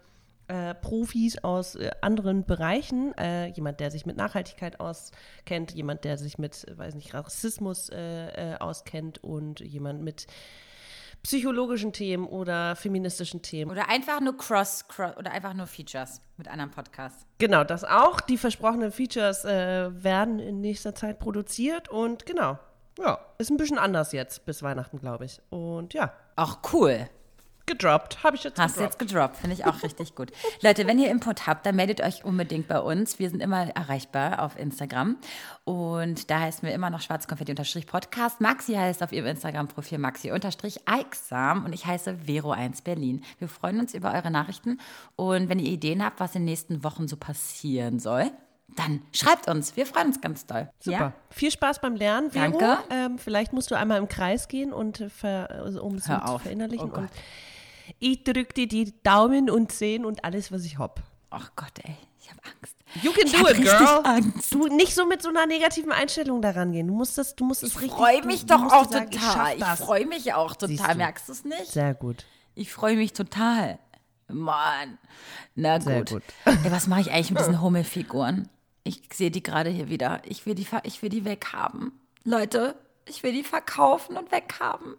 äh, 0.48 0.76
Profis 0.76 1.38
aus 1.40 1.76
äh, 1.76 1.92
anderen 2.02 2.46
Bereichen. 2.46 3.18
Äh, 3.18 3.48
jemand, 3.48 3.80
der 3.80 3.92
sich 3.92 4.06
mit 4.06 4.18
Nachhaltigkeit 4.18 4.80
auskennt, 4.80 5.72
jemand, 5.72 6.04
der 6.04 6.18
sich 6.18 6.38
mit, 6.38 6.66
weiß 6.76 6.96
nicht, 6.96 7.14
Rassismus 7.14 7.90
äh, 7.90 8.54
äh, 8.54 8.58
auskennt 8.58 9.24
und 9.24 9.62
jemand 9.62 10.04
mit 10.04 10.28
psychologischen 11.26 11.92
Themen 11.92 12.28
oder 12.28 12.76
feministischen 12.76 13.42
Themen. 13.42 13.72
Oder 13.72 13.90
einfach 13.90 14.22
nur 14.22 14.38
Cross, 14.38 14.88
Cross 14.88 15.18
oder 15.18 15.32
einfach 15.32 15.56
nur 15.56 15.66
Features 15.66 16.22
mit 16.38 16.48
anderen 16.48 16.70
Podcasts. 16.70 17.26
Genau, 17.40 17.64
das 17.64 17.84
auch. 17.84 18.22
Die 18.22 18.38
versprochenen 18.38 18.92
Features 18.92 19.44
äh, 19.44 19.90
werden 20.04 20.38
in 20.38 20.62
nächster 20.62 20.94
Zeit 20.94 21.18
produziert 21.18 21.90
und 21.90 22.28
genau. 22.28 22.60
Ja, 23.00 23.18
ist 23.40 23.50
ein 23.50 23.58
bisschen 23.58 23.80
anders 23.80 24.12
jetzt 24.12 24.46
bis 24.46 24.62
Weihnachten, 24.62 25.00
glaube 25.00 25.26
ich. 25.26 25.42
Und 25.50 25.96
ja, 25.96 26.14
Auch 26.36 26.60
cool. 26.74 27.10
Gedroppt. 27.66 28.24
Habe 28.24 28.36
ich 28.36 28.44
jetzt 28.44 28.60
Hast 28.60 28.76
du 28.76 28.82
gedroppt. 28.82 29.02
jetzt 29.02 29.12
gedroppt, 29.12 29.38
finde 29.38 29.56
ich 29.56 29.66
auch 29.66 29.84
richtig 29.84 30.16
gut. 30.16 30.32
Leute, 30.62 30.88
wenn 30.88 31.00
ihr 31.00 31.10
Input 31.10 31.48
habt, 31.48 31.66
dann 31.66 31.76
meldet 31.76 32.02
euch 32.02 32.24
unbedingt 32.24 32.68
bei 32.68 32.80
uns. 32.80 33.20
Wir 33.20 33.30
sind 33.30 33.42
immer 33.42 33.70
erreichbar 33.76 34.42
auf 34.42 34.58
Instagram. 34.58 35.18
Und 35.64 36.30
da 36.30 36.42
heißen 36.42 36.68
wir 36.68 36.74
immer 36.74 36.90
noch 36.90 37.02
Schwarzkonfetti-Podcast. 37.02 38.42
Maxi 38.42 38.74
heißt 38.74 39.02
auf 39.04 39.12
ihrem 39.12 39.28
Instagram-Profil 39.28 39.98
Maxi-Eiksam 39.98 41.66
und 41.66 41.74
ich 41.74 41.86
heiße 41.86 42.18
Vero1 42.26 42.84
Berlin. 42.84 43.24
Wir 43.40 43.48
freuen 43.48 43.80
uns 43.80 43.94
über 43.94 44.14
eure 44.14 44.32
Nachrichten. 44.32 44.80
Und 45.16 45.50
wenn 45.50 45.60
ihr 45.60 45.72
Ideen 45.72 46.04
habt, 46.04 46.20
was 46.20 46.36
in 46.36 46.42
den 46.42 46.46
nächsten 46.46 46.84
Wochen 46.84 47.08
so 47.08 47.18
passieren 47.18 48.00
soll, 48.00 48.32
dann 48.76 49.02
schreibt 49.12 49.48
uns. 49.48 49.76
Wir 49.78 49.86
freuen 49.86 50.08
uns 50.08 50.22
ganz 50.22 50.46
doll. 50.46 50.70
Super. 50.80 50.98
Ja? 50.98 51.14
Viel 51.30 51.52
Spaß 51.52 51.82
beim 51.82 51.96
Lernen, 51.96 52.32
Vero. 52.32 52.58
Danke. 52.58 52.78
Ähm, 52.90 53.18
vielleicht 53.18 53.54
musst 53.54 53.72
du 53.72 53.76
einmal 53.76 54.00
im 54.00 54.08
Kreis 54.08 54.48
gehen 54.48 54.74
und 54.74 55.06
ver, 55.10 55.50
also, 55.52 55.84
um 55.84 55.96
es 55.96 56.06
zu 56.06 56.40
verinnerlichen. 56.40 56.90
Oh 56.90 56.94
Gott. 56.94 57.10
Ich 58.00 58.24
drücke 58.24 58.54
dir 58.54 58.68
die 58.68 58.94
Daumen 59.04 59.50
und 59.50 59.72
Zehen 59.72 60.06
und 60.06 60.24
alles, 60.26 60.52
was 60.52 60.64
ich 60.66 60.78
hab. 60.78 61.02
Ach 61.30 61.52
Gott, 61.56 61.72
ey, 61.84 61.96
ich 62.22 62.30
habe 62.30 62.42
Angst. 62.44 62.76
You 63.04 63.12
can 63.12 63.26
Ich 63.28 63.34
do 63.34 63.48
it, 63.48 63.62
girl. 63.62 64.02
Angst. 64.06 64.54
Du 64.54 64.68
nicht 64.68 64.94
so 64.96 65.06
mit 65.06 65.22
so 65.22 65.30
einer 65.30 65.46
negativen 65.46 65.92
Einstellung 65.92 66.42
daran 66.42 66.72
gehen. 66.72 66.88
Du 66.88 66.94
musst 66.94 67.18
das, 67.18 67.36
du 67.36 67.44
musst 67.44 67.64
es 67.64 67.70
Ich 67.72 67.76
richtig. 67.82 67.92
freue 67.94 68.22
du- 68.22 68.28
mich 68.28 68.46
doch 68.46 68.64
auch 68.72 68.90
sagen, 68.92 69.12
total. 69.12 69.56
Ich 69.58 69.62
Ich, 69.62 69.68
freue 69.68 70.06
mich 70.06 70.34
auch 70.34 70.56
total. 70.56 70.92
du. 70.94 70.98
Merkst 70.98 71.28
du 71.28 71.34
es 71.34 71.44
nicht? 71.44 71.66
Sehr 71.68 71.94
gut. 71.94 72.26
Ich 72.54 72.72
freue 72.72 72.96
mich 72.96 73.12
total. 73.14 73.80
Mann. 74.28 74.98
Na 75.56 75.78
gut. 75.78 76.10
gut. 76.10 76.24
Ey, 76.46 76.72
was 76.72 76.88
mache 76.88 77.02
ich 77.02 77.12
eigentlich 77.12 77.32
mit 77.32 77.40
diesen 77.42 77.62
Hummelfiguren? 77.62 78.50
Ich 78.84 79.02
sehe 79.14 79.30
die 79.32 79.44
gerade 79.44 79.70
hier 79.70 79.90
wieder. 79.90 80.22
Ich 80.26 80.46
will 80.46 80.56
die, 80.56 80.68
ich 80.84 81.02
will 81.02 81.10
die 81.10 81.26
weghaben. 81.26 81.92
Leute, 82.24 82.76
ich 83.08 83.24
will 83.24 83.34
die 83.34 83.44
verkaufen 83.44 84.16
und 84.18 84.32
weghaben. 84.32 84.96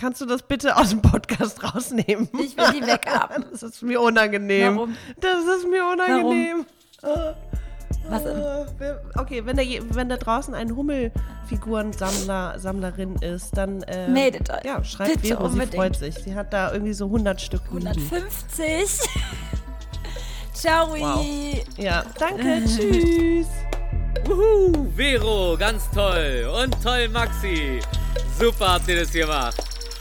Kannst 0.00 0.20
du 0.22 0.24
das 0.26 0.40
bitte 0.42 0.76
aus 0.78 0.88
dem 0.90 1.02
Podcast 1.02 1.62
rausnehmen? 1.62 2.26
Ich 2.42 2.56
will 2.56 2.80
die 2.80 2.86
weghaben. 2.86 3.44
Das 3.52 3.62
ist 3.62 3.82
mir 3.82 4.00
unangenehm. 4.00 4.76
Warum? 4.76 4.96
Das 5.20 5.44
ist 5.58 5.68
mir 5.68 5.84
unangenehm. 5.92 6.64
Was, 8.08 8.24
ähm, 8.24 8.38
Äh, 8.80 8.94
Okay, 9.18 9.44
wenn 9.44 9.58
da, 9.58 9.62
wenn 9.90 10.08
da 10.08 10.16
draußen 10.16 10.54
ein 10.54 10.74
Hummelfigurensammler, 10.74 12.58
Sammlerin 12.58 13.16
ist, 13.16 13.54
dann 13.58 13.82
äh, 13.82 14.08
Meldet 14.08 14.48
euch. 14.50 14.64
Ja, 14.64 14.82
schreibt 14.84 15.20
Bitte 15.20 15.34
Vero, 15.34 15.48
sie 15.48 15.52
unbedingt. 15.52 15.74
freut 15.74 15.96
sich. 15.96 16.14
Sie 16.14 16.34
hat 16.34 16.52
da 16.54 16.72
irgendwie 16.72 16.94
so 16.94 17.04
100 17.04 17.38
Stück 17.38 17.62
liegen. 17.70 17.86
150. 17.88 19.10
Ciao. 20.54 20.96
Ja, 21.76 22.04
danke, 22.18 22.62
tschüss. 22.66 23.48
Wuhu, 24.24 24.86
Vero, 24.96 25.56
ganz 25.58 25.90
toll. 25.90 26.50
Und 26.64 26.82
toll, 26.82 27.06
Maxi. 27.10 27.80
Super 28.38 28.74
habt 28.74 28.88
ihr 28.88 29.00
das 29.00 29.12
gemacht. 29.12 29.62